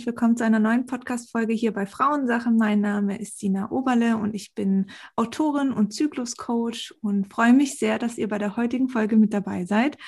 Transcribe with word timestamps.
herzlich 0.00 0.14
willkommen 0.14 0.38
zu 0.38 0.44
einer 0.46 0.60
neuen 0.60 0.86
Podcast-Folge 0.86 1.52
hier 1.52 1.74
bei 1.74 1.84
Frauensache. 1.84 2.50
Mein 2.50 2.80
Name 2.80 3.20
ist 3.20 3.38
Sina 3.38 3.70
Oberle 3.70 4.16
und 4.16 4.34
ich 4.34 4.54
bin 4.54 4.86
Autorin 5.14 5.72
und 5.72 5.92
Zykluscoach 5.92 6.94
und 7.02 7.30
freue 7.30 7.52
mich 7.52 7.78
sehr, 7.78 7.98
dass 7.98 8.16
ihr 8.16 8.26
bei 8.26 8.38
der 8.38 8.56
heutigen 8.56 8.88
Folge 8.88 9.16
mit 9.16 9.34
dabei 9.34 9.66
seid. 9.66 9.98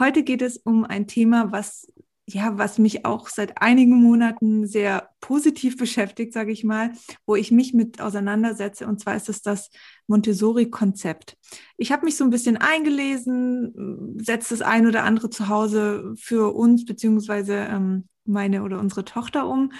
Heute 0.00 0.24
geht 0.24 0.42
es 0.42 0.56
um 0.56 0.84
ein 0.84 1.06
Thema, 1.06 1.52
was 1.52 1.86
ja, 2.26 2.58
was 2.58 2.78
mich 2.78 3.04
auch 3.04 3.28
seit 3.28 3.62
einigen 3.62 4.02
Monaten 4.02 4.66
sehr 4.66 5.10
positiv 5.20 5.76
beschäftigt, 5.78 6.32
sage 6.32 6.50
ich 6.50 6.64
mal, 6.64 6.90
wo 7.24 7.36
ich 7.36 7.52
mich 7.52 7.72
mit 7.72 8.00
auseinandersetze. 8.00 8.84
Und 8.84 8.98
zwar 8.98 9.14
ist 9.14 9.28
es 9.28 9.42
das 9.42 9.70
Montessori-Konzept. 10.08 11.36
Ich 11.76 11.92
habe 11.92 12.04
mich 12.04 12.16
so 12.16 12.24
ein 12.24 12.30
bisschen 12.30 12.56
eingelesen, 12.56 14.16
setze 14.20 14.56
das 14.56 14.62
ein 14.62 14.88
oder 14.88 15.04
andere 15.04 15.30
zu 15.30 15.46
Hause 15.46 16.14
für 16.16 16.52
uns 16.52 16.84
beziehungsweise 16.84 17.54
ähm, 17.70 18.08
meine 18.24 18.62
oder 18.62 18.78
unsere 18.78 19.04
Tochter 19.04 19.46
um. 19.46 19.72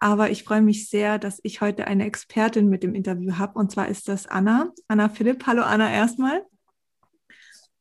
Aber 0.00 0.30
ich 0.30 0.44
freue 0.44 0.62
mich 0.62 0.88
sehr, 0.88 1.18
dass 1.18 1.40
ich 1.42 1.60
heute 1.60 1.86
eine 1.86 2.06
Expertin 2.06 2.68
mit 2.68 2.82
dem 2.82 2.94
Interview 2.94 3.38
habe. 3.38 3.58
Und 3.58 3.70
zwar 3.70 3.88
ist 3.88 4.08
das 4.08 4.26
Anna. 4.26 4.72
Anna 4.88 5.08
Philipp. 5.08 5.46
Hallo 5.46 5.62
Anna 5.62 5.90
erstmal. 5.90 6.44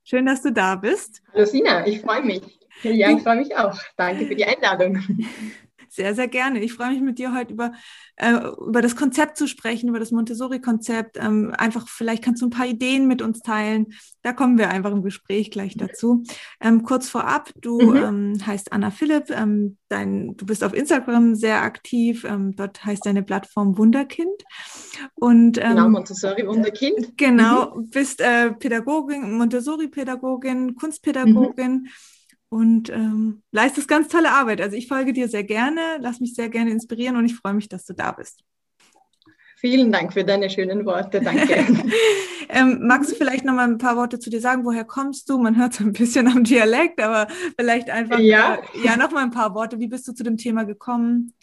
Schön, 0.03 0.25
dass 0.25 0.41
du 0.41 0.51
da 0.51 0.75
bist. 0.75 1.21
Hallo 1.33 1.45
Sina, 1.45 1.85
ich 1.87 2.01
freue 2.01 2.21
mich. 2.21 2.59
Ja, 2.83 3.09
ich 3.09 3.23
freue 3.23 3.37
mich 3.37 3.55
auch. 3.55 3.77
Danke 3.97 4.27
für 4.27 4.35
die 4.35 4.45
Einladung. 4.45 5.01
Sehr, 5.95 6.13
sehr 6.13 6.27
gerne. 6.27 6.61
Ich 6.61 6.73
freue 6.73 6.89
mich 6.89 6.99
mit 6.99 7.19
dir 7.19 7.33
heute 7.33 7.53
über, 7.53 7.71
äh, 8.17 8.33
über 8.33 8.81
das 8.81 8.97
Konzept 8.97 9.37
zu 9.37 9.47
sprechen, 9.47 9.87
über 9.87 9.99
das 9.99 10.11
Montessori-Konzept. 10.11 11.15
Ähm, 11.17 11.53
einfach, 11.57 11.87
vielleicht 11.87 12.21
kannst 12.21 12.41
du 12.41 12.47
ein 12.47 12.49
paar 12.49 12.65
Ideen 12.65 13.07
mit 13.07 13.21
uns 13.21 13.39
teilen. 13.39 13.93
Da 14.21 14.33
kommen 14.33 14.57
wir 14.57 14.69
einfach 14.69 14.91
im 14.91 15.03
Gespräch 15.03 15.51
gleich 15.51 15.77
dazu. 15.77 16.23
Ähm, 16.59 16.83
kurz 16.83 17.07
vorab, 17.07 17.49
du 17.61 17.79
mhm. 17.79 17.95
ähm, 17.95 18.45
heißt 18.45 18.73
Anna 18.73 18.91
Philipp, 18.91 19.29
ähm, 19.29 19.77
dein, 19.87 20.35
du 20.35 20.45
bist 20.45 20.65
auf 20.65 20.73
Instagram 20.73 21.33
sehr 21.33 21.61
aktiv. 21.61 22.25
Ähm, 22.25 22.57
dort 22.57 22.83
heißt 22.83 23.05
deine 23.05 23.23
Plattform 23.23 23.77
Wunderkind. 23.77 24.43
Und, 25.13 25.57
ähm, 25.59 25.69
genau, 25.69 25.89
Montessori 25.89 26.45
Wunderkind. 26.45 27.17
Genau, 27.17 27.73
mhm. 27.73 27.89
bist 27.89 28.19
äh, 28.19 28.51
Pädagogin, 28.51 29.37
Montessori-Pädagogin, 29.37 30.75
Kunstpädagogin. 30.75 31.83
Mhm 31.83 31.87
und 32.49 32.89
ähm, 32.89 33.43
leistest 33.51 33.87
ganz 33.87 34.07
tolle 34.07 34.31
Arbeit. 34.31 34.61
Also 34.61 34.75
ich 34.75 34.87
folge 34.87 35.13
dir 35.13 35.27
sehr 35.27 35.43
gerne, 35.43 35.97
lass 35.99 36.19
mich 36.19 36.35
sehr 36.35 36.49
gerne 36.49 36.71
inspirieren 36.71 37.15
und 37.15 37.25
ich 37.25 37.35
freue 37.35 37.53
mich, 37.53 37.69
dass 37.69 37.85
du 37.85 37.93
da 37.93 38.11
bist. 38.11 38.43
Vielen 39.57 39.91
Dank 39.91 40.13
für 40.13 40.23
deine 40.23 40.49
schönen 40.49 40.85
Worte, 40.85 41.21
danke. 41.21 41.65
ähm, 42.49 42.79
magst 42.83 43.11
du 43.11 43.15
vielleicht 43.15 43.45
noch 43.45 43.53
mal 43.53 43.67
ein 43.67 43.77
paar 43.77 43.95
Worte 43.95 44.19
zu 44.19 44.29
dir 44.29 44.41
sagen? 44.41 44.65
Woher 44.65 44.83
kommst 44.83 45.29
du? 45.29 45.37
Man 45.37 45.57
hört 45.57 45.73
so 45.73 45.83
ein 45.83 45.93
bisschen 45.93 46.27
am 46.27 46.43
Dialekt, 46.43 47.01
aber 47.01 47.27
vielleicht 47.57 47.89
einfach 47.89 48.19
ja, 48.19 48.55
äh, 48.55 48.85
ja 48.85 48.97
noch 48.97 49.11
mal 49.11 49.23
ein 49.23 49.31
paar 49.31 49.55
Worte. 49.55 49.79
Wie 49.79 49.87
bist 49.87 50.07
du 50.07 50.13
zu 50.13 50.23
dem 50.23 50.37
Thema 50.37 50.65
gekommen? 50.65 51.33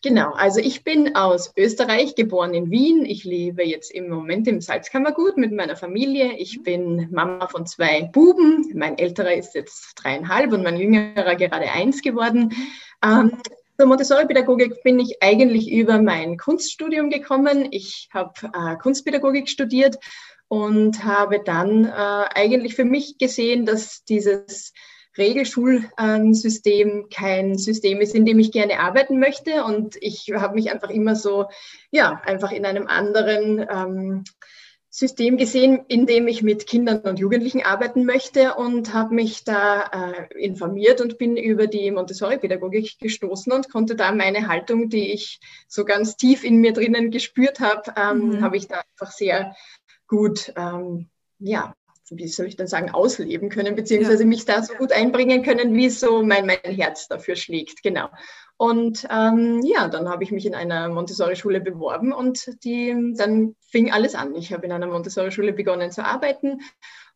Genau, 0.00 0.30
also 0.30 0.60
ich 0.60 0.84
bin 0.84 1.16
aus 1.16 1.52
Österreich, 1.56 2.14
geboren 2.14 2.54
in 2.54 2.70
Wien. 2.70 3.04
Ich 3.04 3.24
lebe 3.24 3.64
jetzt 3.64 3.90
im 3.90 4.08
Moment 4.08 4.46
im 4.46 4.60
Salzkammergut 4.60 5.36
mit 5.36 5.50
meiner 5.50 5.74
Familie. 5.74 6.34
Ich 6.38 6.62
bin 6.62 7.08
Mama 7.10 7.48
von 7.48 7.66
zwei 7.66 8.02
Buben. 8.12 8.70
Mein 8.76 8.96
älterer 8.96 9.34
ist 9.34 9.56
jetzt 9.56 9.94
dreieinhalb 9.96 10.52
und 10.52 10.62
mein 10.62 10.76
jüngerer 10.76 11.34
gerade 11.34 11.72
eins 11.72 12.00
geworden. 12.00 12.54
Ähm, 13.04 13.42
zur 13.76 13.88
Montessori-Pädagogik 13.88 14.84
bin 14.84 15.00
ich 15.00 15.20
eigentlich 15.20 15.68
über 15.68 16.00
mein 16.00 16.36
Kunststudium 16.36 17.10
gekommen. 17.10 17.66
Ich 17.72 18.08
habe 18.14 18.32
äh, 18.54 18.76
Kunstpädagogik 18.76 19.48
studiert 19.48 19.98
und 20.46 21.02
habe 21.02 21.42
dann 21.44 21.86
äh, 21.86 21.90
eigentlich 22.36 22.76
für 22.76 22.84
mich 22.84 23.18
gesehen, 23.18 23.66
dass 23.66 24.04
dieses 24.04 24.72
Regelschulsystem 25.18 27.08
kein 27.12 27.58
System 27.58 28.00
ist, 28.00 28.14
in 28.14 28.24
dem 28.24 28.38
ich 28.38 28.52
gerne 28.52 28.80
arbeiten 28.80 29.18
möchte. 29.18 29.64
Und 29.64 29.96
ich 30.00 30.30
habe 30.34 30.54
mich 30.54 30.70
einfach 30.70 30.90
immer 30.90 31.16
so, 31.16 31.46
ja, 31.90 32.20
einfach 32.24 32.52
in 32.52 32.64
einem 32.64 32.86
anderen 32.86 33.66
ähm, 33.70 34.24
System 34.90 35.36
gesehen, 35.36 35.84
in 35.88 36.06
dem 36.06 36.28
ich 36.28 36.42
mit 36.42 36.66
Kindern 36.66 37.00
und 37.00 37.18
Jugendlichen 37.18 37.62
arbeiten 37.62 38.06
möchte 38.06 38.54
und 38.54 38.94
habe 38.94 39.14
mich 39.14 39.44
da 39.44 39.82
äh, 39.82 40.42
informiert 40.42 41.00
und 41.00 41.18
bin 41.18 41.36
über 41.36 41.66
die 41.66 41.90
Montessori-Pädagogik 41.90 42.98
gestoßen 42.98 43.52
und 43.52 43.70
konnte 43.70 43.96
da 43.96 44.12
meine 44.12 44.48
Haltung, 44.48 44.88
die 44.88 45.12
ich 45.12 45.40
so 45.68 45.84
ganz 45.84 46.16
tief 46.16 46.42
in 46.42 46.56
mir 46.56 46.72
drinnen 46.72 47.10
gespürt 47.10 47.60
habe, 47.60 47.92
ähm, 47.96 48.28
mhm. 48.28 48.40
habe 48.42 48.56
ich 48.56 48.66
da 48.66 48.82
einfach 48.90 49.12
sehr 49.12 49.54
gut 50.06 50.52
ähm, 50.56 51.10
ja, 51.38 51.74
wie 52.10 52.28
soll 52.28 52.46
ich 52.46 52.56
denn 52.56 52.66
sagen, 52.66 52.90
ausleben 52.90 53.48
können, 53.48 53.74
beziehungsweise 53.74 54.22
ja. 54.22 54.28
mich 54.28 54.44
da 54.44 54.62
so 54.62 54.74
gut 54.74 54.92
einbringen 54.92 55.42
können, 55.42 55.74
wie 55.74 55.90
so 55.90 56.22
mein, 56.22 56.46
mein 56.46 56.58
Herz 56.64 57.08
dafür 57.08 57.36
schlägt. 57.36 57.82
Genau. 57.82 58.08
Und 58.56 59.06
ähm, 59.10 59.62
ja, 59.62 59.88
dann 59.88 60.08
habe 60.08 60.24
ich 60.24 60.32
mich 60.32 60.44
in 60.44 60.54
einer 60.54 60.88
Montessori-Schule 60.88 61.60
beworben 61.60 62.12
und 62.12 62.50
die, 62.64 63.14
dann 63.16 63.54
fing 63.60 63.92
alles 63.92 64.14
an. 64.14 64.34
Ich 64.34 64.52
habe 64.52 64.66
in 64.66 64.72
einer 64.72 64.88
Montessori-Schule 64.88 65.52
begonnen 65.52 65.92
zu 65.92 66.04
arbeiten 66.04 66.60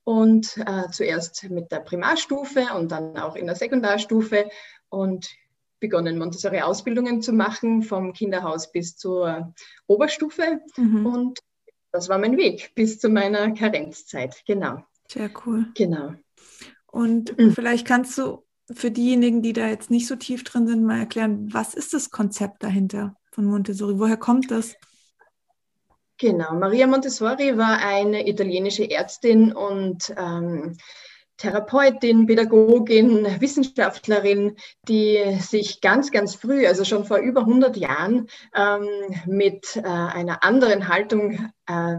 und 0.04 0.56
äh, 0.58 0.88
zuerst 0.90 1.50
mit 1.50 1.72
der 1.72 1.80
Primarstufe 1.80 2.66
und 2.76 2.92
dann 2.92 3.18
auch 3.18 3.34
in 3.34 3.46
der 3.46 3.56
Sekundarstufe 3.56 4.50
und 4.88 5.30
begonnen, 5.80 6.16
Montessori-Ausbildungen 6.16 7.22
zu 7.22 7.32
machen, 7.32 7.82
vom 7.82 8.12
Kinderhaus 8.12 8.70
bis 8.70 8.96
zur 8.96 9.52
Oberstufe. 9.86 10.60
Mhm. 10.76 11.06
Und 11.06 11.40
das 11.92 12.08
war 12.08 12.18
mein 12.18 12.36
Weg 12.36 12.74
bis 12.74 12.98
zu 12.98 13.08
meiner 13.08 13.52
Karenzzeit, 13.52 14.42
genau. 14.46 14.82
Sehr 15.08 15.30
cool. 15.44 15.66
Genau. 15.76 16.14
Und 16.86 17.38
mhm. 17.38 17.52
vielleicht 17.52 17.86
kannst 17.86 18.16
du 18.18 18.44
für 18.72 18.90
diejenigen, 18.90 19.42
die 19.42 19.52
da 19.52 19.66
jetzt 19.66 19.90
nicht 19.90 20.06
so 20.06 20.16
tief 20.16 20.44
drin 20.44 20.66
sind, 20.66 20.84
mal 20.84 20.98
erklären, 20.98 21.52
was 21.52 21.74
ist 21.74 21.92
das 21.94 22.10
Konzept 22.10 22.62
dahinter 22.62 23.16
von 23.30 23.44
Montessori? 23.44 23.98
Woher 23.98 24.16
kommt 24.16 24.50
das? 24.50 24.74
Genau, 26.18 26.54
Maria 26.54 26.86
Montessori 26.86 27.58
war 27.58 27.78
eine 27.78 28.28
italienische 28.28 28.88
Ärztin 28.90 29.52
und 29.52 30.14
ähm, 30.16 30.76
Therapeutin, 31.36 32.26
Pädagogin, 32.26 33.40
Wissenschaftlerin, 33.40 34.56
die 34.88 35.38
sich 35.40 35.80
ganz, 35.80 36.10
ganz 36.10 36.34
früh, 36.34 36.66
also 36.66 36.84
schon 36.84 37.04
vor 37.04 37.18
über 37.18 37.40
100 37.40 37.76
Jahren, 37.76 38.28
ähm, 38.54 38.86
mit 39.26 39.76
äh, 39.76 39.82
einer 39.82 40.44
anderen 40.44 40.88
Haltung 40.88 41.50
äh, 41.66 41.96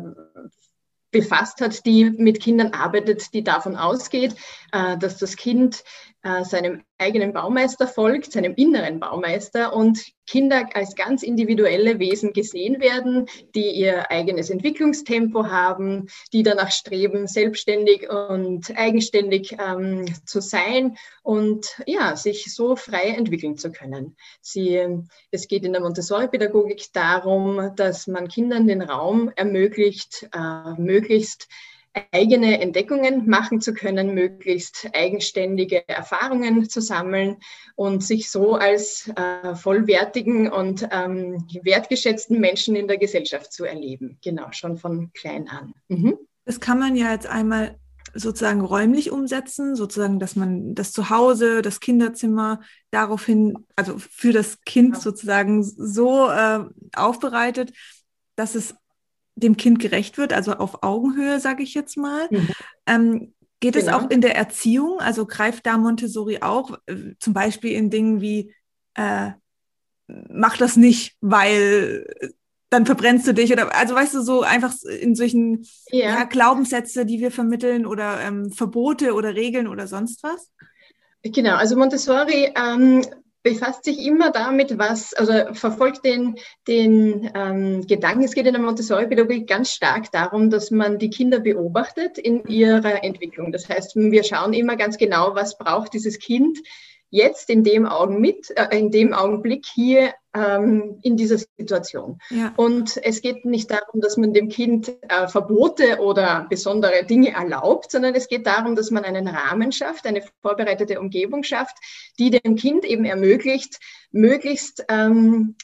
befasst 1.12 1.62
hat, 1.62 1.86
die 1.86 2.10
mit 2.10 2.42
Kindern 2.42 2.74
arbeitet, 2.74 3.34
die 3.34 3.44
davon 3.44 3.78
ausgeht, 3.78 4.36
äh, 4.74 4.98
dass 4.98 5.18
das 5.18 5.38
Kind 5.38 5.84
äh, 6.24 6.44
seinem 6.46 6.84
eigenen 6.98 7.34
Baumeister 7.34 7.86
folgt, 7.86 8.32
seinem 8.32 8.54
inneren 8.56 9.00
Baumeister 9.00 9.76
und 9.76 10.06
Kinder 10.26 10.70
als 10.74 10.96
ganz 10.96 11.22
individuelle 11.22 12.00
Wesen 12.00 12.32
gesehen 12.32 12.80
werden, 12.80 13.28
die 13.56 13.72
ihr 13.72 14.10
eigenes 14.10 14.50
Entwicklungstempo 14.50 15.48
haben, 15.48 16.08
die 16.32 16.44
danach 16.44 16.72
streben, 16.72 17.28
selbstständig 17.28 18.10
und 18.10 18.72
eigenständig 18.78 19.58
ähm, 19.60 20.06
zu 20.26 20.40
sein 20.40 20.96
und 21.24 21.82
ja, 21.86 22.16
sich 22.16 22.54
so 22.54 22.78
frei 22.78 23.10
entwickeln 23.10 23.58
zu 23.58 23.72
können. 23.72 24.16
Sie, 24.40 24.82
es 25.30 25.50
geht 25.50 25.66
in 25.66 25.74
der 25.74 25.82
Montessori-Pädagogik 25.82 26.94
darum, 26.94 27.72
dass 27.76 28.08
man 28.08 28.30
Kindern 28.30 28.66
den 28.66 28.82
Raum 28.82 29.30
ermöglicht, 29.36 30.30
äh, 30.34 30.80
möglichst 30.80 31.50
eigene 32.12 32.60
Entdeckungen 32.60 33.30
machen 33.30 33.62
zu 33.62 33.74
können, 33.74 34.14
möglichst 34.14 34.90
eigenständige 34.94 35.88
Erfahrungen 35.88 36.68
zu 36.70 36.82
sammeln 36.82 37.38
und 37.76 38.04
sich 38.04 38.30
so 38.30 38.56
als 38.56 39.12
äh, 39.16 39.56
vollwertigen 39.56 40.52
und 40.52 40.88
ähm, 40.92 41.48
wertgeschätzten 41.62 42.40
Menschen 42.40 42.76
in 42.76 42.88
der 42.88 42.98
Gesellschaft 42.98 43.54
zu 43.54 43.66
erleben. 43.66 44.18
Genau, 44.24 44.52
schon 44.52 44.78
von 44.78 45.12
klein 45.14 45.48
an. 45.48 45.74
Mhm. 45.88 46.18
Das 46.46 46.60
kann 46.60 46.80
man 46.80 46.96
ja 46.96 47.12
jetzt 47.12 47.28
einmal 47.28 47.78
sozusagen 48.14 48.62
räumlich 48.62 49.12
umsetzen, 49.12 49.76
sozusagen, 49.76 50.20
dass 50.20 50.36
man 50.36 50.76
das 50.76 50.92
Zuhause, 50.92 51.62
das 51.62 51.80
Kinderzimmer 51.80 52.62
daraufhin, 52.92 53.66
also 53.76 53.98
für 53.98 54.32
das 54.32 54.62
Kind 54.62 55.00
sozusagen 55.00 55.64
so 55.64 56.30
äh, 56.30 56.60
aufbereitet, 56.96 57.74
dass 58.36 58.56
es 58.56 58.76
dem 59.36 59.58
Kind 59.58 59.80
gerecht 59.80 60.18
wird, 60.18 60.34
also 60.34 60.54
auf 60.54 60.84
Augenhöhe, 60.84 61.40
sage 61.40 61.64
ich 61.64 61.74
jetzt 61.74 61.98
mal. 61.98 62.28
Mhm. 62.30 62.50
Ähm, 62.86 63.34
geht 63.60 63.74
genau. 63.74 63.86
es 63.86 63.94
auch 63.94 64.10
in 64.10 64.22
der 64.22 64.36
Erziehung? 64.36 65.00
Also 65.00 65.26
greift 65.26 65.66
da 65.66 65.78
Montessori 65.78 66.40
auch, 66.42 66.78
äh, 66.86 67.16
zum 67.20 67.34
Beispiel 67.34 67.72
in 67.72 67.90
Dingen 67.90 68.22
wie, 68.22 68.54
äh, 68.96 69.32
mach 70.08 70.58
das 70.58 70.76
nicht, 70.76 71.16
weil 71.22 72.06
dann 72.70 72.86
verbrennst 72.86 73.28
du 73.28 73.34
dich 73.34 73.52
oder 73.52 73.74
also 73.76 73.94
weißt 73.94 74.16
du 74.16 74.22
so 74.22 74.42
einfach 74.42 74.74
in 75.00 75.16
solchen 75.16 75.66
ja. 75.92 76.10
Ja, 76.10 76.24
Glaubenssätze, 76.24 77.06
die 77.06 77.20
wir 77.20 77.32
vermitteln 77.32 77.86
oder 77.86 78.20
ähm, 78.22 78.52
Verbote 78.52 79.14
oder 79.14 79.36
Regeln 79.36 79.68
oder 79.68 79.88
sonst 79.88 80.24
was? 80.24 80.50
Genau, 81.22 81.56
also 81.56 81.78
Montessori 81.78 82.52
ähm, 82.56 83.06
befasst 83.44 83.84
sich 83.84 84.00
immer 84.06 84.32
damit, 84.32 84.78
was, 84.78 85.14
also 85.14 85.54
verfolgt 85.54 86.06
den, 86.06 86.36
den 86.68 87.30
ähm, 87.36 87.86
Gedanken, 87.86 88.24
es 88.24 88.34
geht 88.34 88.48
in 88.48 88.54
der 88.54 88.62
Montessori-Pädagogik 88.62 89.48
ganz 89.48 89.72
stark 89.72 90.12
darum, 90.12 90.50
dass 90.50 90.72
man 90.72 90.98
die 90.98 91.10
Kinder 91.10 91.40
beobachtet 91.40 92.18
in 92.18 92.46
ihrer 92.48 93.04
Entwicklung. 93.04 93.52
Das 93.52 93.68
heißt, 93.68 93.96
wir 93.98 94.24
schauen 94.24 94.54
immer 94.54 94.78
ganz 94.78 94.98
genau, 94.98 95.36
was 95.36 95.58
braucht 95.58 95.94
dieses 95.94 96.20
Kind 96.20 96.58
jetzt 97.14 97.52
in 97.52 97.64
dem, 97.64 97.86
Augen 97.86 98.20
mit, 98.20 98.50
äh, 98.58 98.76
in 98.76 98.90
dem 98.90 99.14
Augenblick 99.14 99.68
hier 99.68 100.16
ähm, 100.34 100.98
in 101.04 101.16
dieser 101.16 101.38
Situation. 101.38 102.18
Ja. 102.32 102.54
Und 102.58 102.98
es 102.98 103.22
geht 103.22 103.46
nicht 103.46 103.70
darum, 103.70 104.02
dass 104.02 104.18
man 104.18 104.34
dem 104.34 104.50
Kind 104.50 104.92
äh, 105.08 105.28
Verbote 105.28 106.00
oder 106.00 106.48
besondere 106.50 107.06
Dinge 107.06 107.34
erlaubt, 107.34 107.92
sondern 107.92 108.16
es 108.16 108.28
geht 108.28 108.48
darum, 108.48 108.76
dass 108.76 108.90
man 108.90 109.04
einen 109.04 109.28
Rahmen 109.28 109.72
schafft, 109.72 110.08
eine 110.08 110.24
vorbereitete 110.42 111.00
Umgebung 111.00 111.44
schafft, 111.44 111.78
die 112.18 112.32
dem 112.32 112.56
Kind 112.56 112.84
eben 112.84 113.06
ermöglicht, 113.06 113.80
möglichst 114.12 114.84
ähm, 114.90 115.56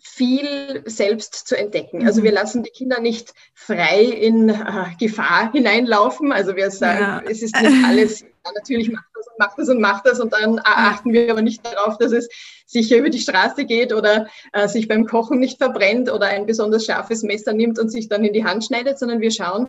viel 0.00 0.82
selbst 0.86 1.34
zu 1.48 1.56
entdecken. 1.56 2.06
Also 2.06 2.22
wir 2.22 2.30
mhm. 2.30 2.36
lassen 2.36 2.62
die 2.62 2.70
Kinder 2.70 3.00
nicht 3.00 3.34
frei 3.54 4.02
in 4.02 4.48
äh, 4.48 4.86
Gefahr 4.98 5.52
hineinlaufen. 5.52 6.32
Also 6.32 6.56
wir 6.56 6.70
sagen, 6.70 7.00
ja. 7.00 7.30
es 7.30 7.42
ist 7.42 7.60
nicht 7.60 7.84
alles, 7.84 8.20
ja, 8.20 8.52
natürlich 8.54 8.90
macht 8.90 9.06
das 9.14 9.26
und 9.26 9.38
macht 9.38 9.58
das 9.58 9.68
und 9.68 9.80
macht 9.80 10.06
das 10.06 10.20
und 10.20 10.32
dann 10.32 10.60
achten 10.62 11.12
wir 11.12 11.30
aber 11.30 11.42
nicht 11.42 11.64
darauf, 11.64 11.98
dass 11.98 12.12
es 12.12 12.28
sicher 12.66 12.96
über 12.96 13.10
die 13.10 13.20
Straße 13.20 13.64
geht 13.64 13.92
oder 13.92 14.28
äh, 14.52 14.68
sich 14.68 14.88
beim 14.88 15.06
Kochen 15.06 15.40
nicht 15.40 15.58
verbrennt 15.58 16.10
oder 16.12 16.26
ein 16.26 16.46
besonders 16.46 16.84
scharfes 16.84 17.22
Messer 17.22 17.52
nimmt 17.52 17.78
und 17.78 17.90
sich 17.90 18.08
dann 18.08 18.24
in 18.24 18.32
die 18.32 18.44
Hand 18.44 18.64
schneidet, 18.64 18.98
sondern 18.98 19.20
wir 19.20 19.30
schauen, 19.30 19.68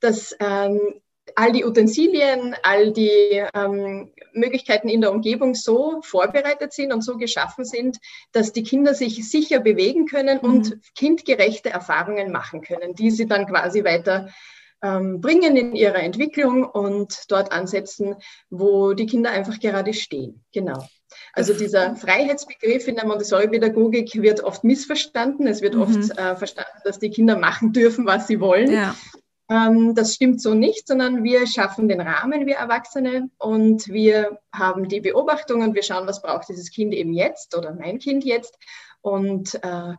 dass 0.00 0.36
ähm, 0.40 0.80
all 1.36 1.52
die 1.52 1.64
Utensilien, 1.64 2.54
all 2.62 2.92
die 2.92 3.42
ähm, 3.54 4.12
Möglichkeiten 4.32 4.88
in 4.88 5.00
der 5.00 5.12
Umgebung 5.12 5.54
so 5.54 6.00
vorbereitet 6.02 6.72
sind 6.72 6.92
und 6.92 7.02
so 7.02 7.16
geschaffen 7.16 7.64
sind, 7.64 7.98
dass 8.32 8.52
die 8.52 8.62
Kinder 8.62 8.94
sich 8.94 9.28
sicher 9.28 9.60
bewegen 9.60 10.06
können 10.06 10.38
mhm. 10.42 10.48
und 10.48 10.78
kindgerechte 10.94 11.70
Erfahrungen 11.70 12.32
machen 12.32 12.62
können, 12.62 12.94
die 12.94 13.10
sie 13.10 13.26
dann 13.26 13.46
quasi 13.46 13.84
weiter 13.84 14.28
ähm, 14.82 15.20
bringen 15.20 15.56
in 15.56 15.74
ihrer 15.74 16.02
Entwicklung 16.02 16.64
und 16.64 17.24
dort 17.28 17.52
ansetzen, 17.52 18.16
wo 18.48 18.94
die 18.94 19.06
Kinder 19.06 19.30
einfach 19.30 19.58
gerade 19.60 19.92
stehen. 19.94 20.44
Genau. 20.52 20.86
Also 21.32 21.54
dieser 21.54 21.96
Freiheitsbegriff 21.96 22.86
in 22.88 22.96
der 22.96 23.06
Montessori-Pädagogik 23.06 24.14
wird 24.22 24.42
oft 24.42 24.64
missverstanden. 24.64 25.46
Es 25.46 25.60
wird 25.60 25.74
mhm. 25.74 25.82
oft 25.82 26.18
äh, 26.18 26.36
verstanden, 26.36 26.78
dass 26.84 26.98
die 26.98 27.10
Kinder 27.10 27.36
machen 27.36 27.72
dürfen, 27.72 28.06
was 28.06 28.26
sie 28.26 28.40
wollen. 28.40 28.72
Ja. 28.72 28.94
Ähm, 29.50 29.96
das 29.96 30.14
stimmt 30.14 30.40
so 30.40 30.54
nicht, 30.54 30.86
sondern 30.86 31.24
wir 31.24 31.46
schaffen 31.48 31.88
den 31.88 32.00
Rahmen, 32.00 32.46
wir 32.46 32.56
Erwachsene, 32.56 33.28
und 33.36 33.88
wir 33.88 34.38
haben 34.52 34.88
die 34.88 35.00
Beobachtung 35.00 35.62
und 35.62 35.74
wir 35.74 35.82
schauen, 35.82 36.06
was 36.06 36.22
braucht 36.22 36.48
dieses 36.48 36.70
Kind 36.70 36.94
eben 36.94 37.12
jetzt 37.12 37.56
oder 37.56 37.74
mein 37.74 37.98
Kind 37.98 38.24
jetzt. 38.24 38.56
Und 39.02 39.56
äh, 39.64 39.94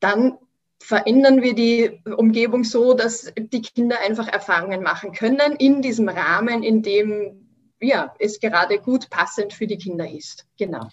dann 0.00 0.38
verändern 0.82 1.40
wir 1.40 1.54
die 1.54 2.02
Umgebung 2.14 2.64
so, 2.64 2.92
dass 2.92 3.32
die 3.38 3.62
Kinder 3.62 3.96
einfach 4.06 4.28
Erfahrungen 4.28 4.82
machen 4.82 5.12
können 5.12 5.56
in 5.58 5.80
diesem 5.80 6.08
Rahmen, 6.08 6.62
in 6.62 6.82
dem 6.82 7.48
ja, 7.80 8.14
es 8.18 8.40
gerade 8.40 8.78
gut 8.78 9.08
passend 9.08 9.54
für 9.54 9.66
die 9.66 9.78
Kinder 9.78 10.10
ist. 10.10 10.46
Genau. 10.58 10.88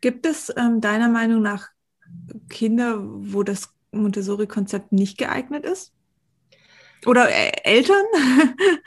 Gibt 0.00 0.24
es 0.24 0.52
ähm, 0.56 0.80
deiner 0.80 1.08
Meinung 1.08 1.42
nach 1.42 1.68
Kinder, 2.48 2.98
wo 3.00 3.42
das 3.42 3.70
Montessori-Konzept 3.90 4.92
nicht 4.92 5.18
geeignet 5.18 5.64
ist? 5.64 5.92
Oder 7.06 7.28
äh, 7.30 7.52
Eltern? 7.64 8.04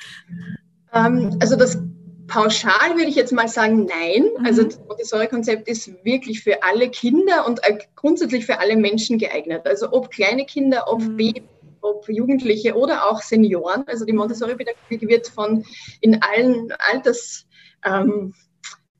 Ähm, 0.93 1.37
also 1.41 1.55
das 1.55 1.79
pauschal 2.27 2.95
würde 2.95 3.09
ich 3.09 3.15
jetzt 3.15 3.33
mal 3.33 3.47
sagen, 3.47 3.85
nein. 3.85 4.29
Mhm. 4.37 4.45
Also 4.45 4.63
das 4.63 4.79
Montessori-Konzept 4.87 5.67
ist 5.67 5.91
wirklich 6.03 6.43
für 6.43 6.63
alle 6.63 6.89
Kinder 6.89 7.45
und 7.47 7.59
äh, 7.63 7.77
grundsätzlich 7.95 8.45
für 8.45 8.59
alle 8.59 8.77
Menschen 8.77 9.17
geeignet. 9.17 9.65
Also 9.65 9.91
ob 9.91 10.11
kleine 10.11 10.45
Kinder, 10.45 10.85
ob 10.87 11.01
mhm. 11.01 11.17
Babys, 11.17 11.43
ob 11.81 12.07
Jugendliche 12.07 12.75
oder 12.75 13.09
auch 13.09 13.21
Senioren. 13.21 13.83
Also 13.87 14.05
die 14.05 14.13
Montessori-Pädagogik 14.13 15.07
wird 15.07 15.27
von 15.27 15.65
in 15.99 16.21
allen 16.21 16.71
Alters 16.91 17.45
ähm, 17.85 18.33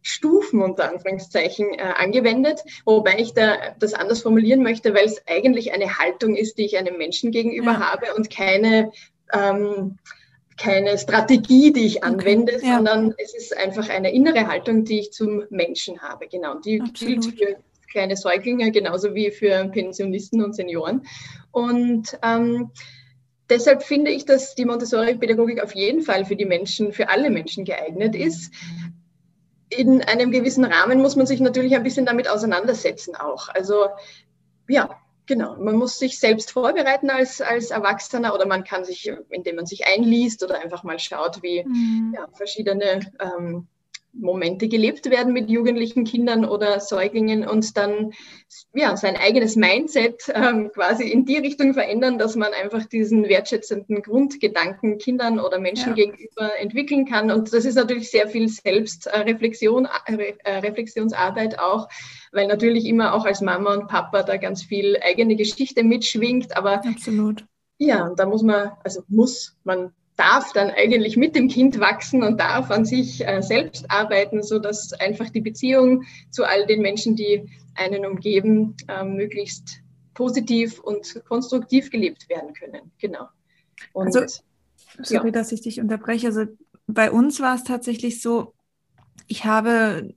Stufen 0.04 0.62
unter 0.62 0.90
Anführungszeichen 0.92 1.74
äh, 1.74 1.82
angewendet, 1.82 2.62
wobei 2.86 3.18
ich 3.18 3.34
da 3.34 3.56
das 3.80 3.94
anders 3.94 4.22
formulieren 4.22 4.62
möchte, 4.62 4.94
weil 4.94 5.06
es 5.06 5.22
eigentlich 5.28 5.74
eine 5.74 5.98
Haltung 5.98 6.36
ist, 6.36 6.58
die 6.58 6.66
ich 6.66 6.78
einem 6.78 6.98
Menschen 6.98 7.32
gegenüber 7.32 7.72
ja. 7.72 7.92
habe 7.92 8.14
und 8.16 8.30
keine 8.30 8.92
ähm, 9.34 9.98
keine 10.56 11.00
Strategie, 11.00 11.74
die 11.74 11.86
ich 11.88 12.04
anwende, 12.04 12.56
okay. 12.56 12.68
ja. 12.68 12.76
sondern 12.76 13.16
es 13.18 13.34
ist 13.34 13.58
einfach 13.58 13.90
eine 13.90 14.14
innere 14.14 14.48
Haltung, 14.48 14.86
die 14.86 15.00
ich 15.00 15.12
zum 15.12 15.44
Menschen 15.50 16.00
habe. 16.02 16.28
Genau, 16.28 16.60
die 16.60 16.80
Absolut. 16.80 17.22
gilt 17.24 17.40
für 17.40 17.58
kleine 17.92 18.16
Säuglinge 18.16 18.72
genauso 18.72 19.16
wie 19.16 19.32
für 19.32 19.68
Pensionisten 19.70 20.44
und 20.44 20.56
Senioren. 20.56 21.06
Und 21.52 22.18
ähm, 22.24 22.72
deshalb 23.50 23.84
finde 23.84 24.12
ich, 24.12 24.26
dass 24.26 24.56
die 24.56 24.66
Montessori-Pädagogik 24.66 25.64
auf 25.64 25.74
jeden 25.76 26.02
Fall 26.02 26.26
für 26.26 26.36
die 26.36 26.46
Menschen, 26.46 26.92
für 26.92 27.10
alle 27.10 27.30
Menschen 27.30 27.66
geeignet 27.66 28.16
ist 28.16 28.54
in 29.78 30.02
einem 30.04 30.32
gewissen 30.32 30.66
Rahmen 30.66 31.02
muss 31.02 31.16
man 31.16 31.26
sich 31.26 31.40
natürlich 31.40 31.76
ein 31.76 31.84
bisschen 31.84 32.06
damit 32.06 32.28
auseinandersetzen 32.28 33.16
auch. 33.16 33.50
Also 33.50 33.88
ja, 34.68 34.98
genau. 35.26 35.56
Man 35.58 35.76
muss 35.76 36.00
sich 36.00 36.20
selbst 36.20 36.52
vorbereiten 36.52 37.10
als, 37.10 37.42
als 37.42 37.72
Erwachsener 37.72 38.34
oder 38.34 38.46
man 38.46 38.64
kann 38.64 38.86
sich, 38.86 39.12
indem 39.30 39.58
man 39.58 39.66
sich 39.66 39.86
einliest 39.88 40.44
oder 40.44 40.60
einfach 40.60 40.84
mal 40.84 41.00
schaut, 41.00 41.42
wie 41.44 41.64
mhm. 41.64 42.14
ja, 42.16 42.28
verschiedene 42.34 43.12
ähm, 43.20 43.68
Momente 44.14 44.68
gelebt 44.68 45.10
werden 45.10 45.34
mit 45.34 45.50
jugendlichen 45.50 46.04
Kindern 46.04 46.46
oder 46.46 46.80
Säuglingen 46.80 47.48
und 47.48 47.76
dann 47.78 48.14
ja, 48.74 48.96
sein 48.96 49.18
eigenes 49.18 49.56
Mindset 49.56 50.32
ähm, 50.34 50.72
quasi 50.72 51.10
in 51.10 51.26
die 51.26 51.38
Richtung 51.38 51.74
verändern, 51.74 52.20
dass 52.20 52.36
man 52.36 52.54
einfach 52.54 52.86
diesen 52.86 53.28
wertschätzenden 53.28 54.02
Grundgedanken 54.04 55.00
Kindern 55.00 55.40
oder 55.40 55.60
Menschen 55.60 55.96
ja. 55.96 56.06
gegenüber 56.06 56.58
entwickeln 56.60 57.06
kann. 57.06 57.32
Und 57.32 57.54
das 57.54 57.66
ist 57.66 57.76
natürlich 57.76 58.12
sehr 58.12 58.28
viel 58.28 58.48
Selbstreflexion, 58.48 59.88
äh, 60.08 60.34
äh, 60.44 60.58
Reflexionsarbeit 60.60 61.60
auch, 61.60 61.90
weil 62.32 62.48
natürlich 62.48 62.86
immer 62.86 63.14
auch 63.14 63.26
als 63.26 63.42
Mama 63.42 63.74
und 63.74 63.88
Papa 63.88 64.24
da 64.24 64.38
ganz 64.38 64.64
viel 64.64 64.98
eigene 65.02 65.36
Geschichte 65.36 65.84
mitschwingt. 65.84 66.56
Aber 66.56 66.86
Absolut. 66.86 67.46
Ja, 67.80 68.14
da 68.16 68.26
muss 68.28 68.44
man, 68.44 68.72
also 68.84 69.04
muss 69.08 69.58
man 69.64 69.92
darf 70.16 70.54
dann 70.54 70.70
eigentlich 70.70 71.18
mit 71.18 71.36
dem 71.36 71.48
Kind 71.48 71.80
wachsen 71.80 72.24
und 72.24 72.40
darf 72.40 72.70
an 72.70 72.86
sich 72.86 73.26
äh, 73.28 73.42
selbst 73.42 73.90
arbeiten, 73.90 74.44
so 74.44 74.60
dass 74.60 74.94
einfach 74.94 75.30
die 75.30 75.42
Beziehung 75.42 76.04
zu 76.30 76.44
all 76.44 76.66
den 76.68 76.82
Menschen, 76.82 77.16
die 77.16 77.50
einen 77.76 78.06
umgeben, 78.06 78.76
äh, 78.88 79.04
möglichst 79.04 79.82
positiv 80.14 80.80
und 80.80 81.24
konstruktiv 81.28 81.90
gelebt 81.90 82.30
werden 82.30 82.54
können. 82.54 82.92
Genau. 83.00 83.28
Und, 83.94 84.16
also, 84.16 84.42
sorry, 85.02 85.28
ja. 85.28 85.32
dass 85.32 85.52
ich 85.52 85.62
dich 85.62 85.80
unterbreche. 85.80 86.28
Also 86.28 86.46
bei 86.86 87.10
uns 87.12 87.40
war 87.40 87.56
es 87.56 87.64
tatsächlich 87.64 88.22
so, 88.22 88.54
ich 89.28 89.46
habe 89.46 90.14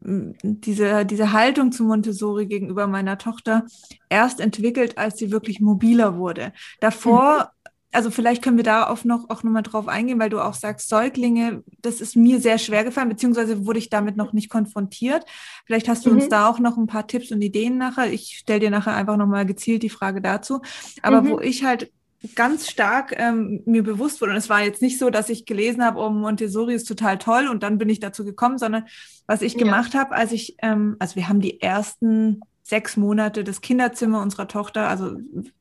diese, 0.00 1.04
diese 1.04 1.32
Haltung 1.32 1.72
zu 1.72 1.82
Montessori 1.82 2.46
gegenüber 2.46 2.86
meiner 2.86 3.18
Tochter 3.18 3.66
erst 4.08 4.40
entwickelt, 4.40 4.98
als 4.98 5.18
sie 5.18 5.32
wirklich 5.32 5.60
mobiler 5.60 6.16
wurde. 6.16 6.52
Davor 6.80 7.50
also 7.92 8.10
vielleicht 8.10 8.42
können 8.42 8.56
wir 8.56 8.64
da 8.64 8.88
auch 8.88 9.04
noch, 9.04 9.30
auch 9.30 9.42
nochmal 9.42 9.62
drauf 9.62 9.88
eingehen, 9.88 10.18
weil 10.18 10.28
du 10.28 10.40
auch 10.40 10.54
sagst, 10.54 10.88
Säuglinge, 10.88 11.62
das 11.80 12.00
ist 12.00 12.16
mir 12.16 12.40
sehr 12.40 12.58
schwer 12.58 12.84
gefallen, 12.84 13.08
beziehungsweise 13.08 13.64
wurde 13.64 13.78
ich 13.78 13.90
damit 13.90 14.16
noch 14.16 14.32
nicht 14.32 14.50
konfrontiert. 14.50 15.24
Vielleicht 15.64 15.88
hast 15.88 16.04
du 16.04 16.10
mhm. 16.10 16.16
uns 16.16 16.28
da 16.28 16.48
auch 16.48 16.58
noch 16.58 16.76
ein 16.76 16.86
paar 16.86 17.06
Tipps 17.06 17.30
und 17.32 17.40
Ideen 17.40 17.78
nachher. 17.78 18.12
Ich 18.12 18.38
stelle 18.38 18.60
dir 18.60 18.70
nachher 18.70 18.94
einfach 18.94 19.16
nochmal 19.16 19.46
gezielt 19.46 19.82
die 19.82 19.88
Frage 19.88 20.20
dazu. 20.20 20.60
Aber 21.02 21.22
mhm. 21.22 21.30
wo 21.30 21.40
ich 21.40 21.64
halt 21.64 21.90
ganz 22.34 22.68
stark 22.68 23.14
ähm, 23.16 23.62
mir 23.66 23.82
bewusst 23.82 24.20
wurde, 24.20 24.32
und 24.32 24.38
es 24.38 24.48
war 24.48 24.62
jetzt 24.62 24.82
nicht 24.82 24.98
so, 24.98 25.10
dass 25.10 25.28
ich 25.28 25.46
gelesen 25.46 25.84
habe, 25.84 26.00
oh, 26.00 26.10
Montessori 26.10 26.74
ist 26.74 26.88
total 26.88 27.18
toll 27.18 27.48
und 27.48 27.62
dann 27.62 27.78
bin 27.78 27.88
ich 27.88 28.00
dazu 28.00 28.24
gekommen, 28.24 28.58
sondern 28.58 28.86
was 29.26 29.42
ich 29.42 29.54
ja. 29.54 29.60
gemacht 29.60 29.94
habe, 29.94 30.14
als 30.14 30.32
ich, 30.32 30.56
ähm, 30.62 30.96
also 30.98 31.16
wir 31.16 31.28
haben 31.28 31.40
die 31.40 31.60
ersten 31.60 32.40
sechs 32.66 32.96
Monate 32.96 33.44
das 33.44 33.60
Kinderzimmer 33.60 34.20
unserer 34.20 34.48
Tochter, 34.48 34.88
also 34.88 35.16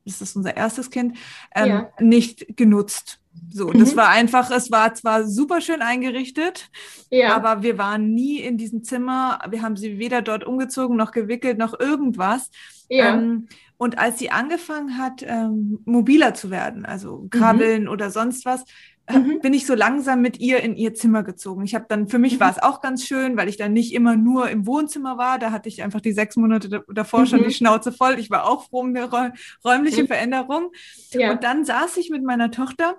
das 0.06 0.22
ist 0.22 0.36
unser 0.36 0.58
erstes 0.58 0.90
Kind, 0.90 1.18
ähm, 1.54 1.68
ja. 1.68 1.90
nicht 2.00 2.58
genutzt. 2.58 3.20
So, 3.52 3.68
mhm. 3.68 3.80
das 3.80 3.96
war 3.96 4.10
einfach, 4.10 4.50
es 4.50 4.72
war 4.72 4.94
zwar 4.96 5.26
super 5.28 5.62
schön 5.62 5.82
eingerichtet, 5.82 6.70
ja. 7.12 7.36
aber 7.36 7.62
wir 7.62 7.78
waren 7.78 8.14
nie 8.14 8.40
in 8.40 8.58
diesem 8.58 8.84
Zimmer. 8.84 9.40
Wir 9.50 9.62
haben 9.62 9.78
sie 9.78 10.00
weder 10.00 10.22
dort 10.22 10.46
umgezogen 10.46 10.96
noch 10.96 11.12
gewickelt 11.12 11.58
noch 11.58 11.80
irgendwas. 11.80 12.50
Ja. 12.90 13.14
Ähm, 13.14 13.48
und 13.78 14.00
als 14.00 14.18
sie 14.20 14.32
angefangen 14.32 14.98
hat, 14.98 15.22
ähm, 15.28 15.80
mobiler 15.86 16.34
zu 16.34 16.50
werden, 16.50 16.86
also 16.86 17.28
krabbeln 17.30 17.84
mhm. 17.84 17.90
oder 17.90 18.10
sonst 18.10 18.46
was, 18.46 18.64
mhm. 19.12 19.40
bin 19.42 19.54
ich 19.54 19.66
so 19.66 19.76
langsam 19.76 20.22
mit 20.22 20.40
ihr 20.40 20.62
in 20.62 20.76
ihr 20.76 20.94
Zimmer 20.94 21.24
gezogen. 21.24 21.64
Ich 21.64 21.76
habe 21.76 21.86
dann, 21.88 22.08
für 22.08 22.20
mich 22.20 22.36
mhm. 22.36 22.40
war 22.42 22.52
es 22.52 22.62
auch 22.62 22.82
ganz 22.82 23.06
schön, 23.06 23.38
weil 23.38 23.50
ich 23.50 23.58
dann 23.58 23.74
nicht 23.74 23.94
immer 23.94 24.16
nur 24.16 24.50
im 24.50 24.66
Wohnzimmer 24.66 25.18
war. 25.18 25.40
Da 25.40 25.52
hatte 25.52 25.70
ich 25.70 25.84
einfach 25.84 26.02
die 26.02 26.14
sechs 26.14 26.36
Monate 26.36 26.84
davor 26.88 27.22
mhm. 27.22 27.26
schon 27.26 27.44
die 27.44 27.54
Schnauze 27.54 27.92
voll. 27.92 28.20
Ich 28.20 28.30
war 28.30 28.48
auch 28.48 28.70
froh 28.70 28.82
um 28.82 28.90
eine 28.90 29.34
räumliche 29.64 30.04
mhm. 30.04 30.08
Veränderung. 30.08 30.72
Ja. 31.12 31.32
Und 31.32 31.44
dann 31.44 31.66
saß 31.66 31.98
ich 31.98 32.10
mit 32.10 32.24
meiner 32.24 32.52
Tochter 32.52 32.98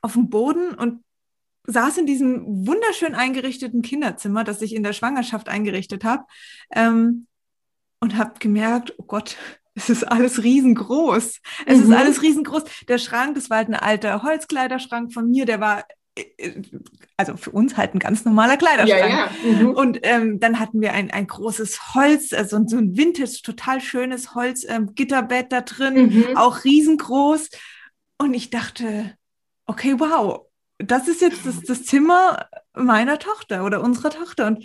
auf 0.00 0.14
dem 0.14 0.28
Boden 0.28 0.74
und 0.74 1.02
saß 1.66 1.98
in 1.98 2.06
diesem 2.06 2.66
wunderschön 2.66 3.14
eingerichteten 3.14 3.82
Kinderzimmer, 3.82 4.44
das 4.44 4.62
ich 4.62 4.74
in 4.74 4.82
der 4.82 4.92
Schwangerschaft 4.92 5.48
eingerichtet 5.48 6.04
habe. 6.04 6.24
Ähm, 6.72 7.26
und 7.98 8.16
habe 8.16 8.38
gemerkt, 8.38 8.94
oh 8.98 9.04
Gott, 9.04 9.36
es 9.76 9.90
ist 9.90 10.04
alles 10.04 10.42
riesengroß. 10.42 11.40
Es 11.66 11.78
mhm. 11.78 11.84
ist 11.84 11.92
alles 11.92 12.22
riesengroß. 12.22 12.64
Der 12.88 12.98
Schrank, 12.98 13.36
das 13.36 13.50
war 13.50 13.58
halt 13.58 13.68
ein 13.68 13.74
alter 13.74 14.22
Holzkleiderschrank 14.22 15.12
von 15.12 15.30
mir, 15.30 15.44
der 15.44 15.60
war 15.60 15.84
also 17.18 17.36
für 17.36 17.50
uns 17.50 17.76
halt 17.76 17.94
ein 17.94 17.98
ganz 17.98 18.24
normaler 18.24 18.56
Kleiderschrank. 18.56 19.12
Ja, 19.12 19.30
ja. 19.44 19.52
Mhm. 19.52 19.70
Und 19.70 19.98
ähm, 20.02 20.40
dann 20.40 20.58
hatten 20.58 20.80
wir 20.80 20.92
ein, 20.92 21.10
ein 21.10 21.26
großes 21.26 21.94
Holz, 21.94 22.32
also 22.32 22.58
so 22.66 22.78
ein 22.78 22.96
Vintage, 22.96 23.40
total 23.42 23.80
schönes 23.80 24.34
Holz, 24.34 24.64
ähm, 24.66 24.94
Gitterbett 24.94 25.52
da 25.52 25.60
drin, 25.60 26.06
mhm. 26.06 26.36
auch 26.36 26.64
riesengroß. 26.64 27.50
Und 28.18 28.34
ich 28.34 28.50
dachte, 28.50 29.14
okay, 29.66 29.94
wow, 29.98 30.46
das 30.78 31.08
ist 31.08 31.20
jetzt 31.20 31.44
das, 31.44 31.60
das 31.60 31.84
Zimmer 31.84 32.46
meiner 32.74 33.18
Tochter 33.18 33.64
oder 33.64 33.82
unserer 33.82 34.10
Tochter. 34.10 34.46
Und 34.46 34.64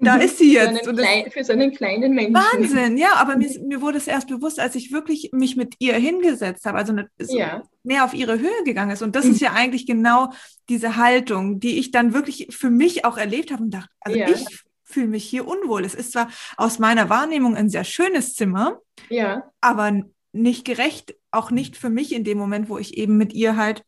da 0.00 0.16
mhm. 0.16 0.22
ist 0.22 0.38
sie 0.38 0.52
jetzt. 0.52 0.84
Für, 0.84 0.94
klein, 0.94 1.30
für 1.30 1.44
so 1.44 1.52
einen 1.52 1.72
kleinen 1.72 2.14
Menschen. 2.14 2.34
Wahnsinn, 2.34 2.96
ja, 2.96 3.14
aber 3.16 3.36
mir, 3.36 3.48
mir, 3.60 3.80
wurde 3.80 3.98
es 3.98 4.06
erst 4.06 4.28
bewusst, 4.28 4.58
als 4.58 4.74
ich 4.74 4.92
wirklich 4.92 5.30
mich 5.32 5.56
mit 5.56 5.74
ihr 5.78 5.94
hingesetzt 5.94 6.66
habe, 6.66 6.78
also 6.78 6.92
eine, 6.92 7.08
so 7.18 7.38
ja. 7.38 7.62
mehr 7.82 8.04
auf 8.04 8.14
ihre 8.14 8.38
Höhe 8.38 8.64
gegangen 8.64 8.90
ist. 8.90 9.02
Und 9.02 9.14
das 9.16 9.24
mhm. 9.24 9.32
ist 9.32 9.40
ja 9.40 9.52
eigentlich 9.52 9.86
genau 9.86 10.32
diese 10.68 10.96
Haltung, 10.96 11.60
die 11.60 11.78
ich 11.78 11.90
dann 11.90 12.12
wirklich 12.12 12.48
für 12.50 12.70
mich 12.70 13.04
auch 13.04 13.16
erlebt 13.16 13.52
habe 13.52 13.62
und 13.62 13.70
dachte, 13.70 13.90
also 14.00 14.18
ja. 14.18 14.28
ich 14.28 14.44
fühle 14.82 15.08
mich 15.08 15.24
hier 15.24 15.46
unwohl. 15.46 15.84
Es 15.84 15.94
ist 15.94 16.12
zwar 16.12 16.28
aus 16.56 16.78
meiner 16.78 17.08
Wahrnehmung 17.08 17.56
ein 17.56 17.68
sehr 17.68 17.84
schönes 17.84 18.34
Zimmer, 18.34 18.80
ja. 19.08 19.50
aber 19.60 20.02
nicht 20.32 20.64
gerecht, 20.64 21.14
auch 21.30 21.50
nicht 21.50 21.76
für 21.76 21.90
mich 21.90 22.12
in 22.12 22.24
dem 22.24 22.38
Moment, 22.38 22.68
wo 22.68 22.78
ich 22.78 22.96
eben 22.96 23.16
mit 23.16 23.32
ihr 23.32 23.56
halt 23.56 23.84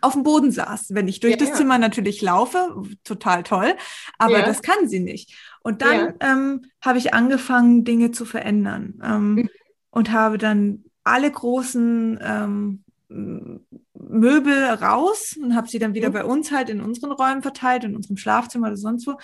auf 0.00 0.14
dem 0.14 0.22
Boden 0.22 0.50
saß. 0.50 0.94
Wenn 0.94 1.08
ich 1.08 1.20
durch 1.20 1.32
ja, 1.32 1.38
das 1.38 1.50
ja. 1.50 1.54
Zimmer 1.54 1.78
natürlich 1.78 2.22
laufe, 2.22 2.82
total 3.04 3.42
toll, 3.42 3.74
aber 4.18 4.38
ja. 4.38 4.44
das 4.44 4.62
kann 4.62 4.88
sie 4.88 5.00
nicht. 5.00 5.34
Und 5.62 5.82
dann 5.82 6.14
ähm, 6.20 6.62
habe 6.80 6.98
ich 6.98 7.12
angefangen, 7.14 7.84
Dinge 7.84 8.10
zu 8.12 8.24
verändern 8.24 8.94
ähm, 9.02 9.34
mhm. 9.34 9.50
und 9.90 10.10
habe 10.10 10.38
dann 10.38 10.84
alle 11.04 11.30
großen 11.30 12.18
ähm, 12.22 12.84
Möbel 13.10 14.64
raus 14.64 15.36
und 15.40 15.56
habe 15.56 15.68
sie 15.68 15.78
dann 15.78 15.94
wieder 15.94 16.10
mhm. 16.10 16.12
bei 16.12 16.24
uns 16.24 16.52
halt 16.52 16.70
in 16.70 16.80
unseren 16.80 17.12
Räumen 17.12 17.42
verteilt, 17.42 17.84
in 17.84 17.96
unserem 17.96 18.16
Schlafzimmer 18.16 18.68
oder 18.68 18.76
sonst 18.76 19.06
wo 19.06 19.16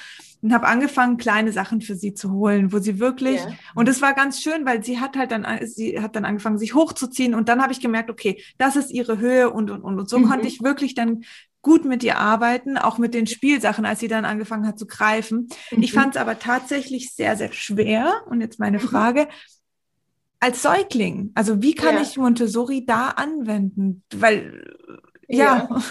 und 0.42 0.52
habe 0.52 0.66
angefangen, 0.66 1.16
kleine 1.16 1.52
Sachen 1.52 1.80
für 1.80 1.94
sie 1.94 2.12
zu 2.12 2.32
holen, 2.32 2.72
wo 2.72 2.78
sie 2.78 2.98
wirklich 2.98 3.40
yeah. 3.40 3.54
und 3.74 3.88
es 3.88 4.02
war 4.02 4.12
ganz 4.14 4.40
schön, 4.42 4.66
weil 4.66 4.84
sie 4.84 4.98
hat 4.98 5.16
halt 5.16 5.30
dann 5.30 5.46
sie 5.66 6.00
hat 6.00 6.16
dann 6.16 6.24
angefangen, 6.24 6.58
sich 6.58 6.74
hochzuziehen 6.74 7.34
und 7.34 7.48
dann 7.48 7.62
habe 7.62 7.72
ich 7.72 7.80
gemerkt, 7.80 8.10
okay, 8.10 8.42
das 8.58 8.76
ist 8.76 8.90
ihre 8.90 9.18
Höhe 9.18 9.50
und 9.50 9.70
und 9.70 9.82
und, 9.82 9.98
und 9.98 10.08
so 10.08 10.18
mhm. 10.18 10.28
konnte 10.28 10.48
ich 10.48 10.62
wirklich 10.62 10.94
dann 10.94 11.22
gut 11.62 11.84
mit 11.84 12.04
ihr 12.04 12.18
arbeiten, 12.18 12.78
auch 12.78 12.98
mit 12.98 13.12
den 13.12 13.26
Spielsachen, 13.26 13.84
als 13.84 13.98
sie 13.98 14.06
dann 14.08 14.24
angefangen 14.24 14.68
hat 14.68 14.78
zu 14.78 14.86
greifen. 14.86 15.48
Mhm. 15.72 15.82
Ich 15.82 15.92
fand 15.92 16.14
es 16.14 16.20
aber 16.20 16.38
tatsächlich 16.38 17.12
sehr 17.12 17.36
sehr 17.36 17.52
schwer 17.52 18.22
und 18.28 18.40
jetzt 18.40 18.58
meine 18.58 18.78
mhm. 18.78 18.82
Frage, 18.82 19.28
als 20.40 20.62
Säugling? 20.62 21.32
Also 21.34 21.62
wie 21.62 21.74
kann 21.74 21.96
ja. 21.96 22.02
ich 22.02 22.16
Montessori 22.16 22.84
da 22.84 23.08
anwenden? 23.08 24.02
Weil, 24.14 24.64
ja. 25.28 25.68
Ja, 25.68 25.82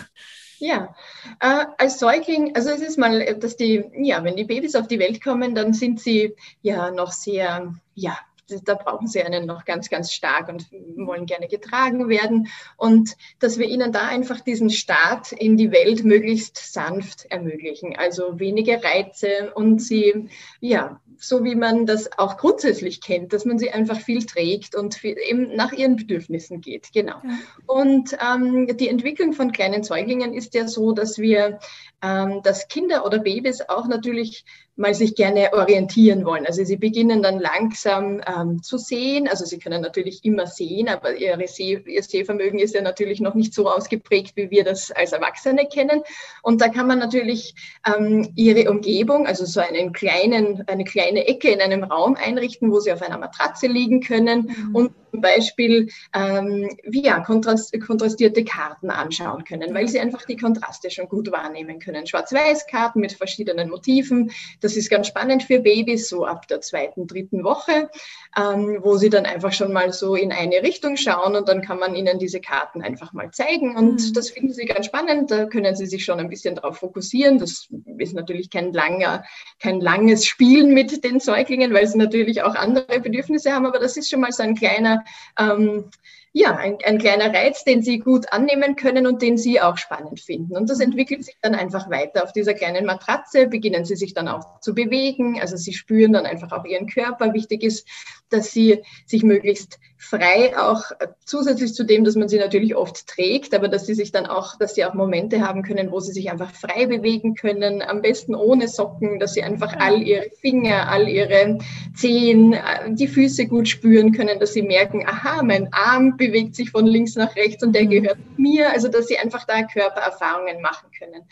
ja. 0.60 0.96
Äh, 1.40 1.66
als 1.78 2.00
Säugling, 2.00 2.56
also 2.56 2.70
es 2.70 2.82
ist 2.82 2.98
mal, 2.98 3.36
dass 3.40 3.58
die, 3.58 3.84
ja, 3.98 4.24
wenn 4.24 4.36
die 4.36 4.46
Babys 4.46 4.75
auf 4.75 4.88
die 4.88 5.00
Welt 5.00 5.24
kommen, 5.24 5.56
dann 5.56 5.74
sind 5.74 6.00
sie 6.00 6.36
ja 6.62 6.92
noch 6.92 7.12
sehr, 7.12 7.74
ja, 7.94 8.18
da 8.64 8.75
brauchen 8.75 9.08
sie 9.08 9.22
einen 9.22 9.46
noch 9.46 9.66
ganz, 9.66 9.90
ganz 9.90 10.12
stark 10.12 10.50
und 10.50 10.68
wollen 10.98 11.25
gerne 11.25 11.48
getragen 11.48 12.10
werden. 12.10 12.48
Und 12.78 13.16
dass 13.40 13.58
wir 13.58 13.68
ihnen 13.68 13.92
da 13.92 14.08
einfach 14.08 14.42
diesen 14.42 14.70
Start 14.70 15.32
in 15.32 15.58
die 15.58 15.72
Welt 15.72 16.04
möglichst 16.04 16.74
sanft 16.74 17.25
ermöglichen. 17.30 17.96
Also 17.96 18.40
wenige 18.40 18.84
Reize 18.84 19.54
und 19.54 19.82
sie, 19.82 20.30
ja, 20.60 21.02
so 21.18 21.44
wie 21.44 21.56
man 21.56 21.86
das 21.86 22.18
auch 22.18 22.38
grundsätzlich 22.38 23.02
kennt, 23.02 23.34
dass 23.34 23.46
man 23.46 23.58
sie 23.58 23.72
einfach 23.72 24.00
viel 24.00 24.25
trägt 24.25 24.75
und 24.75 24.96
viel, 24.96 25.18
eben 25.18 25.56
nach 25.56 25.72
ihren 25.72 25.96
Bedürfnissen 25.96 26.62
geht. 26.62 26.92
Genau. 26.94 27.16
Ja. 27.24 27.40
Und 27.66 28.18
ähm, 28.22 28.78
die 28.78 28.90
Entwicklung 28.90 29.34
von 29.34 29.52
kleinen 29.52 29.84
Säuglingen 29.84 30.34
ist 30.34 30.54
ja 30.54 30.68
so, 30.68 30.92
dass 30.92 31.18
wir, 31.18 31.60
ähm, 32.02 32.42
dass 32.44 32.68
Kinder 32.68 33.06
oder 33.06 33.20
Babys 33.20 33.62
auch 33.62 33.88
natürlich 33.88 34.46
mal 34.77 34.94
sich 34.94 35.15
gerne 35.15 35.53
orientieren 35.53 36.25
wollen. 36.25 36.46
Also 36.46 36.63
sie 36.63 36.75
beginnen 36.75 37.22
dann 37.22 37.39
langsam 37.39 38.22
ähm, 38.25 38.62
zu 38.62 38.77
sehen. 38.77 39.27
Also 39.27 39.46
sie 39.46 39.58
können 39.58 39.82
natürlich 39.82 40.25
immer 40.25 40.48
sehen, 40.48 40.89
aber 40.89 41.15
ihre 41.15 41.48
Seh 41.48 41.82
ihr 41.86 42.03
Sehvermögen 42.03 42.60
ist 42.60 42.75
ja 42.75 42.82
natürlich 42.82 43.22
noch 43.22 43.36
nicht 43.36 43.53
so 43.53 43.70
ausgeprägt, 43.70 44.36
wie 44.36 44.51
wir 44.51 44.63
das 44.63 44.91
als 44.91 45.13
Erwachsene 45.13 45.67
kennen. 45.67 46.01
Und 46.41 46.62
da 46.62 46.67
kann 46.67 46.88
man 46.88 47.00
natürlich 47.00 47.55
ähm, 47.86 48.32
ihre 48.36 48.70
Umgebung, 48.70 49.27
also 49.27 49.46
so 49.46 49.62
einen 49.62 49.94
kleinen, 49.94 50.63
eine 50.67 50.84
kleine 50.84 51.25
Ecke 51.27 51.50
in 51.50 51.62
einem 51.62 51.84
Raum 51.84 52.15
einrichten, 52.15 52.72
wo 52.72 52.79
sie 52.79 52.91
auf 52.91 53.01
einer 53.01 53.17
Matratze 53.17 53.67
liegen 53.67 54.01
können 54.01 54.53
mhm. 54.70 54.75
und 54.75 54.91
zum 55.15 55.22
Beispiel 55.22 55.89
ähm, 56.13 56.70
ja, 56.91 57.22
kontrast, 57.22 57.74
kontrastierte 57.79 58.44
Karten 58.44 58.89
anschauen 58.89 59.46
können, 59.46 59.74
weil 59.74 59.88
sie 59.88 60.00
einfach 60.00 60.25
die 60.25 60.36
Kontraste 60.36 60.91
schon 60.91 61.08
gut 61.08 61.32
wahrnehmen 61.32 61.79
können. 61.79 62.05
Schwarz-Weiß-Karten 62.05 63.00
mit 63.00 63.13
verschiedenen 63.13 63.70
Motiven 63.70 64.32
das 64.65 64.75
ist 64.75 64.89
ganz 64.89 65.07
spannend 65.07 65.43
für 65.43 65.60
Babys, 65.60 66.10
so 66.10 66.25
ab 66.25 66.48
der 66.48 66.60
zweiten, 66.60 67.05
dritten 67.05 67.43
Woche, 67.43 67.91
ähm, 68.36 68.79
wo 68.81 68.98
sie 68.98 69.12
dann 69.12 69.27
einfach 69.27 69.53
schon 69.53 69.72
mal 69.72 69.93
so 69.93 70.15
in 70.15 70.31
eine 70.31 70.63
Richtung 70.63 70.98
schauen 70.98 71.36
und 71.36 71.48
dann 71.48 71.62
kann 71.62 71.77
man 71.77 71.93
ihnen 71.93 72.17
diese 72.17 72.41
Karten 72.41 72.81
einfach 72.81 73.13
mal 73.13 73.29
zeigen. 73.29 73.77
Und 73.77 74.01
mhm. 74.01 74.13
das 74.13 74.31
finden 74.31 74.53
sie 74.53 74.65
ganz 74.65 74.88
spannend. 74.88 75.29
Da 75.29 75.45
können 75.45 75.75
sie 75.75 75.86
sich 75.86 76.03
schon 76.03 76.19
ein 76.19 76.29
bisschen 76.29 76.55
darauf 76.55 76.77
fokussieren. 76.79 77.38
Das 77.38 77.67
ist 78.00 78.15
natürlich 78.15 78.50
kein 78.50 78.74
langer, 78.74 79.24
kein 79.60 79.79
langes 79.79 80.25
Spielen 80.25 80.74
mit 80.74 81.03
den 81.03 81.19
Säuglingen, 81.19 81.72
weil 81.72 81.86
sie 81.86 82.00
natürlich 82.00 82.41
auch 82.41 82.55
andere 82.55 83.00
Bedürfnisse 83.00 83.53
haben, 83.53 83.67
aber 83.67 83.77
das 83.77 83.98
ist 83.98 84.10
schon 84.10 84.22
mal 84.22 84.31
so 84.31 84.41
ein 84.41 84.55
kleiner 84.55 85.03
ähm, 85.39 85.91
ja, 86.38 86.58
ein, 86.58 86.77
ein, 86.84 86.98
kleiner 86.98 87.34
Reiz, 87.34 87.63
den 87.63 87.82
sie 87.82 87.98
gut 87.98 88.34
annehmen 88.34 88.75
können 88.75 89.08
und 89.08 89.22
den 89.22 89.38
sie 89.38 89.62
auch 89.62 89.77
spannend 89.77 90.20
finden. 90.20 90.58
Und 90.58 90.70
das 90.70 90.80
mhm. 90.80 90.88
entwickelt 90.88 91.24
sich 91.24 91.38
dann 91.42 91.56
einfach 91.56 91.89
weiter. 91.89 92.25
Auf 92.25 92.34
dieser 92.34 92.54
kleinen 92.54 92.86
Matratze 92.86 93.48
beginnen 93.48 93.86
sie 93.86 93.96
sich 93.96 94.13
dann 94.13 94.27
auch 94.27 94.60
zu 94.60 94.75
bewegen. 94.75 95.39
Also 95.39 95.56
sie 95.56 95.72
spüren 95.72 96.12
dann 96.12 96.25
einfach 96.25 96.51
auch 96.51 96.65
ihren 96.65 96.88
Körper. 96.88 97.34
Wichtig 97.34 97.63
ist, 97.63 97.88
dass 98.27 98.51
sie 98.51 98.84
sich 99.06 99.24
möglichst 99.24 99.80
frei 99.98 100.58
auch 100.58 100.92
äh, 101.00 101.08
zusätzlich 101.24 101.74
zu 101.74 101.84
dem, 101.84 102.04
dass 102.04 102.16
man 102.16 102.28
sie 102.28 102.38
natürlich 102.38 102.75
oft 102.75 103.08
trägt, 103.08 103.54
aber 103.54 103.68
dass 103.68 103.86
sie 103.86 103.94
sich 103.94 104.12
dann 104.12 104.25
auch, 104.25 104.58
dass 104.58 104.75
sie 104.75 104.86
auch 104.86 104.94
Momente 104.94 105.42
haben 105.42 105.64
können, 105.64 105.92
wo 105.92 106.00
sie 106.00 106.12
sich 106.12 106.30
einfach 106.30 106.52
frei 106.52 106.86
bewegen 106.86 107.36
können, 107.36 107.82
am 107.82 108.02
besten 108.02 108.36
ohne 108.36 108.68
Socken, 108.68 109.20
dass 109.20 109.34
sie 109.34 109.44
einfach 109.44 109.75
all 109.80 110.02
ihre 110.02 110.30
Finger, 110.42 110.90
all 110.90 111.08
ihre 111.08 111.60
Zehen, 111.96 112.54
äh, 112.54 112.92
die 112.94 113.08
Füße 113.08 113.48
gut 113.48 113.68
spüren 113.68 114.12
können, 114.12 114.40
dass 114.40 114.54
sie 114.54 114.64
merken, 114.64 115.06
aha, 115.08 115.42
mein 115.44 115.72
Arm 115.72 116.18
bewegt 116.18 116.56
sich 116.56 116.72
von 116.72 116.86
links 116.86 117.16
nach 117.16 117.36
rechts 117.36 117.64
und 117.64 117.74
der 117.74 117.86
mhm. 117.86 117.90
gehört 117.90 118.18
mir, 118.38 118.72
also 118.72 118.90
dass 118.90 119.08
sie 119.08 119.18
einfach 119.18 119.46
da 119.46 119.64
Körpererfahrungen 119.64 120.62
machen 120.62 120.90
können. 120.98 121.24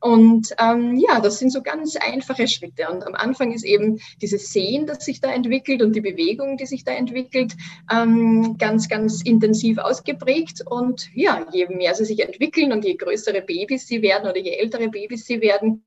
Und 0.00 0.54
ähm, 0.58 0.96
ja, 0.96 1.20
das 1.20 1.38
sind 1.38 1.50
so 1.50 1.62
ganz 1.62 1.96
einfache 1.96 2.46
Schritte. 2.48 2.88
Und 2.90 3.06
am 3.06 3.14
Anfang 3.14 3.52
ist 3.52 3.64
eben 3.64 4.00
dieses 4.20 4.52
Sehen, 4.52 4.86
das 4.86 5.04
sich 5.04 5.20
da 5.20 5.32
entwickelt 5.32 5.82
und 5.82 5.94
die 5.96 6.00
Bewegung, 6.00 6.56
die 6.56 6.66
sich 6.66 6.84
da 6.84 6.92
entwickelt, 6.92 7.54
ähm, 7.92 8.56
ganz, 8.58 8.88
ganz 8.88 9.22
intensiv 9.22 9.78
ausgeprägt. 9.78 10.62
Und 10.66 11.08
ja, 11.14 11.46
je 11.52 11.66
mehr 11.68 11.94
sie 11.94 12.04
sich 12.04 12.20
entwickeln 12.20 12.72
und 12.72 12.84
je 12.84 12.94
größere 12.94 13.42
Babys 13.42 13.86
sie 13.86 14.02
werden 14.02 14.28
oder 14.28 14.38
je 14.38 14.52
ältere 14.52 14.88
Babys 14.88 15.24
sie 15.24 15.40
werden, 15.40 15.82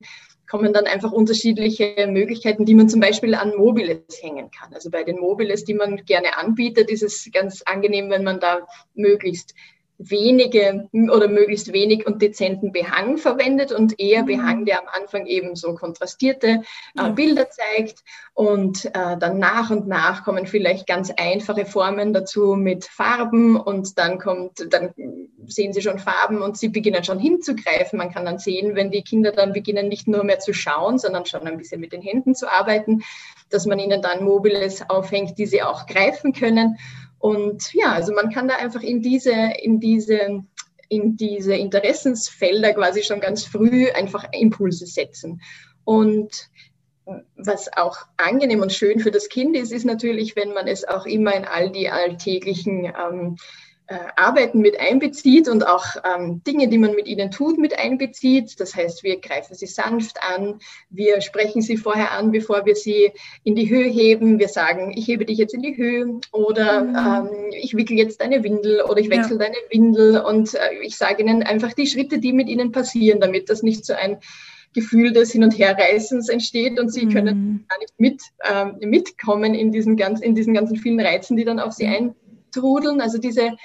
kommen 0.49 0.73
dann 0.73 0.87
einfach 0.87 1.11
unterschiedliche 1.11 2.07
Möglichkeiten, 2.09 2.65
die 2.65 2.73
man 2.73 2.89
zum 2.89 2.99
Beispiel 2.99 3.35
an 3.35 3.53
Mobiles 3.55 4.01
hängen 4.21 4.49
kann. 4.49 4.73
Also 4.73 4.89
bei 4.89 5.03
den 5.03 5.19
Mobiles, 5.19 5.63
die 5.63 5.75
man 5.75 6.03
gerne 6.05 6.37
anbietet, 6.37 6.89
ist 6.89 7.03
es 7.03 7.29
ganz 7.31 7.61
angenehm, 7.61 8.09
wenn 8.09 8.23
man 8.23 8.39
da 8.39 8.67
möglichst 8.95 9.53
wenige 9.99 10.87
oder 10.93 11.27
möglichst 11.27 11.73
wenig 11.73 12.07
und 12.07 12.21
dezenten 12.21 12.71
Behang 12.71 13.17
verwendet 13.17 13.73
und 13.73 13.99
eher 13.99 14.23
mhm. 14.23 14.27
Behang, 14.27 14.65
der 14.65 14.79
am 14.79 14.87
Anfang 14.87 15.25
eben 15.25 15.57
so 15.57 15.75
kontrastierte 15.75 16.61
äh, 16.97 17.09
Bilder 17.11 17.49
zeigt 17.49 18.03
und 18.33 18.85
äh, 18.85 19.17
dann 19.17 19.39
nach 19.39 19.69
und 19.71 19.87
nach 19.87 20.23
kommen 20.23 20.47
vielleicht 20.47 20.87
ganz 20.87 21.11
einfache 21.11 21.65
Formen 21.65 22.13
dazu 22.13 22.55
mit 22.55 22.85
Farben 22.85 23.57
und 23.57 23.99
dann 23.99 24.19
kommt, 24.19 24.73
dann 24.73 24.93
sehen 25.45 25.73
Sie 25.73 25.81
schon 25.81 25.99
Farben 25.99 26.41
und 26.41 26.57
Sie 26.57 26.69
beginnen 26.69 27.03
schon 27.03 27.19
hinzugreifen. 27.19 27.99
Man 27.99 28.11
kann 28.11 28.23
dann 28.23 28.39
sehen, 28.39 28.75
wenn 28.75 28.91
die 28.91 29.03
Kinder 29.03 29.33
dann 29.33 29.51
beginnen, 29.51 29.89
nicht 29.89 30.07
nur 30.07 30.23
mehr 30.23 30.39
zu 30.39 30.53
schauen, 30.53 30.97
sondern 30.97 31.25
schon 31.25 31.45
ein 31.45 31.57
bisschen 31.57 31.81
mit 31.81 31.91
den 31.91 32.01
Händen 32.01 32.35
zu 32.35 32.49
arbeiten, 32.49 33.03
dass 33.49 33.65
man 33.65 33.79
ihnen 33.79 34.01
dann 34.01 34.23
Mobiles 34.23 34.89
aufhängt, 34.89 35.37
die 35.37 35.45
sie 35.45 35.61
auch 35.61 35.87
greifen 35.87 36.31
können. 36.31 36.77
Und 37.19 37.73
ja, 37.73 37.93
also 37.93 38.13
man 38.13 38.31
kann 38.31 38.47
da 38.47 38.55
einfach 38.55 38.81
in 38.81 39.01
diese, 39.01 39.33
in 39.61 39.79
diese, 39.79 40.43
in 40.87 41.17
diese 41.17 41.55
Interessensfelder 41.55 42.73
quasi 42.73 43.03
schon 43.03 43.19
ganz 43.19 43.45
früh 43.45 43.89
einfach 43.91 44.25
Impulse 44.31 44.85
setzen. 44.85 45.41
Und 45.83 46.49
was 47.35 47.75
auch 47.75 47.97
angenehm 48.17 48.61
und 48.61 48.71
schön 48.71 48.99
für 48.99 49.11
das 49.11 49.29
Kind 49.29 49.55
ist, 49.55 49.71
ist 49.71 49.85
natürlich, 49.85 50.35
wenn 50.35 50.53
man 50.53 50.67
es 50.67 50.87
auch 50.87 51.05
immer 51.05 51.35
in 51.35 51.45
all 51.45 51.71
die 51.71 51.89
alltäglichen 51.89 52.85
ähm, 52.85 53.35
äh, 53.35 53.68
Arbeiten 54.15 54.59
mit 54.59 54.79
einbezieht 54.79 55.47
und 55.47 55.65
auch 55.67 55.85
ähm, 56.03 56.41
Dinge, 56.45 56.67
die 56.67 56.77
man 56.77 56.93
mit 56.93 57.07
ihnen 57.07 57.31
tut, 57.31 57.57
mit 57.57 57.77
einbezieht. 57.77 58.59
Das 58.59 58.75
heißt, 58.75 59.03
wir 59.03 59.19
greifen 59.19 59.55
sie 59.55 59.65
sanft 59.65 60.17
an, 60.21 60.59
wir 60.89 61.21
sprechen 61.21 61.61
sie 61.61 61.77
vorher 61.77 62.11
an, 62.11 62.31
bevor 62.31 62.65
wir 62.65 62.75
sie 62.75 63.11
in 63.43 63.55
die 63.55 63.69
Höhe 63.69 63.89
heben. 63.89 64.37
Wir 64.37 64.47
sagen, 64.47 64.93
ich 64.95 65.07
hebe 65.07 65.25
dich 65.25 65.37
jetzt 65.37 65.53
in 65.53 65.61
die 65.61 65.75
Höhe 65.75 66.19
oder 66.31 66.83
mhm. 66.83 66.95
ähm, 66.95 67.51
ich 67.61 67.75
wickel 67.75 67.97
jetzt 67.97 68.21
deine 68.21 68.43
Windel 68.43 68.81
oder 68.81 68.99
ich 68.99 69.09
wechsle 69.09 69.37
ja. 69.37 69.45
deine 69.45 69.57
Windel 69.71 70.21
und 70.21 70.53
äh, 70.53 70.73
ich 70.83 70.95
sage 70.95 71.23
ihnen 71.23 71.43
einfach 71.43 71.73
die 71.73 71.87
Schritte, 71.87 72.19
die 72.19 72.33
mit 72.33 72.47
ihnen 72.47 72.71
passieren, 72.71 73.19
damit 73.19 73.49
das 73.49 73.63
nicht 73.63 73.85
so 73.85 73.93
ein 73.93 74.19
Gefühl 74.73 75.13
des 75.13 75.31
Hin- 75.31 75.43
und 75.43 75.57
Herreißens 75.57 76.29
entsteht 76.29 76.79
und 76.79 76.93
sie 76.93 77.05
mhm. 77.05 77.13
können 77.13 77.65
gar 77.67 77.79
nicht 77.79 77.93
mit, 77.99 78.21
ähm, 78.47 78.89
mitkommen 78.89 79.55
in 79.55 79.71
diesen, 79.71 79.97
ganz, 79.97 80.21
in 80.21 80.35
diesen 80.35 80.53
ganzen 80.53 80.75
vielen 80.75 80.99
Reizen, 80.99 81.37
die 81.37 81.45
dann 81.45 81.59
auf 81.59 81.73
sie 81.73 81.87
mhm. 81.87 82.13
eintrudeln. 82.53 83.01
Also 83.01 83.17
diese 83.17 83.57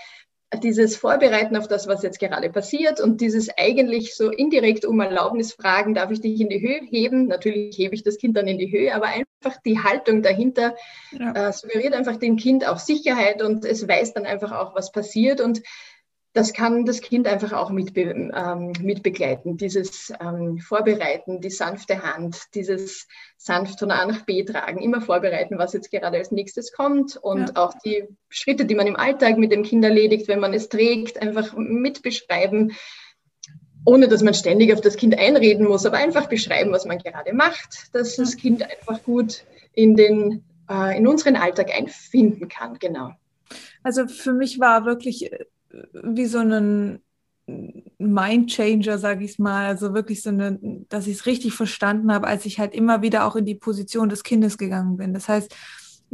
dieses 0.57 0.97
Vorbereiten 0.97 1.57
auf 1.57 1.69
das, 1.69 1.87
was 1.87 2.03
jetzt 2.03 2.19
gerade 2.19 2.51
passiert 2.51 3.01
und 3.01 3.21
dieses 3.21 3.49
eigentlich 3.57 4.15
so 4.15 4.31
indirekt 4.31 4.85
um 4.85 5.01
Erlaubnis 5.01 5.53
fragen, 5.53 5.95
darf 5.95 6.11
ich 6.11 6.21
dich 6.21 6.41
in 6.41 6.49
die 6.49 6.61
Höhe 6.61 6.81
heben? 6.89 7.27
Natürlich 7.27 7.77
hebe 7.77 7.95
ich 7.95 8.03
das 8.03 8.19
Kind 8.19 8.37
dann 8.37 8.47
in 8.47 8.59
die 8.59 8.71
Höhe, 8.71 8.95
aber 8.95 9.07
einfach 9.07 9.61
die 9.65 9.79
Haltung 9.79 10.23
dahinter 10.23 10.75
ja. 11.13 11.49
äh, 11.49 11.53
suggeriert 11.53 11.95
einfach 11.95 12.17
dem 12.17 12.37
Kind 12.37 12.67
auch 12.67 12.79
Sicherheit 12.79 13.43
und 13.43 13.65
es 13.65 13.87
weiß 13.87 14.15
dann 14.15 14.27
einfach 14.27 14.53
auch, 14.53 14.75
was 14.75 14.93
passiert 14.93 15.41
und 15.41 15.63
das 16.35 16.53
kann 16.53 16.85
das 16.85 17.01
Kind 17.01 17.29
einfach 17.29 17.53
auch 17.53 17.71
mit, 17.71 17.97
ähm, 17.97 18.73
mit 18.81 19.05
begleiten. 19.05 19.57
Dieses 19.57 20.13
ähm, 20.21 20.59
Vorbereiten, 20.59 21.41
die 21.41 21.51
sanfte 21.51 22.03
Hand, 22.03 22.37
dieses 22.55 23.07
sanft 23.37 23.79
von 23.79 23.93
A 23.93 24.05
nach 24.05 24.23
B 24.23 24.43
tragen, 24.43 24.83
immer 24.83 25.01
vorbereiten, 25.01 25.59
was 25.59 25.75
jetzt 25.75 25.93
gerade 25.93 26.19
als 26.19 26.33
nächstes 26.33 26.73
kommt 26.73 27.17
und 27.17 27.51
ja. 27.51 27.57
auch 27.57 27.75
die 27.85 28.09
Schritte, 28.29 28.65
die 28.65 28.75
man 28.75 28.89
im 28.89 28.97
Alltag 28.97 29.39
mit 29.39 29.53
dem 29.53 29.63
Kind 29.63 29.85
erledigt, 29.85 30.27
wenn 30.27 30.41
man 30.41 30.53
es 30.53 30.69
trägt, 30.69 31.23
einfach 31.23 31.57
mit 31.57 32.03
beschreiben, 32.03 32.73
ohne 33.87 34.09
dass 34.09 34.23
man 34.23 34.35
ständig 34.35 34.73
auf 34.73 34.81
das 34.81 34.97
Kind 34.97 35.17
einreden 35.17 35.69
muss, 35.69 35.87
aber 35.87 35.99
einfach 35.99 36.29
beschreiben, 36.29 36.73
was 36.73 36.85
man 36.85 36.99
gerade 36.99 37.33
macht, 37.33 37.95
dass 37.95 38.17
das 38.17 38.37
Kind 38.37 38.65
einfach 38.69 39.05
gut 39.05 39.45
in, 39.73 39.95
den, 39.95 40.43
äh, 40.69 40.99
in 40.99 41.07
unseren 41.07 41.37
Alltag 41.37 41.71
einfinden 41.73 42.49
kann. 42.49 42.77
Genau. 42.81 43.13
Also 43.85 44.09
für 44.09 44.33
mich 44.33 44.59
war 44.59 44.85
wirklich 44.85 45.31
wie 45.93 46.27
so 46.27 46.39
ein 46.39 47.01
Mindchanger, 47.99 48.99
sage 48.99 49.25
ich 49.25 49.39
mal. 49.39 49.67
Also 49.67 49.95
wirklich 49.95 50.23
so 50.23 50.31
eine, 50.31 50.59
dass 50.89 51.07
ich 51.07 51.15
es 51.15 51.27
richtig 51.27 51.53
verstanden 51.55 52.13
habe, 52.13 52.27
als 52.27 52.47
ich 52.47 52.59
halt 52.59 52.75
immer 52.75 53.03
wieder 53.03 53.27
auch 53.27 53.37
in 53.37 53.45
die 53.45 53.55
Position 53.55 54.09
des 54.09 54.23
Kindes 54.23 54.59
gegangen 54.59 54.97
bin. 54.97 55.15
Das 55.15 55.29
heißt, 55.29 55.55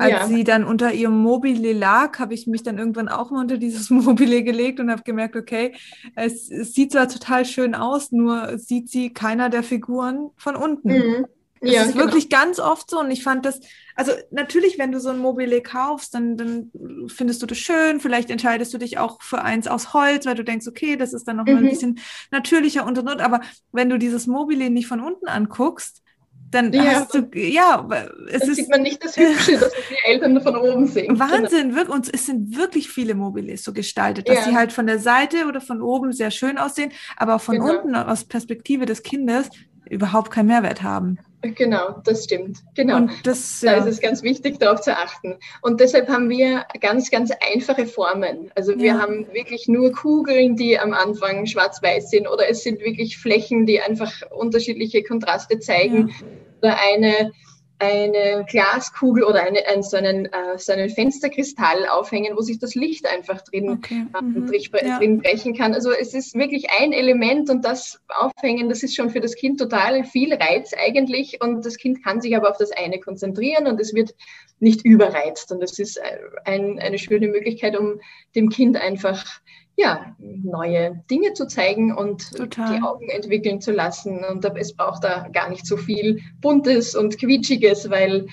als 0.00 0.12
ja. 0.12 0.26
sie 0.26 0.44
dann 0.44 0.64
unter 0.64 0.92
ihrem 0.92 1.18
Mobile 1.18 1.72
lag, 1.72 2.18
habe 2.18 2.32
ich 2.32 2.46
mich 2.46 2.62
dann 2.62 2.78
irgendwann 2.78 3.08
auch 3.08 3.30
mal 3.30 3.42
unter 3.42 3.58
dieses 3.58 3.90
Mobile 3.90 4.42
gelegt 4.42 4.80
und 4.80 4.90
habe 4.90 5.02
gemerkt, 5.02 5.36
okay, 5.36 5.74
es, 6.16 6.50
es, 6.50 6.74
sieht 6.74 6.92
zwar 6.92 7.08
total 7.08 7.44
schön 7.44 7.74
aus, 7.74 8.10
nur 8.10 8.58
sieht 8.58 8.88
sie 8.88 9.12
keiner 9.12 9.50
der 9.50 9.62
Figuren 9.62 10.30
von 10.36 10.56
unten. 10.56 10.88
Mhm. 10.88 11.26
Das 11.60 11.70
ja, 11.70 11.82
ist 11.82 11.92
genau. 11.92 12.06
wirklich 12.06 12.30
ganz 12.30 12.58
oft 12.58 12.88
so. 12.88 13.00
Und 13.00 13.10
ich 13.10 13.22
fand 13.22 13.44
das, 13.44 13.60
also 13.94 14.12
natürlich, 14.30 14.78
wenn 14.78 14.92
du 14.92 15.00
so 15.00 15.10
ein 15.10 15.18
Mobile 15.18 15.60
kaufst, 15.60 16.14
dann, 16.14 16.36
dann 16.36 16.70
findest 17.08 17.42
du 17.42 17.46
das 17.46 17.58
schön. 17.58 18.00
Vielleicht 18.00 18.30
entscheidest 18.30 18.72
du 18.72 18.78
dich 18.78 18.98
auch 18.98 19.20
für 19.22 19.42
eins 19.42 19.68
aus 19.68 19.92
Holz, 19.92 20.24
weil 20.24 20.36
du 20.36 20.44
denkst, 20.44 20.66
okay, 20.66 20.96
das 20.96 21.12
ist 21.12 21.28
dann 21.28 21.36
noch 21.36 21.44
mhm. 21.44 21.52
mal 21.52 21.62
ein 21.64 21.70
bisschen 21.70 21.98
natürlicher 22.30 22.86
und 22.86 22.98
und 22.98 23.08
und. 23.08 23.20
Aber 23.20 23.40
wenn 23.72 23.90
du 23.90 23.98
dieses 23.98 24.26
Mobile 24.26 24.70
nicht 24.70 24.86
von 24.86 25.00
unten 25.00 25.28
anguckst, 25.28 26.02
dann 26.50 26.72
ja, 26.72 26.82
hast 26.84 27.14
du, 27.14 27.28
ja, 27.34 27.88
es 28.28 28.42
ist. 28.42 28.56
sieht 28.56 28.70
man 28.70 28.82
nicht 28.82 29.04
das 29.04 29.16
Hübsche, 29.16 29.52
das 29.58 29.72
die 29.88 30.10
Eltern 30.10 30.40
von 30.40 30.56
oben 30.56 30.86
sehen. 30.86 31.18
Wahnsinn, 31.18 31.76
wirklich. 31.76 31.94
Und 31.94 32.12
es 32.12 32.26
sind 32.26 32.56
wirklich 32.56 32.88
viele 32.88 33.14
Mobiles 33.14 33.62
so 33.62 33.72
gestaltet, 33.72 34.28
dass 34.28 34.38
ja. 34.38 34.44
sie 34.44 34.56
halt 34.56 34.72
von 34.72 34.86
der 34.86 34.98
Seite 34.98 35.46
oder 35.46 35.60
von 35.60 35.80
oben 35.80 36.12
sehr 36.12 36.30
schön 36.30 36.58
aussehen, 36.58 36.90
aber 37.16 37.36
auch 37.36 37.40
von 37.40 37.56
genau. 37.56 37.78
unten 37.78 37.94
aus 37.94 38.24
Perspektive 38.24 38.84
des 38.84 39.02
Kindes 39.02 39.48
überhaupt 39.90 40.30
keinen 40.30 40.46
Mehrwert 40.46 40.82
haben. 40.82 41.18
Genau, 41.42 42.02
das 42.04 42.24
stimmt. 42.24 42.58
Genau. 42.74 42.96
Und 42.96 43.26
das, 43.26 43.62
ja. 43.62 43.72
Da 43.72 43.78
ist 43.78 43.86
es 43.86 44.00
ganz 44.00 44.22
wichtig, 44.22 44.58
darauf 44.58 44.82
zu 44.82 44.94
achten. 44.94 45.36
Und 45.62 45.80
deshalb 45.80 46.08
haben 46.08 46.28
wir 46.28 46.66
ganz, 46.80 47.10
ganz 47.10 47.30
einfache 47.54 47.86
Formen. 47.86 48.50
Also 48.54 48.76
wir 48.76 48.94
ja. 48.94 48.98
haben 48.98 49.26
wirklich 49.32 49.66
nur 49.66 49.92
Kugeln, 49.92 50.56
die 50.56 50.78
am 50.78 50.92
Anfang 50.92 51.46
schwarz-weiß 51.46 52.10
sind, 52.10 52.28
oder 52.28 52.48
es 52.48 52.62
sind 52.62 52.80
wirklich 52.80 53.16
Flächen, 53.16 53.64
die 53.64 53.80
einfach 53.80 54.12
unterschiedliche 54.30 55.02
Kontraste 55.02 55.58
zeigen. 55.58 56.08
Ja. 56.08 56.14
Oder 56.62 56.76
eine 56.92 57.32
eine 57.80 58.44
Glaskugel 58.46 59.24
oder 59.24 59.42
eine, 59.42 59.66
einen, 59.66 59.82
so, 59.82 59.96
einen, 59.96 60.26
äh, 60.26 60.58
so 60.58 60.72
einen 60.72 60.90
Fensterkristall 60.90 61.88
aufhängen, 61.88 62.36
wo 62.36 62.42
sich 62.42 62.58
das 62.58 62.74
Licht 62.74 63.06
einfach 63.08 63.40
drin, 63.42 63.70
okay. 63.70 64.06
äh, 64.14 64.22
mhm. 64.22 64.46
drin, 64.46 64.60
ja. 64.82 64.98
drin, 64.98 65.18
brechen 65.18 65.56
kann. 65.56 65.72
Also 65.74 65.90
es 65.90 66.12
ist 66.12 66.34
wirklich 66.34 66.68
ein 66.78 66.92
Element 66.92 67.48
und 67.48 67.64
das 67.64 68.00
Aufhängen, 68.08 68.68
das 68.68 68.82
ist 68.82 68.94
schon 68.94 69.10
für 69.10 69.20
das 69.20 69.34
Kind 69.34 69.58
total 69.58 70.04
viel 70.04 70.34
Reiz 70.34 70.72
eigentlich 70.74 71.40
und 71.42 71.64
das 71.64 71.78
Kind 71.78 72.04
kann 72.04 72.20
sich 72.20 72.36
aber 72.36 72.50
auf 72.50 72.58
das 72.58 72.70
eine 72.70 73.00
konzentrieren 73.00 73.66
und 73.66 73.80
es 73.80 73.94
wird 73.94 74.14
nicht 74.58 74.84
überreizt 74.84 75.50
und 75.50 75.60
das 75.60 75.78
ist 75.78 75.96
äh, 75.96 76.18
ein, 76.44 76.78
eine 76.78 76.98
schöne 76.98 77.28
Möglichkeit, 77.28 77.78
um 77.78 78.00
dem 78.34 78.50
Kind 78.50 78.76
einfach 78.76 79.40
ja, 79.80 80.14
neue 80.18 81.02
Dinge 81.10 81.32
zu 81.32 81.46
zeigen 81.46 81.94
und 81.94 82.32
Total. 82.36 82.76
die 82.76 82.82
Augen 82.82 83.08
entwickeln 83.08 83.60
zu 83.60 83.72
lassen. 83.72 84.24
Und 84.24 84.44
es 84.44 84.74
braucht 84.74 85.04
da 85.04 85.28
gar 85.28 85.48
nicht 85.48 85.66
so 85.66 85.76
viel 85.76 86.20
Buntes 86.40 86.94
und 86.94 87.18
Quietschiges, 87.18 87.88
weil 87.90 88.26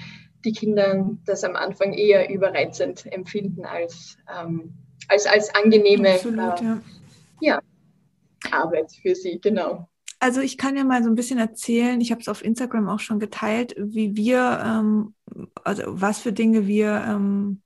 die 0.43 0.51
Kinder 0.51 1.09
das 1.25 1.43
am 1.43 1.55
Anfang 1.55 1.93
eher 1.93 2.29
überreizend 2.29 3.11
empfinden 3.11 3.65
als, 3.65 4.17
ähm, 4.39 4.73
als, 5.07 5.25
als 5.25 5.53
angenehme 5.55 6.15
Absolut, 6.15 6.61
äh, 6.61 6.65
ja. 6.65 6.81
ja, 7.41 7.59
Arbeit 8.51 8.91
für 9.01 9.15
sie, 9.15 9.39
genau. 9.41 9.87
Also 10.19 10.41
ich 10.41 10.57
kann 10.57 10.75
ja 10.75 10.83
mal 10.83 11.03
so 11.03 11.09
ein 11.09 11.15
bisschen 11.15 11.39
erzählen, 11.39 12.01
ich 12.01 12.11
habe 12.11 12.21
es 12.21 12.27
auf 12.27 12.43
Instagram 12.43 12.89
auch 12.89 12.99
schon 12.99 13.19
geteilt, 13.19 13.75
wie 13.77 14.15
wir, 14.15 14.61
ähm, 14.65 15.13
also 15.63 15.83
was 15.85 16.19
für 16.19 16.33
Dinge 16.33 16.65
wir 16.65 17.05
ähm, 17.07 17.61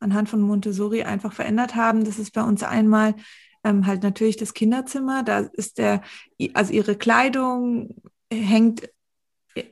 anhand 0.00 0.28
von 0.28 0.40
Montessori 0.40 1.02
einfach 1.02 1.32
verändert 1.32 1.74
haben. 1.74 2.04
Das 2.04 2.18
ist 2.18 2.32
bei 2.32 2.42
uns 2.42 2.62
einmal 2.62 3.14
ähm, 3.64 3.86
halt 3.86 4.02
natürlich 4.02 4.36
das 4.36 4.54
Kinderzimmer. 4.54 5.22
Da 5.22 5.40
ist 5.52 5.78
der, 5.78 6.02
also 6.54 6.72
ihre 6.72 6.96
Kleidung 6.96 7.94
hängt 8.32 8.88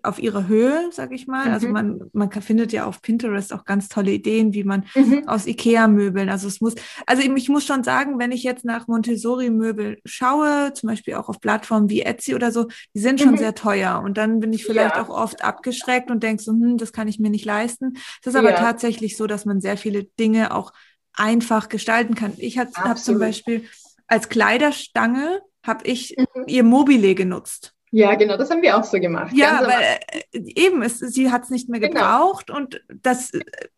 auf 0.03 0.19
ihrer 0.19 0.49
Höhe, 0.49 0.89
sage 0.91 1.15
ich 1.15 1.27
mal. 1.27 1.51
Also 1.51 1.69
mhm. 1.69 1.77
Also 1.77 1.89
man, 1.89 2.11
man 2.12 2.31
findet 2.43 2.73
ja 2.73 2.87
auf 2.87 3.03
Pinterest 3.03 3.53
auch 3.53 3.65
ganz 3.65 3.89
tolle 3.89 4.12
Ideen, 4.12 4.53
wie 4.53 4.65
man 4.65 4.85
mhm. 4.95 5.27
aus 5.27 5.47
Ikea-Möbeln, 5.47 6.29
also 6.29 6.49
es 6.49 6.61
muss, 6.61 6.75
also 7.07 7.23
ich 7.23 7.49
muss 7.49 7.65
schon 7.65 7.83
sagen, 7.83 8.19
wenn 8.19 8.33
ich 8.33 8.43
jetzt 8.43 8.65
nach 8.65 8.89
Montessori-Möbel 8.89 9.99
schaue, 10.05 10.73
zum 10.75 10.89
Beispiel 10.89 11.15
auch 11.15 11.29
auf 11.29 11.41
Plattformen 11.41 11.91
wie 11.91 12.03
Etsy 12.03 12.35
oder 12.35 12.53
so, 12.53 12.67
die 12.95 13.01
sind 13.01 13.21
schon 13.21 13.33
mhm. 13.33 13.39
sehr 13.39 13.55
teuer 13.55 14.03
und 14.05 14.17
dann 14.17 14.41
bin 14.41 14.53
ich 14.53 14.65
vielleicht 14.65 14.97
ja. 14.97 15.03
auch 15.03 15.09
oft 15.09 15.43
abgeschreckt 15.45 16.11
und 16.11 16.23
denke 16.23 16.43
so, 16.43 16.53
hm, 16.53 16.79
das 16.79 16.93
kann 16.93 17.09
ich 17.09 17.19
mir 17.19 17.31
nicht 17.31 17.45
leisten. 17.45 17.95
Es 18.21 18.29
ist 18.29 18.37
aber 18.37 18.51
ja. 18.51 18.59
tatsächlich 18.59 19.17
so, 19.17 19.27
dass 19.27 19.45
man 19.45 19.61
sehr 19.61 19.77
viele 19.77 20.05
Dinge 20.05 20.55
auch 20.55 20.73
einfach 21.15 21.69
gestalten 21.69 22.15
kann. 22.15 22.33
Ich 22.37 22.59
habe 22.59 22.71
zum 22.97 23.19
Beispiel 23.19 23.65
als 24.07 24.29
Kleiderstange 24.29 25.41
habe 25.65 25.85
ich 25.87 26.15
mhm. 26.17 26.45
ihr 26.47 26.62
Mobile 26.62 27.15
genutzt. 27.15 27.76
Ja, 27.92 28.16
genau, 28.16 28.37
das 28.37 28.51
haben 28.51 28.62
wir 28.62 28.77
auch 28.77 28.83
so 28.83 28.99
gemacht. 28.99 29.33
Ja, 29.33 29.61
weil 29.62 29.99
äh, 30.33 30.40
eben, 30.57 30.83
es, 30.83 30.99
sie 30.99 31.31
hat 31.31 31.44
es 31.44 31.51
nicht 31.51 31.68
mehr 31.68 31.79
genau. 31.79 31.94
gebraucht 31.94 32.49
genau. 32.49 32.59
und 32.59 32.83
das 32.88 33.31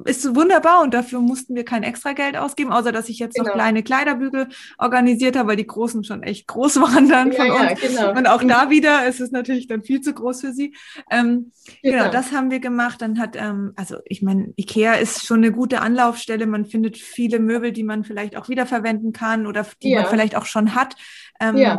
ist 0.04 0.34
wunderbar 0.34 0.82
und 0.82 0.94
dafür 0.94 1.20
mussten 1.20 1.54
wir 1.54 1.64
kein 1.64 1.82
extra 1.82 2.14
Geld 2.14 2.36
ausgeben, 2.36 2.72
außer 2.72 2.90
dass 2.90 3.10
ich 3.10 3.18
jetzt 3.18 3.34
genau. 3.34 3.48
noch 3.48 3.54
kleine 3.54 3.82
Kleiderbügel 3.82 4.48
organisiert 4.78 5.36
habe, 5.36 5.50
weil 5.50 5.56
die 5.56 5.66
großen 5.66 6.04
schon 6.04 6.22
echt 6.22 6.46
groß 6.46 6.76
waren 6.80 7.08
dann 7.08 7.32
von 7.32 7.46
ja, 7.46 7.52
uns. 7.54 7.82
Ja, 7.82 7.88
genau. 7.88 8.18
Und 8.18 8.26
auch 8.26 8.42
da 8.42 8.70
wieder 8.70 9.06
ist 9.06 9.20
es 9.20 9.30
natürlich 9.30 9.68
dann 9.68 9.82
viel 9.82 10.00
zu 10.00 10.14
groß 10.14 10.40
für 10.40 10.52
sie. 10.52 10.74
Ähm, 11.10 11.52
genau. 11.82 11.98
genau. 11.98 12.10
das 12.10 12.32
haben 12.32 12.50
wir 12.50 12.60
gemacht. 12.60 13.02
Dann 13.02 13.18
hat, 13.18 13.36
ähm, 13.36 13.72
also 13.76 13.98
ich 14.06 14.22
meine, 14.22 14.54
Ikea 14.56 14.94
ist 14.94 15.26
schon 15.26 15.38
eine 15.38 15.52
gute 15.52 15.82
Anlaufstelle. 15.82 16.46
Man 16.46 16.64
findet 16.64 16.96
viele 16.96 17.38
Möbel, 17.40 17.72
die 17.72 17.84
man 17.84 18.04
vielleicht 18.04 18.36
auch 18.36 18.48
wiederverwenden 18.48 19.12
kann 19.12 19.46
oder 19.46 19.66
die 19.82 19.90
ja. 19.90 20.00
man 20.00 20.10
vielleicht 20.10 20.34
auch 20.34 20.46
schon 20.46 20.74
hat. 20.74 20.96
Ähm, 21.40 21.58
ja 21.58 21.78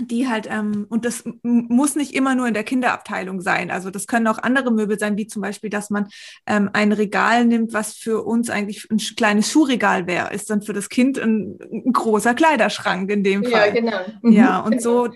die 0.00 0.28
halt, 0.28 0.48
ähm, 0.50 0.86
und 0.88 1.04
das 1.04 1.24
muss 1.42 1.96
nicht 1.96 2.14
immer 2.14 2.34
nur 2.34 2.48
in 2.48 2.54
der 2.54 2.64
Kinderabteilung 2.64 3.40
sein. 3.40 3.70
Also 3.70 3.90
das 3.90 4.06
können 4.06 4.26
auch 4.26 4.38
andere 4.38 4.70
Möbel 4.70 4.98
sein, 4.98 5.16
wie 5.16 5.26
zum 5.26 5.42
Beispiel, 5.42 5.70
dass 5.70 5.90
man 5.90 6.08
ähm, 6.46 6.70
ein 6.72 6.92
Regal 6.92 7.44
nimmt, 7.44 7.72
was 7.72 7.94
für 7.94 8.22
uns 8.22 8.50
eigentlich 8.50 8.88
ein 8.90 8.98
kleines 8.98 9.50
Schuhregal 9.50 10.06
wäre, 10.06 10.32
ist 10.32 10.50
dann 10.50 10.62
für 10.62 10.72
das 10.72 10.88
Kind 10.88 11.18
ein, 11.18 11.58
ein 11.70 11.92
großer 11.92 12.34
Kleiderschrank 12.34 13.10
in 13.10 13.24
dem 13.24 13.44
Fall. 13.44 13.68
Ja, 13.68 13.72
genau. 13.72 13.98
Mhm. 14.22 14.32
Ja, 14.32 14.60
und 14.60 14.78
genau. 14.78 14.82
so, 14.82 15.08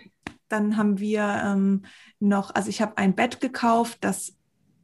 dann 0.48 0.76
haben 0.76 0.98
wir 0.98 1.42
ähm, 1.44 1.82
noch, 2.20 2.54
also 2.54 2.68
ich 2.68 2.80
habe 2.80 2.98
ein 2.98 3.14
Bett 3.14 3.40
gekauft, 3.40 3.98
das 4.00 4.32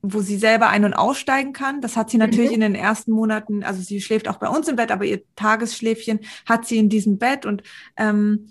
wo 0.04 0.20
sie 0.20 0.36
selber 0.36 0.68
ein- 0.68 0.84
und 0.84 0.94
aussteigen 0.94 1.52
kann. 1.52 1.80
Das 1.80 1.96
hat 1.96 2.10
sie 2.10 2.18
natürlich 2.18 2.50
mhm. 2.50 2.54
in 2.56 2.60
den 2.60 2.74
ersten 2.74 3.12
Monaten, 3.12 3.62
also 3.62 3.80
sie 3.80 4.00
schläft 4.00 4.26
auch 4.28 4.38
bei 4.38 4.48
uns 4.48 4.66
im 4.66 4.74
Bett, 4.74 4.90
aber 4.90 5.04
ihr 5.04 5.22
Tagesschläfchen 5.36 6.18
hat 6.44 6.66
sie 6.66 6.78
in 6.78 6.88
diesem 6.88 7.18
Bett 7.18 7.46
und 7.46 7.62
ähm, 7.96 8.50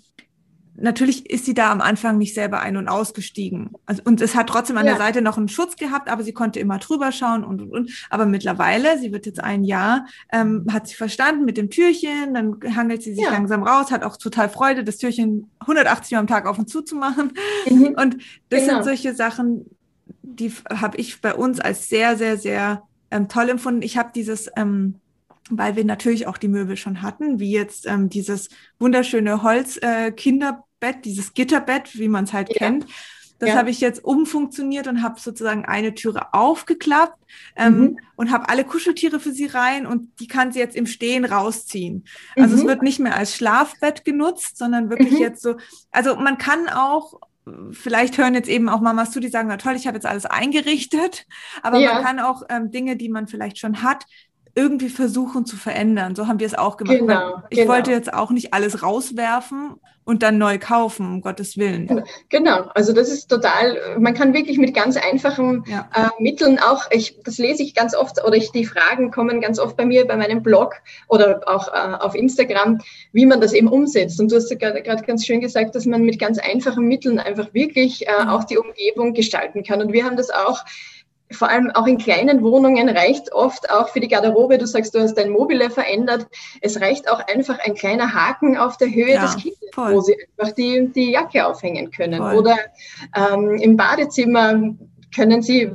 natürlich 0.74 1.28
ist 1.30 1.44
sie 1.44 1.54
da 1.54 1.70
am 1.70 1.80
Anfang 1.80 2.18
nicht 2.18 2.34
selber 2.34 2.60
ein- 2.60 2.76
und 2.76 2.88
ausgestiegen. 2.88 3.70
Also, 3.86 4.02
und 4.04 4.20
es 4.20 4.34
hat 4.34 4.48
trotzdem 4.48 4.76
an 4.78 4.86
ja. 4.86 4.92
der 4.92 5.00
Seite 5.00 5.22
noch 5.22 5.36
einen 5.36 5.48
Schutz 5.48 5.76
gehabt, 5.76 6.08
aber 6.08 6.22
sie 6.22 6.32
konnte 6.32 6.60
immer 6.60 6.78
drüber 6.78 7.12
schauen 7.12 7.44
und, 7.44 7.60
und, 7.60 7.70
und. 7.70 8.06
Aber 8.10 8.26
mittlerweile, 8.26 8.98
sie 8.98 9.12
wird 9.12 9.26
jetzt 9.26 9.42
ein 9.42 9.64
Jahr, 9.64 10.06
ähm, 10.32 10.66
hat 10.72 10.88
sie 10.88 10.94
verstanden 10.94 11.44
mit 11.44 11.56
dem 11.56 11.70
Türchen, 11.70 12.34
dann 12.34 12.58
hangelt 12.74 13.02
sie 13.02 13.14
sich 13.14 13.24
ja. 13.24 13.30
langsam 13.30 13.62
raus, 13.62 13.90
hat 13.90 14.02
auch 14.02 14.16
total 14.16 14.48
Freude, 14.48 14.84
das 14.84 14.98
Türchen 14.98 15.50
180 15.60 16.12
Mal 16.12 16.18
am 16.20 16.26
Tag 16.26 16.46
auf 16.46 16.58
und 16.58 16.68
zu 16.68 16.82
zu 16.82 16.96
machen. 16.96 17.32
Mhm. 17.68 17.94
Und 18.02 18.16
das 18.48 18.62
genau. 18.62 18.74
sind 18.74 18.84
solche 18.84 19.14
Sachen, 19.14 19.66
die 20.22 20.52
habe 20.70 20.96
ich 20.96 21.20
bei 21.20 21.34
uns 21.34 21.60
als 21.60 21.88
sehr, 21.88 22.16
sehr, 22.16 22.36
sehr 22.38 22.82
ähm, 23.10 23.28
toll 23.28 23.50
empfunden. 23.50 23.82
Ich 23.82 23.98
habe 23.98 24.10
dieses, 24.14 24.50
ähm, 24.56 25.00
weil 25.58 25.76
wir 25.76 25.84
natürlich 25.84 26.26
auch 26.26 26.38
die 26.38 26.48
Möbel 26.48 26.76
schon 26.76 27.02
hatten, 27.02 27.38
wie 27.38 27.52
jetzt 27.52 27.86
ähm, 27.86 28.08
dieses 28.08 28.48
wunderschöne 28.78 29.42
Holz-Kinderbett, 29.42 30.96
äh, 30.96 31.00
dieses 31.04 31.34
Gitterbett, 31.34 31.98
wie 31.98 32.08
man 32.08 32.24
es 32.24 32.32
halt 32.32 32.48
ja. 32.50 32.56
kennt. 32.56 32.86
Das 33.38 33.50
ja. 33.50 33.56
habe 33.56 33.70
ich 33.70 33.80
jetzt 33.80 34.04
umfunktioniert 34.04 34.86
und 34.86 35.02
habe 35.02 35.18
sozusagen 35.18 35.64
eine 35.64 35.94
Türe 35.94 36.32
aufgeklappt 36.32 37.18
ähm, 37.56 37.76
mhm. 37.76 37.98
und 38.14 38.30
habe 38.30 38.48
alle 38.48 38.64
Kuscheltiere 38.64 39.18
für 39.18 39.32
sie 39.32 39.46
rein 39.46 39.84
und 39.84 40.20
die 40.20 40.28
kann 40.28 40.52
sie 40.52 40.60
jetzt 40.60 40.76
im 40.76 40.86
Stehen 40.86 41.24
rausziehen. 41.24 42.04
Also 42.36 42.54
mhm. 42.54 42.60
es 42.60 42.66
wird 42.68 42.82
nicht 42.82 43.00
mehr 43.00 43.16
als 43.16 43.34
Schlafbett 43.34 44.04
genutzt, 44.04 44.58
sondern 44.58 44.90
wirklich 44.90 45.14
mhm. 45.14 45.18
jetzt 45.18 45.42
so, 45.42 45.56
also 45.90 46.14
man 46.14 46.38
kann 46.38 46.68
auch 46.68 47.14
vielleicht 47.72 48.18
hören 48.18 48.34
jetzt 48.34 48.48
eben 48.48 48.68
auch 48.68 48.80
Mamas 48.80 49.10
zu, 49.10 49.18
die 49.18 49.28
sagen, 49.28 49.48
na 49.48 49.56
toll, 49.56 49.74
ich 49.74 49.86
habe 49.86 49.96
jetzt 49.96 50.06
alles 50.06 50.26
eingerichtet, 50.26 51.26
aber 51.62 51.78
ja. 51.78 51.94
man 51.94 52.04
kann 52.04 52.20
auch 52.20 52.42
ähm, 52.48 52.70
Dinge, 52.70 52.96
die 52.96 53.08
man 53.08 53.26
vielleicht 53.26 53.58
schon 53.58 53.82
hat, 53.82 54.04
irgendwie 54.54 54.90
versuchen 54.90 55.46
zu 55.46 55.56
verändern. 55.56 56.14
So 56.14 56.28
haben 56.28 56.38
wir 56.38 56.46
es 56.46 56.54
auch 56.54 56.76
gemacht. 56.76 56.98
Genau, 56.98 57.42
ich 57.48 57.60
genau. 57.60 57.72
wollte 57.72 57.90
jetzt 57.90 58.12
auch 58.12 58.30
nicht 58.30 58.52
alles 58.52 58.82
rauswerfen 58.82 59.76
und 60.04 60.22
dann 60.22 60.36
neu 60.36 60.58
kaufen, 60.58 61.06
um 61.06 61.20
Gottes 61.20 61.56
Willen. 61.56 62.04
Genau, 62.28 62.62
also 62.74 62.92
das 62.92 63.08
ist 63.08 63.28
total, 63.28 63.96
man 63.98 64.14
kann 64.14 64.34
wirklich 64.34 64.58
mit 64.58 64.74
ganz 64.74 64.96
einfachen 64.96 65.64
ja. 65.68 65.88
äh, 65.94 66.22
Mitteln 66.22 66.58
auch, 66.58 66.90
ich, 66.90 67.20
das 67.22 67.38
lese 67.38 67.62
ich 67.62 67.74
ganz 67.74 67.94
oft, 67.94 68.22
oder 68.24 68.34
ich, 68.34 68.50
die 68.50 68.66
Fragen 68.66 69.10
kommen 69.10 69.40
ganz 69.40 69.58
oft 69.58 69.76
bei 69.76 69.86
mir 69.86 70.06
bei 70.06 70.16
meinem 70.16 70.42
Blog 70.42 70.74
oder 71.08 71.42
auch 71.46 71.68
äh, 71.68 71.94
auf 72.00 72.14
Instagram, 72.14 72.80
wie 73.12 73.26
man 73.26 73.40
das 73.40 73.52
eben 73.52 73.68
umsetzt. 73.68 74.20
Und 74.20 74.32
du 74.32 74.36
hast 74.36 74.50
ja 74.50 74.56
gerade 74.56 75.02
ganz 75.04 75.24
schön 75.24 75.40
gesagt, 75.40 75.74
dass 75.74 75.86
man 75.86 76.02
mit 76.02 76.18
ganz 76.18 76.38
einfachen 76.38 76.86
Mitteln 76.86 77.18
einfach 77.20 77.54
wirklich 77.54 78.06
äh, 78.08 78.24
mhm. 78.24 78.28
auch 78.28 78.44
die 78.44 78.58
Umgebung 78.58 79.14
gestalten 79.14 79.62
kann. 79.62 79.80
Und 79.80 79.92
wir 79.92 80.04
haben 80.04 80.16
das 80.16 80.30
auch 80.30 80.64
vor 81.32 81.48
allem 81.48 81.70
auch 81.70 81.86
in 81.86 81.98
kleinen 81.98 82.42
Wohnungen 82.42 82.88
reicht 82.88 83.32
oft 83.32 83.70
auch 83.70 83.88
für 83.88 84.00
die 84.00 84.08
Garderobe, 84.08 84.58
du 84.58 84.66
sagst, 84.66 84.94
du 84.94 85.00
hast 85.00 85.14
dein 85.14 85.30
Mobile 85.30 85.70
verändert, 85.70 86.26
es 86.60 86.80
reicht 86.80 87.10
auch 87.10 87.20
einfach 87.28 87.58
ein 87.60 87.74
kleiner 87.74 88.12
Haken 88.12 88.56
auf 88.56 88.76
der 88.76 88.88
Höhe 88.88 89.14
ja, 89.14 89.22
des 89.22 89.36
Kindes, 89.36 89.58
voll. 89.72 89.94
wo 89.94 90.00
sie 90.00 90.16
einfach 90.36 90.54
die, 90.54 90.90
die 90.94 91.12
Jacke 91.12 91.46
aufhängen 91.46 91.90
können. 91.90 92.18
Voll. 92.18 92.36
Oder 92.36 92.56
ähm, 93.16 93.56
im 93.56 93.76
Badezimmer 93.76 94.74
können 95.14 95.42
sie 95.42 95.72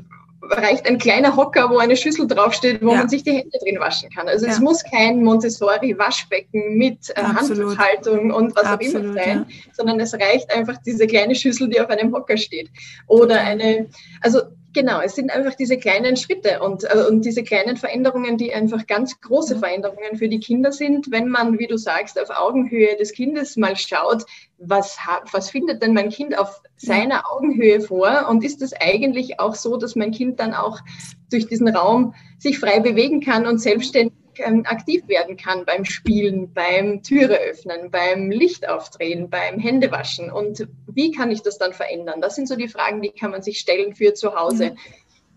reicht 0.50 0.88
ein 0.88 0.98
kleiner 0.98 1.36
Hocker, 1.36 1.70
wo 1.70 1.78
eine 1.78 1.96
Schüssel 1.96 2.28
draufsteht, 2.28 2.82
wo 2.82 2.92
ja. 2.92 3.00
man 3.00 3.10
sich 3.10 3.24
die 3.24 3.32
Hände 3.32 3.58
drin 3.64 3.80
waschen 3.80 4.10
kann. 4.10 4.28
Also 4.28 4.46
ja. 4.46 4.52
es 4.52 4.60
muss 4.60 4.84
kein 4.84 5.24
Montessori-Waschbecken 5.24 6.78
mit 6.78 7.10
äh, 7.16 7.22
Handhaltung 7.22 8.32
und 8.32 8.56
was 8.56 8.66
Absolut, 8.66 8.96
auch 8.96 9.00
immer 9.02 9.14
sein, 9.14 9.46
ja. 9.50 9.74
sondern 9.74 10.00
es 10.00 10.14
reicht 10.14 10.54
einfach 10.54 10.78
diese 10.86 11.08
kleine 11.08 11.36
Schüssel, 11.36 11.70
die 11.70 11.80
auf 11.80 11.90
einem 11.90 12.14
Hocker 12.14 12.38
steht. 12.38 12.70
Oder 13.08 13.42
eine, 13.42 13.88
also 14.22 14.42
Genau, 14.74 15.02
es 15.02 15.16
sind 15.16 15.32
einfach 15.32 15.56
diese 15.56 15.78
kleinen 15.78 16.18
Schritte 16.18 16.60
und, 16.60 16.84
äh, 16.84 17.06
und 17.10 17.24
diese 17.26 17.44
kleinen 17.44 17.78
Veränderungen, 17.78 18.38
die 18.38 18.54
einfach 18.54 18.86
ganz 18.86 19.20
große 19.22 19.56
mhm. 19.56 19.60
Veränderungen 19.60 20.18
für 20.18 20.30
die 20.30 20.40
Kinder 20.40 20.72
sind, 20.72 21.10
wenn 21.10 21.30
man, 21.30 21.58
wie 21.58 21.68
du 21.68 21.78
sagst, 21.78 22.20
auf 22.20 22.30
Augenhöhe 22.30 22.96
des 22.98 23.14
Kindes 23.14 23.56
mal 23.56 23.76
schaut, 23.76 24.26
was, 24.58 24.98
was 25.32 25.50
findet 25.50 25.82
denn 25.82 25.94
mein 25.94 26.10
Kind 26.10 26.38
auf 26.38 26.62
seiner 26.76 27.32
Augenhöhe 27.32 27.80
vor? 27.82 28.28
Und 28.30 28.44
ist 28.44 28.62
es 28.62 28.74
eigentlich 28.74 29.40
auch 29.40 29.56
so, 29.56 29.78
dass 29.78 29.96
mein 29.96 30.12
Kind 30.12 30.40
dann 30.40 30.54
auch 30.54 30.80
durch 31.32 31.48
diesen 31.48 31.68
Raum 31.70 32.14
sich 32.38 32.60
frei 32.60 32.80
bewegen 32.80 33.22
kann 33.22 33.48
und 33.48 33.60
selbstständig 33.60 34.17
aktiv 34.66 35.08
werden 35.08 35.38
kann 35.38 35.66
beim 35.66 35.86
Spielen, 35.86 36.54
beim 36.54 37.04
Türe 37.04 37.38
öffnen, 37.38 37.92
beim 37.92 38.32
Licht 38.32 38.68
aufdrehen, 38.68 39.30
beim 39.30 39.60
Händewaschen. 39.60 40.32
Und 40.32 40.68
wie 40.88 41.12
kann 41.12 41.32
ich 41.32 41.42
das 41.42 41.58
dann 41.58 41.74
verändern? 41.74 42.22
Das 42.22 42.36
sind 42.36 42.48
so 42.48 42.56
die 42.56 42.68
Fragen, 42.68 43.02
die 43.02 43.10
kann 43.10 43.32
man 43.32 43.42
sich 43.42 43.60
stellen 43.60 43.96
für 43.96 44.14
zu 44.14 44.36
Hause. 44.36 44.72
Mhm. 44.72 44.78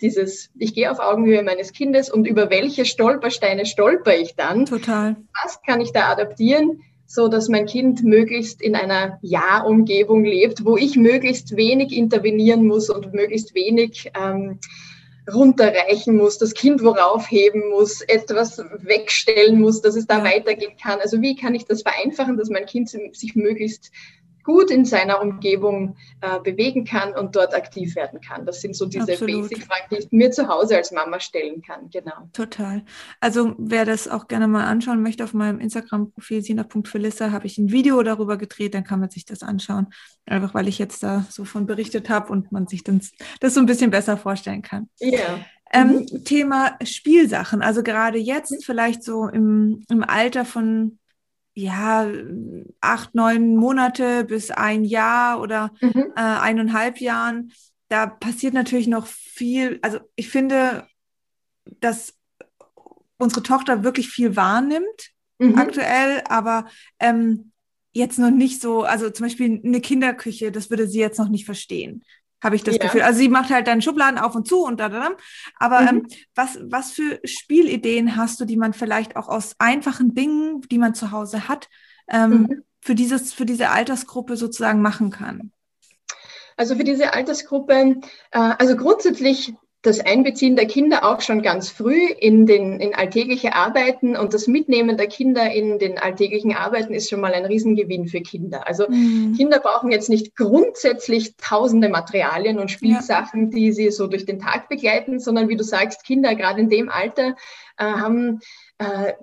Dieses, 0.00 0.50
ich 0.58 0.74
gehe 0.74 0.90
auf 0.90 0.98
Augenhöhe 0.98 1.42
meines 1.42 1.72
Kindes 1.72 2.10
und 2.10 2.26
über 2.26 2.48
welche 2.48 2.86
Stolpersteine 2.86 3.66
stolper 3.66 4.16
ich 4.16 4.34
dann? 4.34 4.64
Total. 4.64 5.16
Was 5.44 5.60
kann 5.62 5.80
ich 5.80 5.92
da 5.92 6.10
adaptieren? 6.10 6.82
so 7.12 7.26
dass 7.26 7.48
mein 7.48 7.66
Kind 7.66 8.04
möglichst 8.04 8.62
in 8.62 8.76
einer 8.76 9.18
Ja-Umgebung 9.20 10.22
lebt, 10.22 10.64
wo 10.64 10.76
ich 10.76 10.94
möglichst 10.94 11.56
wenig 11.56 11.92
intervenieren 11.92 12.64
muss 12.64 12.88
und 12.88 13.12
möglichst 13.12 13.52
wenig 13.52 14.12
ähm, 14.16 14.60
runterreichen 15.32 16.16
muss, 16.16 16.38
das 16.38 16.54
Kind 16.54 16.82
worauf 16.82 17.30
heben 17.30 17.70
muss, 17.70 18.00
etwas 18.02 18.58
wegstellen 18.78 19.60
muss, 19.60 19.80
dass 19.80 19.96
es 19.96 20.06
da 20.06 20.24
weitergehen 20.24 20.76
kann. 20.80 21.00
Also 21.00 21.20
wie 21.20 21.36
kann 21.36 21.54
ich 21.54 21.64
das 21.64 21.82
vereinfachen, 21.82 22.36
dass 22.36 22.50
mein 22.50 22.66
Kind 22.66 22.90
sich 22.90 23.34
möglichst 23.34 23.90
gut 24.50 24.70
in 24.70 24.84
seiner 24.84 25.20
Umgebung 25.20 25.96
äh, 26.20 26.40
bewegen 26.40 26.84
kann 26.84 27.14
und 27.14 27.36
dort 27.36 27.54
aktiv 27.54 27.94
werden 27.94 28.20
kann. 28.20 28.44
Das 28.46 28.60
sind 28.60 28.74
so 28.74 28.86
diese 28.86 29.06
Basic-Fragen, 29.06 29.86
die 29.92 29.96
ich 29.96 30.08
mir 30.10 30.32
zu 30.32 30.48
Hause 30.48 30.76
als 30.76 30.90
Mama 30.90 31.20
stellen 31.20 31.62
kann. 31.62 31.88
Genau. 31.90 32.28
Total. 32.32 32.82
Also 33.20 33.54
wer 33.58 33.84
das 33.84 34.08
auch 34.08 34.26
gerne 34.26 34.48
mal 34.48 34.64
anschauen 34.64 35.02
möchte, 35.02 35.22
auf 35.22 35.34
meinem 35.34 35.60
Instagram-Profil 35.60 36.42
sina.felissa 36.42 37.30
habe 37.30 37.46
ich 37.46 37.58
ein 37.58 37.70
Video 37.70 38.02
darüber 38.02 38.36
gedreht, 38.36 38.74
dann 38.74 38.84
kann 38.84 38.98
man 38.98 39.10
sich 39.10 39.24
das 39.24 39.42
anschauen. 39.42 39.86
Einfach 40.26 40.52
weil 40.52 40.66
ich 40.66 40.78
jetzt 40.78 41.02
da 41.02 41.24
so 41.30 41.44
von 41.44 41.66
berichtet 41.66 42.10
habe 42.10 42.32
und 42.32 42.50
man 42.50 42.66
sich 42.66 42.82
dann 42.82 43.00
das 43.40 43.54
so 43.54 43.60
ein 43.60 43.66
bisschen 43.66 43.90
besser 43.90 44.16
vorstellen 44.16 44.62
kann. 44.62 44.88
Ja. 44.98 45.44
Ähm, 45.72 46.06
mhm. 46.10 46.24
Thema 46.24 46.76
Spielsachen, 46.82 47.62
also 47.62 47.84
gerade 47.84 48.18
jetzt 48.18 48.50
mhm. 48.50 48.58
vielleicht 48.60 49.04
so 49.04 49.28
im, 49.28 49.84
im 49.88 50.02
Alter 50.02 50.44
von 50.44 50.98
ja, 51.60 52.10
acht, 52.80 53.14
neun 53.14 53.56
Monate 53.56 54.24
bis 54.24 54.50
ein 54.50 54.84
Jahr 54.84 55.40
oder 55.40 55.72
mhm. 55.80 56.12
äh, 56.16 56.20
eineinhalb 56.20 57.00
Jahren, 57.00 57.52
da 57.88 58.06
passiert 58.06 58.54
natürlich 58.54 58.86
noch 58.86 59.06
viel. 59.06 59.78
Also 59.82 60.00
ich 60.16 60.28
finde, 60.28 60.86
dass 61.80 62.14
unsere 63.18 63.42
Tochter 63.42 63.84
wirklich 63.84 64.08
viel 64.08 64.36
wahrnimmt 64.36 65.10
mhm. 65.38 65.58
aktuell, 65.58 66.22
aber 66.28 66.66
ähm, 66.98 67.52
jetzt 67.92 68.18
noch 68.18 68.30
nicht 68.30 68.60
so, 68.60 68.82
also 68.82 69.10
zum 69.10 69.26
Beispiel 69.26 69.60
eine 69.64 69.80
Kinderküche, 69.80 70.52
das 70.52 70.70
würde 70.70 70.86
sie 70.86 71.00
jetzt 71.00 71.18
noch 71.18 71.28
nicht 71.28 71.44
verstehen 71.44 72.04
habe 72.42 72.56
ich 72.56 72.62
das 72.62 72.76
ja. 72.76 72.82
Gefühl. 72.82 73.02
Also 73.02 73.18
sie 73.18 73.28
macht 73.28 73.50
halt 73.50 73.66
dann 73.66 73.82
Schubladen 73.82 74.18
auf 74.18 74.34
und 74.34 74.46
zu 74.46 74.64
und 74.64 74.80
da, 74.80 74.88
da, 74.88 75.00
da. 75.00 75.16
Aber 75.58 75.80
mhm. 75.82 75.88
ähm, 75.88 76.06
was, 76.34 76.58
was 76.62 76.92
für 76.92 77.20
Spielideen 77.24 78.16
hast 78.16 78.40
du, 78.40 78.44
die 78.44 78.56
man 78.56 78.72
vielleicht 78.72 79.16
auch 79.16 79.28
aus 79.28 79.54
einfachen 79.58 80.14
Dingen, 80.14 80.60
die 80.62 80.78
man 80.78 80.94
zu 80.94 81.10
Hause 81.10 81.48
hat, 81.48 81.68
ähm, 82.08 82.30
mhm. 82.30 82.64
für, 82.80 82.94
dieses, 82.94 83.32
für 83.32 83.46
diese 83.46 83.70
Altersgruppe 83.70 84.36
sozusagen 84.36 84.82
machen 84.82 85.10
kann? 85.10 85.52
Also 86.56 86.76
für 86.76 86.84
diese 86.84 87.14
Altersgruppe, 87.14 88.00
äh, 88.32 88.38
also 88.38 88.76
grundsätzlich 88.76 89.54
das 89.82 89.98
Einbeziehen 90.00 90.56
der 90.56 90.66
Kinder 90.66 91.04
auch 91.04 91.22
schon 91.22 91.40
ganz 91.40 91.70
früh 91.70 92.06
in, 92.06 92.44
den, 92.44 92.80
in 92.80 92.94
alltägliche 92.94 93.54
Arbeiten 93.54 94.14
und 94.14 94.34
das 94.34 94.46
Mitnehmen 94.46 94.98
der 94.98 95.06
Kinder 95.06 95.50
in 95.50 95.78
den 95.78 95.98
alltäglichen 95.98 96.54
Arbeiten 96.54 96.92
ist 96.92 97.08
schon 97.08 97.20
mal 97.20 97.32
ein 97.32 97.46
Riesengewinn 97.46 98.06
für 98.06 98.20
Kinder. 98.20 98.68
Also 98.68 98.86
mhm. 98.88 99.34
Kinder 99.36 99.58
brauchen 99.58 99.90
jetzt 99.90 100.10
nicht 100.10 100.36
grundsätzlich 100.36 101.34
tausende 101.36 101.88
Materialien 101.88 102.58
und 102.58 102.70
Spielsachen, 102.70 103.44
ja. 103.44 103.50
die 103.50 103.72
sie 103.72 103.90
so 103.90 104.06
durch 104.06 104.26
den 104.26 104.38
Tag 104.38 104.68
begleiten, 104.68 105.18
sondern 105.18 105.48
wie 105.48 105.56
du 105.56 105.64
sagst, 105.64 106.04
Kinder 106.04 106.34
gerade 106.34 106.60
in 106.60 106.68
dem 106.68 106.90
Alter 106.90 107.36
äh, 107.78 107.84
haben 107.84 108.40
äh, 108.76 109.14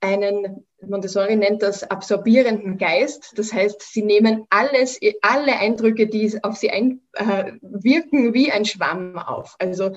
einen, 0.00 0.66
Montessori 0.80 1.36
nennt 1.36 1.62
das 1.62 1.82
absorbierenden 1.82 2.78
Geist. 2.78 3.32
Das 3.36 3.52
heißt, 3.52 3.82
sie 3.82 4.02
nehmen 4.02 4.46
alles, 4.50 4.98
alle 5.22 5.58
Eindrücke, 5.58 6.06
die 6.06 6.38
auf 6.42 6.56
sie 6.56 6.70
einwirken, 6.70 8.28
äh, 8.28 8.34
wie 8.34 8.52
ein 8.52 8.64
Schwamm 8.64 9.18
auf. 9.18 9.56
Also 9.58 9.96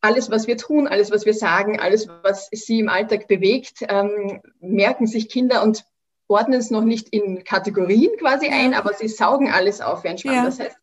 alles, 0.00 0.30
was 0.30 0.46
wir 0.46 0.56
tun, 0.56 0.86
alles, 0.86 1.10
was 1.10 1.26
wir 1.26 1.34
sagen, 1.34 1.80
alles, 1.80 2.08
was 2.22 2.48
sie 2.52 2.80
im 2.80 2.88
Alltag 2.88 3.28
bewegt, 3.28 3.78
ähm, 3.88 4.40
merken 4.60 5.06
sich 5.06 5.28
Kinder 5.28 5.62
und 5.62 5.84
ordnen 6.28 6.60
es 6.60 6.70
noch 6.70 6.84
nicht 6.84 7.08
in 7.08 7.42
Kategorien 7.42 8.16
quasi 8.18 8.48
ein, 8.48 8.74
aber 8.74 8.92
sie 8.92 9.08
saugen 9.08 9.50
alles 9.50 9.80
auf 9.80 10.04
wie 10.04 10.08
ein 10.08 10.18
Schwamm. 10.18 10.34
Ja. 10.34 10.44
Das 10.44 10.60
heißt, 10.60 10.76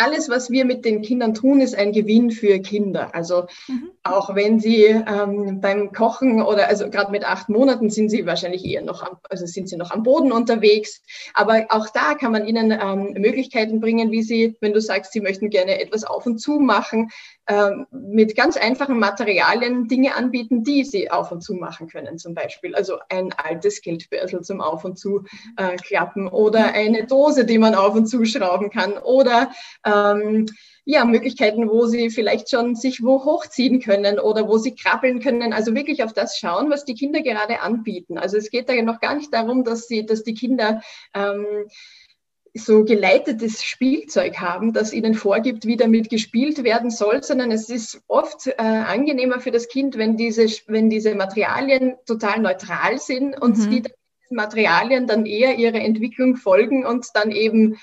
alles, 0.00 0.30
was 0.30 0.50
wir 0.50 0.64
mit 0.64 0.84
den 0.86 1.02
Kindern 1.02 1.34
tun, 1.34 1.60
ist 1.60 1.74
ein 1.74 1.92
Gewinn 1.92 2.30
für 2.30 2.58
Kinder. 2.60 3.14
Also 3.14 3.46
mhm. 3.68 3.90
auch 4.02 4.34
wenn 4.34 4.58
sie 4.58 4.84
ähm, 4.84 5.60
beim 5.60 5.92
Kochen 5.92 6.40
oder 6.40 6.68
also 6.68 6.88
gerade 6.88 7.10
mit 7.10 7.24
acht 7.24 7.50
Monaten 7.50 7.90
sind 7.90 8.08
sie 8.08 8.24
wahrscheinlich 8.24 8.64
eher 8.64 8.82
noch 8.82 9.02
am, 9.02 9.18
also 9.28 9.44
sind 9.44 9.68
sie 9.68 9.76
noch 9.76 9.90
am 9.90 10.02
Boden 10.02 10.32
unterwegs. 10.32 11.02
Aber 11.34 11.66
auch 11.68 11.88
da 11.90 12.14
kann 12.14 12.32
man 12.32 12.46
ihnen 12.46 12.70
ähm, 12.70 13.12
Möglichkeiten 13.20 13.80
bringen, 13.80 14.10
wie 14.10 14.22
sie, 14.22 14.56
wenn 14.60 14.72
du 14.72 14.80
sagst, 14.80 15.12
sie 15.12 15.20
möchten 15.20 15.50
gerne 15.50 15.78
etwas 15.80 16.04
auf 16.04 16.24
und 16.24 16.38
zu 16.38 16.60
machen, 16.60 17.10
ähm, 17.46 17.86
mit 17.90 18.36
ganz 18.36 18.56
einfachen 18.56 18.98
Materialien 18.98 19.88
Dinge 19.88 20.14
anbieten, 20.14 20.62
die 20.62 20.84
sie 20.84 21.10
auf 21.10 21.32
und 21.32 21.42
zu 21.42 21.54
machen 21.54 21.88
können, 21.88 22.16
zum 22.16 22.32
Beispiel. 22.32 22.74
Also 22.74 22.98
ein 23.08 23.34
altes 23.36 23.82
Geldbörsel 23.82 24.42
zum 24.42 24.60
Auf 24.60 24.84
und 24.84 24.98
zu 24.98 25.24
äh, 25.56 25.76
klappen 25.76 26.28
oder 26.28 26.72
eine 26.72 27.06
Dose, 27.06 27.44
die 27.44 27.58
man 27.58 27.74
auf 27.74 27.94
und 27.94 28.06
zu 28.06 28.24
schrauben 28.24 28.70
kann 28.70 28.92
oder 28.92 29.50
ähm, 29.92 30.46
ja, 30.84 31.04
Möglichkeiten, 31.04 31.68
wo 31.68 31.86
sie 31.86 32.10
vielleicht 32.10 32.50
schon 32.50 32.74
sich 32.74 33.02
wo 33.02 33.24
hochziehen 33.24 33.80
können 33.80 34.18
oder 34.18 34.48
wo 34.48 34.58
sie 34.58 34.74
krabbeln 34.74 35.20
können. 35.20 35.52
Also 35.52 35.74
wirklich 35.74 36.02
auf 36.02 36.12
das 36.12 36.38
schauen, 36.38 36.70
was 36.70 36.84
die 36.84 36.94
Kinder 36.94 37.22
gerade 37.22 37.60
anbieten. 37.60 38.18
Also 38.18 38.36
es 38.36 38.50
geht 38.50 38.68
da 38.68 38.74
noch 38.82 39.00
gar 39.00 39.14
nicht 39.14 39.32
darum, 39.32 39.64
dass 39.64 39.86
sie, 39.86 40.06
dass 40.06 40.24
die 40.24 40.34
Kinder 40.34 40.82
ähm, 41.14 41.66
so 42.54 42.84
geleitetes 42.84 43.62
Spielzeug 43.62 44.38
haben, 44.38 44.72
das 44.72 44.92
ihnen 44.92 45.14
vorgibt, 45.14 45.66
wie 45.66 45.76
damit 45.76 46.10
gespielt 46.10 46.64
werden 46.64 46.90
soll, 46.90 47.22
sondern 47.22 47.52
es 47.52 47.68
ist 47.68 48.02
oft 48.08 48.48
äh, 48.48 48.54
angenehmer 48.58 49.40
für 49.40 49.52
das 49.52 49.68
Kind, 49.68 49.96
wenn 49.96 50.16
diese, 50.16 50.46
wenn 50.66 50.90
diese 50.90 51.14
Materialien 51.14 51.94
total 52.06 52.40
neutral 52.40 52.98
sind 52.98 53.40
und 53.40 53.56
mhm. 53.56 53.62
sie 53.62 53.82
Materialien 54.30 55.06
dann 55.06 55.26
eher 55.26 55.56
ihrer 55.56 55.80
Entwicklung 55.80 56.36
folgen 56.36 56.86
und 56.86 57.06
dann 57.14 57.30
eben 57.30 57.78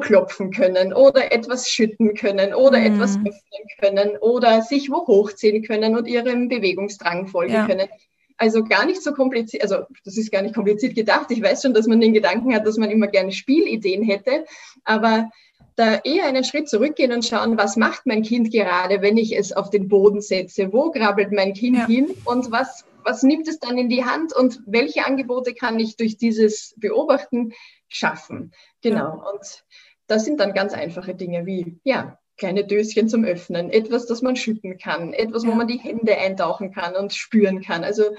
klopfen 0.00 0.50
können 0.50 0.92
oder 0.92 1.32
etwas 1.32 1.68
schütten 1.68 2.14
können 2.14 2.52
oder 2.54 2.78
mhm. 2.78 2.86
etwas 2.86 3.16
öffnen 3.16 3.64
können 3.80 4.16
oder 4.20 4.62
sich 4.62 4.90
wo 4.90 5.06
hochziehen 5.06 5.62
können 5.62 5.96
und 5.96 6.08
ihrem 6.08 6.48
Bewegungsdrang 6.48 7.28
folgen 7.28 7.54
ja. 7.54 7.66
können. 7.66 7.88
Also 8.36 8.62
gar 8.62 8.86
nicht 8.86 9.02
so 9.02 9.12
kompliziert, 9.12 9.62
also 9.62 9.84
das 10.04 10.16
ist 10.16 10.30
gar 10.30 10.42
nicht 10.42 10.54
kompliziert 10.54 10.94
gedacht. 10.94 11.30
Ich 11.30 11.42
weiß 11.42 11.62
schon, 11.62 11.74
dass 11.74 11.86
man 11.86 12.00
den 12.00 12.12
Gedanken 12.12 12.54
hat, 12.54 12.66
dass 12.66 12.76
man 12.76 12.90
immer 12.90 13.08
gerne 13.08 13.32
Spielideen 13.32 14.02
hätte, 14.02 14.44
aber 14.84 15.30
da 15.78 15.96
eher 16.02 16.24
einen 16.24 16.44
Schritt 16.44 16.68
zurückgehen 16.68 17.12
und 17.12 17.24
schauen, 17.24 17.56
was 17.56 17.76
macht 17.76 18.04
mein 18.04 18.22
Kind 18.22 18.52
gerade, 18.52 19.00
wenn 19.00 19.16
ich 19.16 19.36
es 19.36 19.52
auf 19.52 19.70
den 19.70 19.88
Boden 19.88 20.20
setze? 20.20 20.72
Wo 20.72 20.90
krabbelt 20.90 21.32
mein 21.32 21.52
Kind 21.52 21.76
ja. 21.76 21.86
hin 21.86 22.08
und 22.24 22.50
was, 22.50 22.84
was 23.04 23.22
nimmt 23.22 23.46
es 23.46 23.60
dann 23.60 23.78
in 23.78 23.88
die 23.88 24.04
Hand 24.04 24.34
und 24.34 24.60
welche 24.66 25.06
Angebote 25.06 25.54
kann 25.54 25.78
ich 25.78 25.96
durch 25.96 26.16
dieses 26.16 26.74
Beobachten 26.78 27.52
schaffen? 27.88 28.52
Genau. 28.82 28.98
Ja. 28.98 29.30
Und 29.32 29.64
das 30.06 30.24
sind 30.24 30.40
dann 30.40 30.54
ganz 30.54 30.72
einfache 30.72 31.14
Dinge 31.14 31.46
wie, 31.46 31.80
ja, 31.84 32.18
kleine 32.36 32.64
Döschen 32.64 33.08
zum 33.08 33.24
Öffnen, 33.24 33.70
etwas, 33.70 34.06
das 34.06 34.22
man 34.22 34.36
schütten 34.36 34.78
kann, 34.78 35.12
etwas, 35.12 35.42
ja. 35.42 35.50
wo 35.50 35.54
man 35.54 35.66
die 35.66 35.78
Hände 35.78 36.16
eintauchen 36.16 36.72
kann 36.72 36.94
und 36.94 37.12
spüren 37.12 37.60
kann. 37.62 37.84
Also 37.84 38.14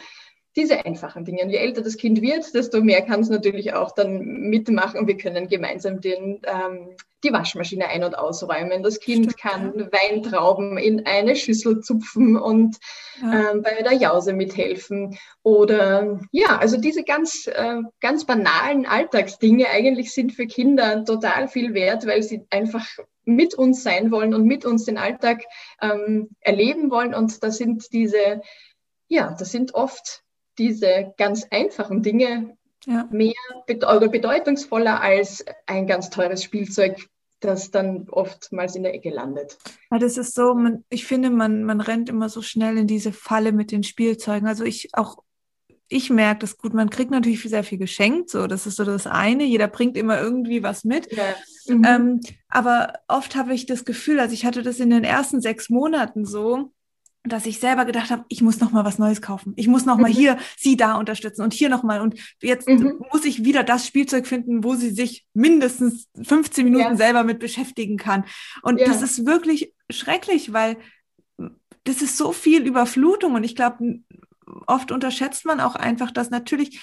diese 0.60 0.86
einfachen 0.86 1.24
Dinge. 1.24 1.50
Je 1.50 1.58
älter 1.58 1.82
das 1.82 1.95
Kind 1.95 2.22
wird, 2.22 2.54
desto 2.54 2.82
mehr 2.82 3.02
kann 3.02 3.22
es 3.22 3.30
natürlich 3.30 3.74
auch 3.74 3.91
dann 3.91 4.19
mitmachen. 4.19 5.08
Wir 5.08 5.15
können 5.15 5.48
gemeinsam 5.48 6.02
den, 6.02 6.41
ähm, 6.43 6.95
die 7.24 7.32
Waschmaschine 7.32 7.88
ein- 7.88 8.04
und 8.04 8.17
ausräumen. 8.17 8.84
Das 8.84 9.00
Kind 9.00 9.32
Stimmt, 9.32 9.38
kann 9.38 9.74
ja. 9.80 9.88
Weintrauben 9.91 10.78
in 10.78 11.06
eine 11.06 11.38
Schüssel 11.38 11.80
zupfen 11.80 12.36
und 12.36 12.78
ja. 13.22 13.52
ähm, 13.52 13.62
bei 13.62 13.82
der 13.82 13.93
Jause 13.93 14.34
mithelfen. 14.34 15.17
Oder 15.43 16.19
ja, 16.32 16.58
also 16.58 16.78
diese 16.78 17.04
ganz, 17.04 17.48
äh, 17.48 17.82
ganz 18.02 18.26
banalen 18.26 18.86
Alltagsdinge 18.86 19.67
eigentlich 19.69 20.13
sind 20.13 20.34
für 20.34 20.45
Kinder 20.45 21.06
total 21.06 21.48
viel 21.48 21.74
wert, 21.74 22.06
weil 22.06 22.22
sie 22.22 22.45
einfach 22.50 22.86
mit 23.24 23.54
uns 23.54 23.84
sein 23.84 24.12
wollen 24.12 24.34
und 24.34 24.43
mit 24.43 24.65
uns 24.65 24.84
den 24.84 24.98
Alltag 24.98 25.43
ähm, 25.82 26.30
erleben 26.41 26.91
wollen. 26.91 27.13
Und 27.13 27.41
da 27.43 27.50
sind 27.50 27.93
diese, 27.93 28.41
ja, 29.08 29.36
das 29.39 29.52
sind 29.52 29.74
oft 29.74 30.24
diese 30.60 31.13
ganz 31.17 31.48
einfachen 31.50 32.04
Dinge 32.04 32.58
ja. 32.86 33.08
mehr 33.12 33.34
oder 33.67 34.08
bedeutungsvoller 34.10 35.02
als 35.02 35.43
ein 35.65 35.88
ganz 35.88 36.10
teures 36.10 36.43
Spielzeug, 36.43 37.08
das 37.39 37.72
dann 37.72 38.08
oftmals 38.10 38.76
in 38.76 38.84
der 38.84 38.93
Ecke 38.93 39.10
landet. 39.10 39.58
Ja, 39.91 39.98
das 39.98 40.17
ist 40.17 40.36
so, 40.36 40.54
man, 40.54 40.84
ich 40.89 41.06
finde, 41.06 41.30
man, 41.30 41.63
man 41.63 41.82
rennt 41.82 42.10
immer 42.10 42.30
so 42.30 42.41
schnell 42.41 42.78
in 42.78 42.88
diese 42.88 43.13
Falle 43.13 43.54
mit 43.54 43.72
den 43.72 43.84
Spielzeugen. 43.84 44.48
Also 44.48 44.65
ich 44.65 44.89
auch, 44.93 45.24
ich 45.88 46.10
merke 46.10 46.41
das 46.41 46.58
gut, 46.58 46.74
man 46.74 46.89
kriegt 46.89 47.12
natürlich 47.12 47.41
sehr 47.41 47.63
viel 47.63 47.78
geschenkt, 47.78 48.30
so, 48.30 48.45
das 48.45 48.67
ist 48.67 48.76
so 48.76 48.84
das 48.84 49.08
eine, 49.08 49.45
jeder 49.45 49.67
bringt 49.67 49.98
immer 49.98 50.22
irgendwie 50.22 50.63
was 50.63 50.84
mit. 50.84 51.12
Ja. 51.12 51.36
Mhm. 51.67 51.86
Ähm, 51.86 52.19
aber 52.50 52.93
oft 53.08 53.36
habe 53.36 53.54
ich 53.54 53.65
das 53.65 53.86
Gefühl, 53.86 54.19
also 54.19 54.34
ich 54.34 54.45
hatte 54.45 54.62
das 54.62 54.80
in 54.80 54.89
den 54.89 55.04
ersten 55.04 55.41
sechs 55.41 55.69
Monaten 55.69 56.26
so, 56.26 56.72
dass 57.23 57.45
ich 57.45 57.60
selber 57.60 57.86
gedacht 57.86 58.12
habe, 58.12 58.25
ich 58.29 58.41
muss 58.41 58.60
noch 58.60 58.71
mal 58.71 58.86
was 58.86 58.97
Neues 58.97 59.21
kaufen. 59.21 59.53
Ich 59.58 59.67
muss 59.67 59.86
noch 59.86 59.97
mal 59.97 60.10
mhm. 60.10 60.15
hier 60.15 60.38
sie 60.58 60.77
da 60.77 60.95
unterstützen 60.95 61.41
und 61.41 61.53
hier 61.53 61.69
noch 61.69 61.84
mal 61.84 62.01
und 62.01 62.15
jetzt 62.41 62.67
mhm. 62.67 63.03
muss 63.12 63.25
ich 63.25 63.43
wieder 63.43 63.63
das 63.63 63.86
Spielzeug 63.86 64.25
finden, 64.25 64.63
wo 64.63 64.75
sie 64.75 64.91
sich 64.91 65.25
mindestens 65.34 66.08
15 66.21 66.63
Minuten 66.63 66.91
ja. 66.91 66.95
selber 66.95 67.23
mit 67.23 67.39
beschäftigen 67.39 67.97
kann. 67.97 68.23
Und 68.62 68.79
ja. 68.79 68.88
das 68.88 69.01
ist 69.01 69.25
wirklich 69.25 69.73
schrecklich, 69.89 70.53
weil 70.53 70.77
das 71.84 72.01
ist 72.01 72.17
so 72.17 72.32
viel 72.32 72.65
Überflutung 72.65 73.34
und 73.34 73.43
ich 73.43 73.55
glaube, 73.55 74.01
oft 74.67 74.91
unterschätzt 74.91 75.45
man 75.45 75.60
auch 75.60 75.75
einfach, 75.75 76.12
dass 76.12 76.29
natürlich 76.29 76.82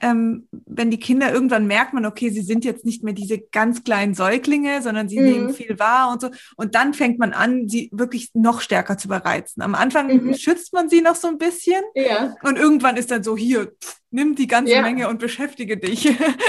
ähm, 0.00 0.48
wenn 0.50 0.90
die 0.90 0.98
Kinder 0.98 1.32
irgendwann 1.32 1.66
merkt 1.66 1.92
man, 1.92 2.06
okay, 2.06 2.30
sie 2.30 2.42
sind 2.42 2.64
jetzt 2.64 2.84
nicht 2.84 3.02
mehr 3.02 3.14
diese 3.14 3.38
ganz 3.38 3.84
kleinen 3.84 4.14
Säuglinge, 4.14 4.82
sondern 4.82 5.08
sie 5.08 5.18
mhm. 5.18 5.24
nehmen 5.24 5.54
viel 5.54 5.78
wahr 5.78 6.12
und 6.12 6.20
so. 6.20 6.30
Und 6.56 6.74
dann 6.74 6.94
fängt 6.94 7.18
man 7.18 7.32
an, 7.32 7.68
sie 7.68 7.88
wirklich 7.92 8.30
noch 8.34 8.60
stärker 8.60 8.98
zu 8.98 9.08
bereizen. 9.08 9.62
Am 9.62 9.74
Anfang 9.74 10.08
mhm. 10.08 10.34
schützt 10.34 10.72
man 10.72 10.88
sie 10.88 11.00
noch 11.00 11.14
so 11.14 11.28
ein 11.28 11.38
bisschen. 11.38 11.82
Ja. 11.94 12.34
Und 12.42 12.58
irgendwann 12.58 12.96
ist 12.96 13.10
dann 13.10 13.22
so, 13.22 13.36
hier, 13.36 13.66
pff, 13.66 14.00
nimm 14.10 14.34
die 14.34 14.46
ganze 14.46 14.72
ja. 14.72 14.82
Menge 14.82 15.08
und 15.08 15.18
beschäftige 15.18 15.76
dich. 15.76 16.04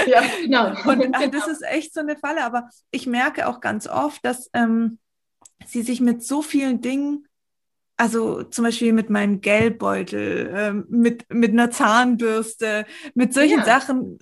Ja, 0.06 0.22
genau. 0.42 0.68
und 0.90 1.00
äh, 1.02 1.30
das 1.30 1.44
genau. 1.44 1.46
ist 1.48 1.62
echt 1.62 1.94
so 1.94 2.00
eine 2.00 2.16
Falle. 2.16 2.44
Aber 2.44 2.68
ich 2.90 3.06
merke 3.06 3.46
auch 3.46 3.60
ganz 3.60 3.86
oft, 3.86 4.24
dass 4.24 4.50
ähm, 4.54 4.98
sie 5.66 5.82
sich 5.82 6.00
mit 6.00 6.24
so 6.24 6.42
vielen 6.42 6.80
Dingen 6.80 7.27
also 7.98 8.44
zum 8.44 8.64
Beispiel 8.64 8.92
mit 8.92 9.10
meinem 9.10 9.40
Geldbeutel, 9.40 10.46
äh, 10.54 10.72
mit, 10.88 11.26
mit 11.32 11.50
einer 11.50 11.70
Zahnbürste, 11.70 12.86
mit 13.14 13.34
solchen 13.34 13.58
ja. 13.58 13.64
Sachen. 13.64 14.18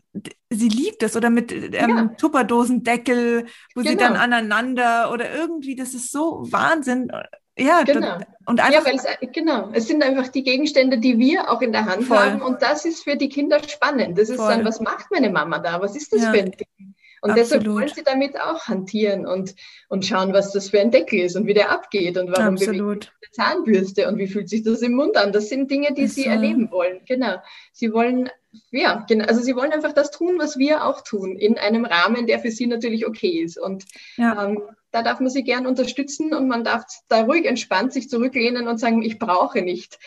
Sie 0.50 0.68
liebt 0.68 1.02
es 1.02 1.14
oder 1.14 1.28
mit 1.28 1.52
ähm, 1.52 1.72
ja. 1.72 2.10
Tupperdosendeckel, 2.18 3.44
wo 3.74 3.80
genau. 3.82 3.90
sie 3.90 3.96
dann 3.96 4.14
genau. 4.14 4.24
aneinander 4.24 5.12
oder 5.12 5.32
irgendwie, 5.34 5.76
das 5.76 5.92
ist 5.92 6.10
so 6.10 6.46
Wahnsinn. 6.50 7.12
Ja, 7.58 7.82
genau. 7.82 8.18
und 8.46 8.60
einfach, 8.60 8.72
ja, 8.72 8.84
weil 8.84 8.96
es, 8.96 9.32
genau, 9.32 9.70
es 9.72 9.86
sind 9.86 10.02
einfach 10.02 10.28
die 10.28 10.42
Gegenstände, 10.42 10.98
die 10.98 11.18
wir 11.18 11.50
auch 11.50 11.62
in 11.62 11.72
der 11.72 11.84
Hand 11.84 12.04
voll. 12.04 12.18
haben 12.18 12.42
und 12.42 12.62
das 12.62 12.84
ist 12.84 13.04
für 13.04 13.16
die 13.16 13.28
Kinder 13.28 13.60
spannend. 13.66 14.18
Das 14.18 14.30
ist 14.30 14.36
voll. 14.36 14.48
dann, 14.48 14.64
was 14.64 14.80
macht 14.80 15.10
meine 15.10 15.30
Mama 15.30 15.58
da? 15.58 15.80
Was 15.80 15.96
ist 15.96 16.12
das 16.12 16.22
ja. 16.22 16.32
für 16.32 16.38
ein 16.38 16.50
Ding? 16.50 16.94
Und 17.26 17.32
Absolut. 17.32 17.50
deshalb 17.50 17.74
wollen 17.74 17.88
sie 17.88 18.04
damit 18.04 18.40
auch 18.40 18.66
hantieren 18.68 19.26
und, 19.26 19.56
und 19.88 20.06
schauen, 20.06 20.32
was 20.32 20.52
das 20.52 20.70
für 20.70 20.80
ein 20.80 20.92
Deckel 20.92 21.18
ist 21.20 21.34
und 21.34 21.48
wie 21.48 21.54
der 21.54 21.72
abgeht 21.72 22.16
und 22.16 22.30
warum 22.30 22.54
bewegt 22.54 23.12
die 23.24 23.32
Zahnbürste 23.32 24.06
und 24.06 24.18
wie 24.18 24.28
fühlt 24.28 24.48
sich 24.48 24.62
das 24.62 24.80
im 24.80 24.92
Mund 24.92 25.16
an. 25.16 25.32
Das 25.32 25.48
sind 25.48 25.68
Dinge, 25.68 25.92
die 25.92 26.02
ist 26.02 26.14
sie 26.14 26.26
erleben 26.26 26.70
wollen. 26.70 27.00
Genau. 27.04 27.34
Sie 27.72 27.92
wollen, 27.92 28.30
ja, 28.70 29.04
genau, 29.08 29.24
also 29.24 29.40
sie 29.40 29.56
wollen 29.56 29.72
einfach 29.72 29.92
das 29.92 30.12
tun, 30.12 30.36
was 30.38 30.56
wir 30.56 30.84
auch 30.84 31.00
tun, 31.00 31.34
in 31.34 31.58
einem 31.58 31.84
Rahmen, 31.84 32.28
der 32.28 32.38
für 32.38 32.52
sie 32.52 32.68
natürlich 32.68 33.08
okay 33.08 33.40
ist. 33.42 33.58
Und 33.58 33.84
ja. 34.16 34.44
ähm, 34.44 34.62
da 34.92 35.02
darf 35.02 35.18
man 35.18 35.30
sie 35.30 35.42
gern 35.42 35.66
unterstützen 35.66 36.32
und 36.32 36.46
man 36.46 36.62
darf 36.62 36.84
da 37.08 37.22
ruhig 37.22 37.46
entspannt 37.46 37.92
sich 37.92 38.08
zurücklehnen 38.08 38.68
und 38.68 38.78
sagen, 38.78 39.02
ich 39.02 39.18
brauche 39.18 39.62
nicht 39.62 39.98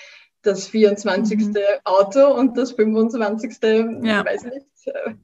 das 0.42 0.68
24. 0.68 1.38
Mhm. 1.38 1.58
Auto 1.84 2.34
und 2.34 2.58
das 2.58 2.72
25. 2.72 3.58
Ja. 4.04 4.24
weiß 4.24 4.46
nicht, 4.46 4.66
äh, 4.86 5.16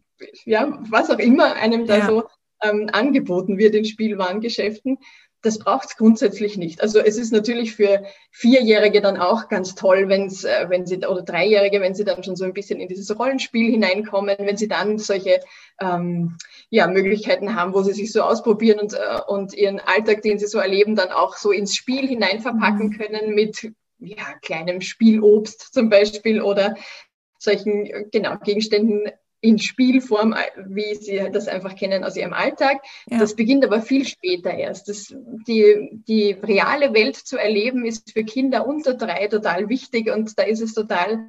ja, 0.45 0.80
was 0.89 1.10
auch 1.10 1.19
immer 1.19 1.56
einem 1.56 1.86
da 1.88 1.97
ja. 1.97 2.08
so 2.08 2.23
ähm, 2.63 2.89
angeboten 2.91 3.58
wird 3.58 3.75
in 3.75 3.86
Spielwarengeschäften, 3.86 4.97
das 5.45 5.60
braucht 5.60 5.89
es 5.89 5.95
grundsätzlich 5.95 6.58
nicht. 6.58 6.82
Also 6.82 6.99
es 6.99 7.17
ist 7.17 7.32
natürlich 7.32 7.75
für 7.75 8.04
Vierjährige 8.32 8.99
dann 8.99 9.17
auch 9.17 9.47
ganz 9.47 9.75
toll, 9.75 10.10
wenn's, 10.10 10.43
äh, 10.43 10.65
wenn 10.69 10.88
sie, 10.88 10.97
oder 10.97 11.21
Dreijährige, 11.21 11.82
wenn 11.82 11.93
sie 11.93 12.04
dann 12.04 12.23
schon 12.23 12.36
so 12.36 12.45
ein 12.45 12.54
bisschen 12.54 12.80
in 12.80 12.88
dieses 12.88 13.17
Rollenspiel 13.17 13.71
hineinkommen, 13.71 14.36
wenn 14.39 14.58
sie 14.58 14.67
dann 14.67 14.97
solche 14.97 15.39
ähm, 15.80 16.38
ja, 16.69 16.88
Möglichkeiten 16.88 17.56
haben, 17.56 17.73
wo 17.73 17.84
sie 17.84 17.93
sich 17.93 18.12
so 18.12 18.23
ausprobieren 18.23 18.80
und, 18.80 18.93
äh, 18.93 19.21
und 19.28 19.54
ihren 19.54 19.80
Alltag, 19.80 20.23
den 20.23 20.39
sie 20.39 20.47
so 20.47 20.58
erleben, 20.58 20.95
dann 20.95 21.12
auch 21.12 21.38
so 21.38 21.51
ins 21.51 21.75
Spiel 21.75 22.08
hinein 22.08 22.39
verpacken 22.39 22.88
mhm. 22.88 22.97
können 22.97 23.36
mit 23.36 23.71
ja, 23.99 24.25
kleinem 24.41 24.82
Spielobst 24.82 25.73
zum 25.73 25.89
Beispiel 25.89 26.41
oder 26.41 26.75
solchen 27.38 28.10
genau, 28.12 28.38
Gegenständen, 28.43 29.12
in 29.45 29.60
Spielform, 29.60 30.36
wie 30.67 30.95
Sie 30.95 31.29
das 31.31 31.47
einfach 31.47 31.75
kennen 31.75 32.03
aus 32.03 32.17
Ihrem 32.17 32.34
Alltag. 32.34 32.81
Ja. 33.08 33.19
Das 33.19 33.36
beginnt 33.36 33.63
aber 33.63 33.81
viel 33.81 34.05
später 34.05 34.51
erst. 34.51 34.89
Das, 34.89 35.13
die, 35.47 36.01
die 36.08 36.31
reale 36.31 36.93
Welt 36.93 37.15
zu 37.15 37.38
erleben 37.38 37.86
ist 37.86 38.12
für 38.12 38.23
Kinder 38.23 38.67
unter 38.67 38.95
drei 38.95 39.27
total 39.27 39.69
wichtig 39.69 40.12
und 40.12 40.38
da 40.38 40.43
ist 40.43 40.62
es 40.62 40.73
total 40.73 41.27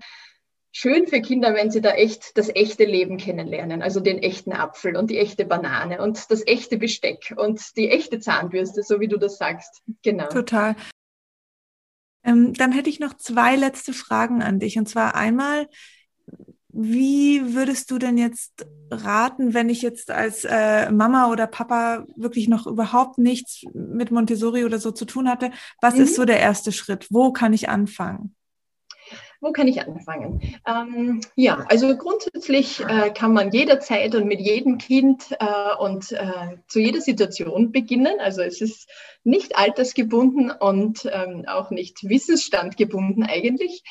schön 0.72 1.07
für 1.07 1.20
Kinder, 1.20 1.55
wenn 1.55 1.70
sie 1.70 1.81
da 1.81 1.90
echt 1.90 2.37
das 2.37 2.48
echte 2.48 2.85
Leben 2.85 3.16
kennenlernen, 3.16 3.83
also 3.83 4.00
den 4.00 4.18
echten 4.18 4.52
Apfel 4.52 4.96
und 4.96 5.11
die 5.11 5.18
echte 5.18 5.46
Banane 5.46 6.02
und 6.02 6.31
das 6.31 6.46
echte 6.46 6.76
Besteck 6.76 7.35
und 7.37 7.76
die 7.76 7.88
echte 7.88 8.18
Zahnbürste, 8.18 8.83
so 8.83 9.00
wie 9.00 9.09
du 9.09 9.16
das 9.16 9.38
sagst. 9.38 9.83
Genau. 10.02 10.29
Total. 10.29 10.76
Ähm, 12.24 12.52
dann 12.55 12.72
hätte 12.72 12.90
ich 12.90 13.00
noch 13.00 13.14
zwei 13.14 13.57
letzte 13.57 13.92
Fragen 13.92 14.42
an 14.42 14.59
dich. 14.59 14.76
Und 14.79 14.87
zwar 14.87 15.14
einmal, 15.14 15.68
wie 16.79 17.55
würdest 17.55 17.91
du 17.91 17.99
denn 17.99 18.19
jetzt 18.19 18.67
raten, 18.91 19.55
wenn 19.55 19.71
ich 19.71 19.81
jetzt 19.81 20.11
als 20.11 20.45
äh, 20.45 20.91
Mama 20.93 21.31
oder 21.31 21.47
Papa 21.47 22.05
wirklich 22.17 22.49
noch 22.49 22.67
überhaupt 22.67 23.17
nichts 23.17 23.62
mit 23.73 24.11
Montessori 24.11 24.65
oder 24.65 24.79
so 24.79 24.91
zu 24.91 25.07
tun 25.07 25.29
hatte? 25.29 25.51
Was 25.81 25.95
mhm. 25.95 26.03
ist 26.03 26.17
so 26.17 26.27
der 26.27 26.39
erste 26.39 26.73
Schritt? 26.73 27.07
Wo 27.11 27.33
kann 27.33 27.55
ich 27.55 27.71
anfangen? 27.71 28.35
Wo 29.41 29.53
kann 29.53 29.69
ich 29.69 29.81
anfangen? 29.81 30.41
Ähm, 30.67 31.21
ja, 31.35 31.65
also 31.69 31.97
grundsätzlich 31.97 32.81
äh, 32.81 33.11
kann 33.11 33.33
man 33.33 33.53
jederzeit 33.53 34.15
und 34.15 34.27
mit 34.27 34.41
jedem 34.41 34.77
Kind 34.79 35.37
äh, 35.39 35.77
und 35.79 36.12
äh, 36.12 36.59
zu 36.69 36.81
jeder 36.81 37.01
Situation 37.01 37.73
beginnen. 37.73 38.19
Also 38.21 38.43
es 38.43 38.61
ist 38.61 38.91
nicht 39.25 39.57
altersgebunden 39.57 40.51
und 40.51 41.09
ähm, 41.11 41.45
auch 41.47 41.71
nicht 41.71 42.09
wissensstandgebunden 42.09 43.25
eigentlich. 43.25 43.83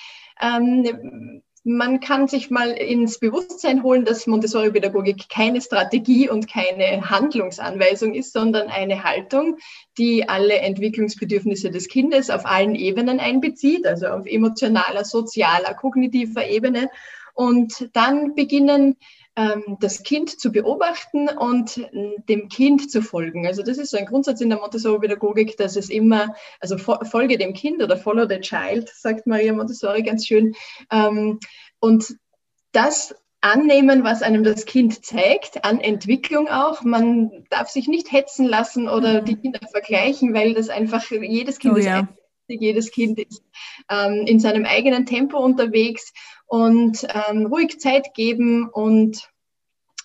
Ähm, 0.42 1.42
man 1.68 2.00
kann 2.00 2.28
sich 2.28 2.52
mal 2.52 2.70
ins 2.70 3.18
Bewusstsein 3.18 3.82
holen, 3.82 4.06
dass 4.06 4.28
Montessori-Pädagogik 4.28 5.30
keine 5.30 5.60
Strategie 5.62 6.30
und 6.30 6.48
keine 6.48 7.10
Handlungsanweisung 7.10 8.14
ist, 8.14 8.34
sondern 8.34 8.68
eine 8.68 9.04
Haltung, 9.04 9.58
die 9.98 10.30
alle 10.30 10.60
Entwicklungsbedürfnisse 10.60 11.72
des 11.72 11.88
Kindes 11.88 12.30
auf 12.30 12.46
allen 12.46 12.76
Ebenen 12.76 13.20
einbezieht, 13.20 13.88
also 13.88 14.06
auf 14.08 14.28
emotionaler, 14.28 15.04
sozialer, 15.04 15.74
kognitiver 15.74 16.48
Ebene. 16.48 16.92
Und 17.34 17.90
dann 17.94 18.36
beginnen 18.36 18.98
das 19.80 20.04
Kind 20.04 20.40
zu 20.40 20.52
beobachten 20.52 21.28
und 21.28 21.78
äh, 21.78 22.16
dem 22.30 22.48
Kind 22.48 22.90
zu 22.90 23.02
folgen. 23.02 23.46
Also 23.46 23.64
das 23.64 23.78
ist 23.78 23.92
so 23.92 23.98
ein 23.98 24.06
Grundsatz 24.06 24.40
in 24.40 24.50
der 24.50 24.60
Montessori-Pädagogik, 24.60 25.58
dass 25.58 25.76
es 25.76 25.90
immer, 25.90 26.34
also 26.62 26.78
folge 26.78 27.38
dem 27.38 27.54
Kind 27.54 27.84
oder 27.84 27.98
follow 27.98 28.28
the 28.28 28.40
child, 28.40 28.90
sagt 28.90 29.28
Maria 29.28 29.54
Montessori 29.54 30.04
ganz 30.04 30.26
schön. 30.26 30.56
Ähm, 30.90 31.40
und 31.80 32.16
das 32.72 33.14
annehmen, 33.42 34.04
was 34.04 34.24
einem 34.24 34.44
das 34.44 34.66
Kind 34.66 35.06
zeigt, 35.06 35.66
an 35.66 35.80
Entwicklung 35.80 36.48
auch. 36.48 36.82
Man 36.84 37.46
darf 37.50 37.70
sich 37.70 37.88
nicht 37.88 38.12
hetzen 38.12 38.46
lassen 38.46 38.90
oder 38.90 39.22
mhm. 39.22 39.26
die 39.26 39.36
Kinder 39.36 39.60
vergleichen, 39.70 40.34
weil 40.34 40.54
das 40.54 40.70
einfach 40.70 41.12
jedes 41.12 41.60
Kind 41.60 41.76
oh, 41.76 41.78
ist 41.78 41.86
ja. 41.86 42.08
Jedes 42.48 42.92
Kind 42.92 43.20
ist 43.20 43.44
ähm, 43.90 44.26
in 44.28 44.40
seinem 44.40 44.66
eigenen 44.66 45.06
Tempo 45.06 45.38
unterwegs 45.38 46.14
und 46.48 47.06
ähm, 47.30 47.48
ruhig 47.48 47.80
Zeit 47.80 48.14
geben 48.14 48.70
und 48.70 49.30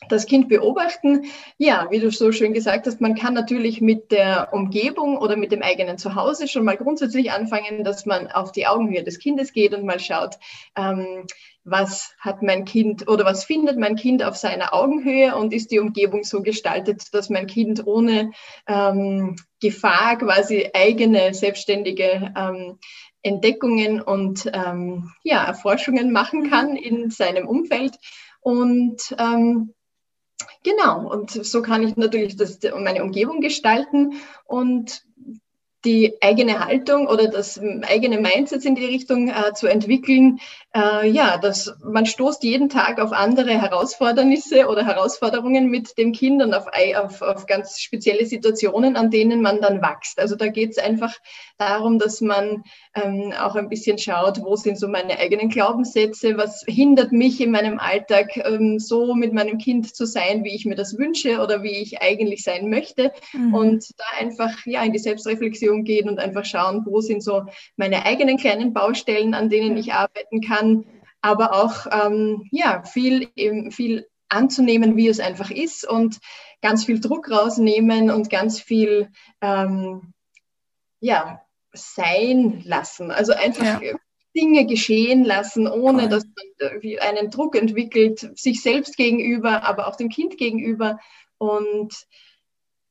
das 0.08 0.26
Kind 0.26 0.48
beobachten. 0.48 1.26
Ja, 1.58 1.88
wie 1.90 2.00
du 2.00 2.10
so 2.10 2.32
schön 2.32 2.54
gesagt 2.54 2.86
hast, 2.86 3.00
man 3.00 3.14
kann 3.14 3.34
natürlich 3.34 3.80
mit 3.80 4.10
der 4.10 4.48
Umgebung 4.52 5.18
oder 5.18 5.36
mit 5.36 5.52
dem 5.52 5.62
eigenen 5.62 5.98
Zuhause 5.98 6.48
schon 6.48 6.64
mal 6.64 6.76
grundsätzlich 6.76 7.32
anfangen, 7.32 7.84
dass 7.84 8.06
man 8.06 8.28
auf 8.28 8.52
die 8.52 8.66
Augenhöhe 8.66 9.04
des 9.04 9.18
Kindes 9.18 9.52
geht 9.52 9.74
und 9.74 9.84
mal 9.84 10.00
schaut, 10.00 10.36
ähm, 10.76 11.26
was 11.64 12.14
hat 12.18 12.42
mein 12.42 12.64
Kind 12.64 13.08
oder 13.08 13.24
was 13.24 13.44
findet 13.44 13.78
mein 13.78 13.96
Kind 13.96 14.22
auf 14.22 14.36
seiner 14.36 14.72
Augenhöhe 14.72 15.36
und 15.36 15.52
ist 15.52 15.70
die 15.70 15.78
Umgebung 15.78 16.24
so 16.24 16.42
gestaltet, 16.42 17.12
dass 17.12 17.28
mein 17.28 17.46
Kind 17.46 17.86
ohne 17.86 18.32
ähm, 18.66 19.36
Gefahr 19.60 20.16
quasi 20.16 20.70
eigene 20.72 21.34
selbstständige 21.34 22.32
ähm, 22.36 22.78
Entdeckungen 23.22 24.00
und 24.00 24.50
ähm, 24.52 25.12
ja, 25.22 25.44
Erforschungen 25.44 26.12
machen 26.12 26.44
mhm. 26.44 26.50
kann 26.50 26.76
in 26.76 27.10
seinem 27.10 27.46
Umfeld. 27.46 27.96
Und 28.40 29.14
ähm, 29.18 29.74
genau, 30.62 31.10
und 31.12 31.30
so 31.30 31.60
kann 31.60 31.86
ich 31.86 31.96
natürlich 31.96 32.36
das, 32.36 32.58
meine 32.78 33.02
Umgebung 33.02 33.40
gestalten 33.40 34.14
und 34.46 35.02
die 35.84 36.18
eigene 36.20 36.64
Haltung 36.64 37.06
oder 37.06 37.28
das 37.28 37.58
eigene 37.58 38.20
Mindset 38.20 38.64
in 38.64 38.74
die 38.74 38.84
Richtung 38.84 39.28
äh, 39.28 39.54
zu 39.54 39.66
entwickeln. 39.66 40.38
Äh, 40.72 41.10
ja, 41.10 41.36
dass 41.36 41.74
man 41.82 42.06
stoßt 42.06 42.44
jeden 42.44 42.68
Tag 42.68 43.00
auf 43.00 43.10
andere 43.10 43.60
Herausfordernisse 43.60 44.68
oder 44.68 44.86
Herausforderungen 44.86 45.68
mit 45.68 45.98
dem 45.98 46.12
Kind 46.12 46.40
und 46.42 46.54
auf, 46.54 46.66
auf, 46.96 47.22
auf 47.22 47.46
ganz 47.46 47.80
spezielle 47.80 48.24
Situationen, 48.24 48.96
an 48.96 49.10
denen 49.10 49.42
man 49.42 49.60
dann 49.60 49.82
wächst. 49.82 50.20
Also 50.20 50.36
da 50.36 50.46
geht 50.46 50.70
es 50.70 50.78
einfach 50.78 51.12
darum, 51.58 51.98
dass 51.98 52.20
man 52.20 52.62
ähm, 52.94 53.32
auch 53.40 53.56
ein 53.56 53.68
bisschen 53.68 53.98
schaut, 53.98 54.42
wo 54.42 54.54
sind 54.54 54.78
so 54.78 54.86
meine 54.86 55.18
eigenen 55.18 55.48
Glaubenssätze, 55.48 56.36
was 56.36 56.64
hindert 56.68 57.10
mich 57.10 57.40
in 57.40 57.50
meinem 57.50 57.80
Alltag 57.80 58.36
ähm, 58.36 58.78
so 58.78 59.14
mit 59.14 59.32
meinem 59.32 59.58
Kind 59.58 59.92
zu 59.92 60.06
sein, 60.06 60.44
wie 60.44 60.54
ich 60.54 60.66
mir 60.66 60.76
das 60.76 60.96
wünsche 60.96 61.40
oder 61.40 61.64
wie 61.64 61.82
ich 61.82 62.00
eigentlich 62.00 62.44
sein 62.44 62.70
möchte. 62.70 63.10
Mhm. 63.32 63.54
Und 63.54 63.84
da 63.98 64.04
einfach 64.20 64.54
ja 64.66 64.84
in 64.84 64.92
die 64.92 65.00
Selbstreflexion 65.00 65.82
gehen 65.82 66.08
und 66.08 66.20
einfach 66.20 66.44
schauen, 66.44 66.84
wo 66.86 67.00
sind 67.00 67.24
so 67.24 67.42
meine 67.76 68.06
eigenen 68.06 68.36
kleinen 68.36 68.72
Baustellen, 68.72 69.34
an 69.34 69.50
denen 69.50 69.76
ich 69.76 69.92
arbeiten 69.92 70.40
kann, 70.40 70.59
aber 71.20 71.52
auch 71.52 71.86
ähm, 71.90 72.48
ja, 72.50 72.82
viel, 72.82 73.28
eben, 73.36 73.70
viel 73.70 74.06
anzunehmen, 74.28 74.96
wie 74.96 75.08
es 75.08 75.20
einfach 75.20 75.50
ist 75.50 75.86
und 75.86 76.18
ganz 76.62 76.84
viel 76.84 77.00
Druck 77.00 77.30
rausnehmen 77.30 78.10
und 78.10 78.30
ganz 78.30 78.60
viel 78.60 79.10
ähm, 79.40 80.12
ja, 81.00 81.42
sein 81.72 82.62
lassen. 82.64 83.10
Also 83.10 83.32
einfach 83.32 83.82
ja. 83.82 83.94
Dinge 84.36 84.66
geschehen 84.66 85.24
lassen, 85.24 85.66
ohne 85.66 86.08
dass 86.08 86.24
man 86.24 86.98
einen 87.00 87.30
Druck 87.30 87.56
entwickelt, 87.56 88.30
sich 88.38 88.62
selbst 88.62 88.96
gegenüber, 88.96 89.64
aber 89.64 89.88
auch 89.88 89.96
dem 89.96 90.08
Kind 90.08 90.36
gegenüber. 90.36 90.98
Und 91.38 92.06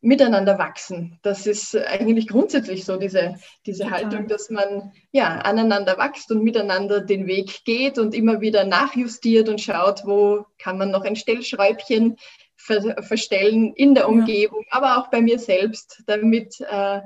miteinander 0.02 0.58
wachsen. 0.58 1.20
Das 1.24 1.46
ist 1.46 1.76
eigentlich 1.76 2.28
grundsätzlich 2.28 2.86
so, 2.86 2.98
diese, 2.98 3.36
diese 3.66 3.90
Haltung, 3.90 4.28
dass 4.28 4.50
man 4.50 4.94
ja 5.12 5.40
aneinander 5.40 5.98
wächst 5.98 6.32
und 6.32 6.44
miteinander 6.44 7.02
den 7.02 7.28
Weg 7.28 7.66
geht 7.66 7.98
und 7.98 8.14
immer 8.14 8.40
wieder 8.40 8.64
nachjustiert 8.64 9.50
und 9.50 9.60
schaut, 9.60 10.04
wo 10.06 10.46
kann 10.58 10.78
man 10.78 10.92
noch 10.92 11.04
ein 11.04 11.16
Stellschräubchen 11.16 12.16
ver 12.56 13.02
verstellen 13.04 13.74
in 13.74 13.96
der 13.96 14.10
Umgebung, 14.10 14.64
ja. 14.68 14.78
aber 14.78 14.98
auch 14.98 15.10
bei 15.10 15.22
mir 15.22 15.40
selbst, 15.40 16.04
damit 16.08 16.60
äh, 16.62 17.02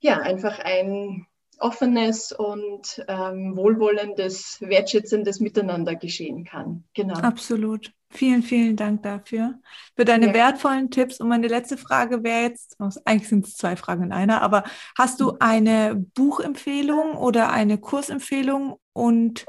ja 0.00 0.18
einfach 0.20 0.58
ein 0.58 1.26
offenes 1.58 2.32
und 2.32 3.04
ähm, 3.08 3.56
wohlwollendes, 3.56 4.58
wertschätzendes 4.60 5.40
Miteinander 5.40 5.94
geschehen 5.94 6.44
kann. 6.44 6.84
Genau. 6.94 7.14
Absolut. 7.14 7.92
Vielen, 8.14 8.44
vielen 8.44 8.76
Dank 8.76 9.02
dafür, 9.02 9.58
für 9.96 10.04
deine 10.04 10.28
ja. 10.28 10.34
wertvollen 10.34 10.88
Tipps. 10.90 11.18
Und 11.18 11.28
meine 11.28 11.48
letzte 11.48 11.76
Frage 11.76 12.22
wäre 12.22 12.42
jetzt, 12.42 12.76
oh, 12.78 12.88
eigentlich 13.04 13.28
sind 13.28 13.46
es 13.46 13.56
zwei 13.56 13.74
Fragen 13.74 14.04
in 14.04 14.12
einer, 14.12 14.40
aber 14.40 14.62
hast 14.96 15.20
du 15.20 15.36
eine 15.40 15.96
Buchempfehlung 16.14 17.16
oder 17.16 17.50
eine 17.50 17.76
Kursempfehlung 17.76 18.78
und 18.92 19.44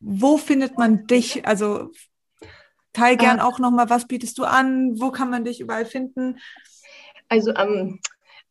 wo 0.00 0.38
findet 0.38 0.78
man 0.78 1.06
dich? 1.06 1.46
Also 1.46 1.90
teil 2.94 3.18
gern 3.18 3.40
ah. 3.40 3.46
auch 3.46 3.58
nochmal, 3.58 3.90
was 3.90 4.06
bietest 4.06 4.38
du 4.38 4.44
an? 4.44 4.98
Wo 4.98 5.10
kann 5.10 5.28
man 5.28 5.44
dich 5.44 5.60
überall 5.60 5.84
finden? 5.84 6.38
Also 7.28 7.52
am 7.52 7.68
ähm, 7.68 8.00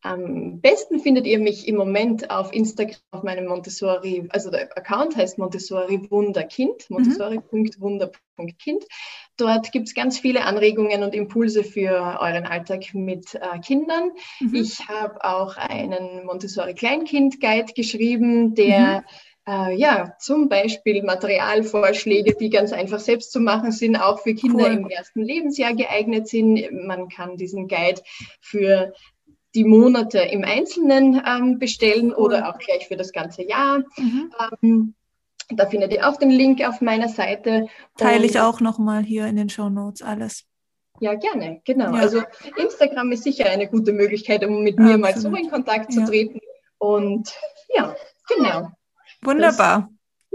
am 0.04 0.60
besten 0.60 1.00
findet 1.00 1.26
ihr 1.26 1.38
mich 1.38 1.66
im 1.66 1.76
Moment 1.76 2.30
auf 2.30 2.52
Instagram 2.52 2.98
auf 3.10 3.22
meinem 3.22 3.46
Montessori, 3.46 4.26
also 4.28 4.50
der 4.50 4.76
Account 4.76 5.16
heißt 5.16 5.38
Montessori 5.38 6.10
Wunderkind, 6.10 6.90
mhm. 6.90 6.96
montessori.wunder.kind. 6.96 8.84
Dort 9.38 9.72
gibt 9.72 9.88
es 9.88 9.94
ganz 9.94 10.18
viele 10.18 10.44
Anregungen 10.44 11.02
und 11.02 11.14
Impulse 11.14 11.64
für 11.64 12.18
euren 12.20 12.44
Alltag 12.44 12.92
mit 12.92 13.34
äh, 13.34 13.58
Kindern. 13.60 14.10
Mhm. 14.40 14.54
Ich 14.54 14.86
habe 14.88 15.24
auch 15.24 15.56
einen 15.56 16.26
Montessori 16.26 16.74
Kleinkind 16.74 17.40
Guide 17.40 17.72
geschrieben, 17.74 18.54
der 18.54 19.00
mhm. 19.00 19.04
Äh, 19.46 19.76
ja, 19.76 20.16
zum 20.18 20.48
Beispiel 20.48 21.02
Materialvorschläge, 21.02 22.34
die 22.34 22.48
ganz 22.48 22.72
einfach 22.72 22.98
selbst 22.98 23.30
zu 23.30 23.40
machen 23.40 23.72
sind, 23.72 23.96
auch 23.96 24.20
für 24.20 24.34
Kinder 24.34 24.64
cool. 24.64 24.72
im 24.72 24.88
ersten 24.88 25.20
Lebensjahr 25.20 25.74
geeignet 25.74 26.28
sind. 26.28 26.72
Man 26.72 27.10
kann 27.10 27.36
diesen 27.36 27.68
Guide 27.68 28.00
für 28.40 28.94
die 29.54 29.64
Monate 29.64 30.18
im 30.18 30.44
Einzelnen 30.44 31.22
ähm, 31.26 31.58
bestellen 31.58 32.12
oder 32.12 32.48
auch 32.48 32.58
gleich 32.58 32.88
für 32.88 32.96
das 32.96 33.12
ganze 33.12 33.42
Jahr. 33.42 33.78
Mhm. 33.96 34.32
Ähm, 34.62 34.94
da 35.50 35.66
findet 35.66 35.92
ihr 35.92 36.08
auch 36.08 36.16
den 36.16 36.30
Link 36.30 36.66
auf 36.66 36.80
meiner 36.80 37.08
Seite. 37.08 37.66
Teile 37.96 38.24
ich 38.24 38.40
auch 38.40 38.60
nochmal 38.60 39.02
hier 39.02 39.26
in 39.26 39.36
den 39.36 39.48
Show 39.48 39.68
Notes 39.68 40.02
alles. 40.02 40.44
Ja, 41.00 41.14
gerne, 41.14 41.60
genau. 41.64 41.94
Ja. 41.94 42.00
Also 42.00 42.22
Instagram 42.56 43.12
ist 43.12 43.24
sicher 43.24 43.46
eine 43.46 43.68
gute 43.68 43.92
Möglichkeit, 43.92 44.44
um 44.44 44.62
mit 44.62 44.78
mir 44.78 44.94
Absolut. 44.94 45.00
mal 45.00 45.18
so 45.18 45.34
in 45.34 45.50
Kontakt 45.50 45.92
zu 45.92 46.00
ja. 46.00 46.06
treten. 46.06 46.40
Und 46.78 47.32
ja, 47.74 47.94
genau. 48.28 48.70
Wunderbar. 49.22 49.88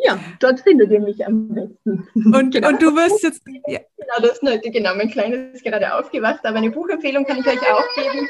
Das, 0.03 0.13
ja, 0.13 0.19
dort 0.39 0.59
findet 0.61 0.91
ihr 0.91 0.99
mich 0.99 1.25
am 1.25 1.49
besten. 1.49 2.07
Und, 2.35 2.53
genau. 2.53 2.69
und 2.69 2.81
du 2.81 2.95
wirst 2.95 3.23
jetzt. 3.23 3.41
Ja. 3.67 3.79
Genau, 3.97 4.27
das, 4.27 4.39
genau, 4.61 4.95
mein 4.95 5.09
Kleines 5.09 5.55
ist 5.55 5.63
gerade 5.63 5.93
aufgewacht, 5.93 6.39
aber 6.43 6.57
eine 6.57 6.71
Buchempfehlung 6.71 7.25
kann 7.25 7.39
ich 7.39 7.47
euch 7.47 7.61
auch 7.71 7.85
geben. 7.95 8.27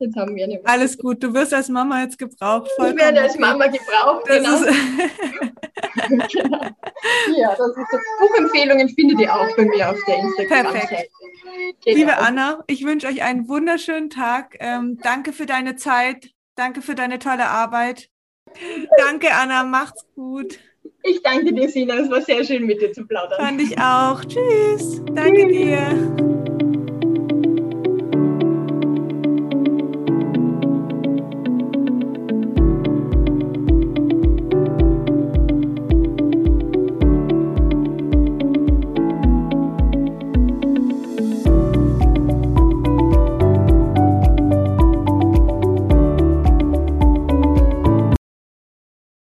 Jetzt 0.00 0.16
haben 0.16 0.34
wir 0.34 0.44
eine 0.44 0.60
Alles 0.64 0.98
gut, 0.98 1.22
du 1.22 1.32
wirst 1.32 1.54
als 1.54 1.68
Mama 1.68 2.02
jetzt 2.02 2.18
gebraucht. 2.18 2.70
Ich 2.78 2.96
werde 2.96 3.22
als 3.22 3.38
Mama 3.38 3.66
gebraucht, 3.66 4.24
Das 4.26 4.36
genau. 4.38 4.56
ist, 4.56 6.32
genau. 6.32 6.58
Ja, 7.36 7.50
das 7.50 7.68
ist 7.68 7.90
so. 7.90 7.98
Buchempfehlungen 8.20 8.88
findet 8.90 9.20
ihr 9.20 9.34
auch 9.34 9.56
bei 9.56 9.64
mir 9.64 9.90
auf 9.90 9.98
der 10.06 10.18
Instagram-Seite. 10.18 10.86
Perfekt. 10.86 11.10
Genau. 11.84 11.96
Liebe 11.96 12.18
Anna, 12.18 12.64
ich 12.66 12.84
wünsche 12.84 13.06
euch 13.06 13.22
einen 13.22 13.48
wunderschönen 13.48 14.10
Tag. 14.10 14.56
Ähm, 14.58 14.98
danke 15.02 15.32
für 15.32 15.46
deine 15.46 15.76
Zeit. 15.76 16.30
Danke 16.56 16.82
für 16.82 16.94
deine 16.94 17.18
tolle 17.18 17.46
Arbeit. 17.46 18.10
Danke, 18.98 19.28
Anna. 19.32 19.64
Macht's 19.64 20.04
gut. 20.14 20.58
Ich 21.02 21.22
danke 21.22 21.52
dir, 21.52 21.68
Sina. 21.68 21.96
Es 21.96 22.10
war 22.10 22.22
sehr 22.22 22.44
schön, 22.44 22.66
mit 22.66 22.80
dir 22.80 22.92
zu 22.92 23.06
plaudern. 23.06 23.38
Fand 23.38 23.60
ich 23.60 23.78
auch. 23.78 24.24
Tschüss. 24.24 25.02
Danke 25.12 25.48
dir. 25.48 26.53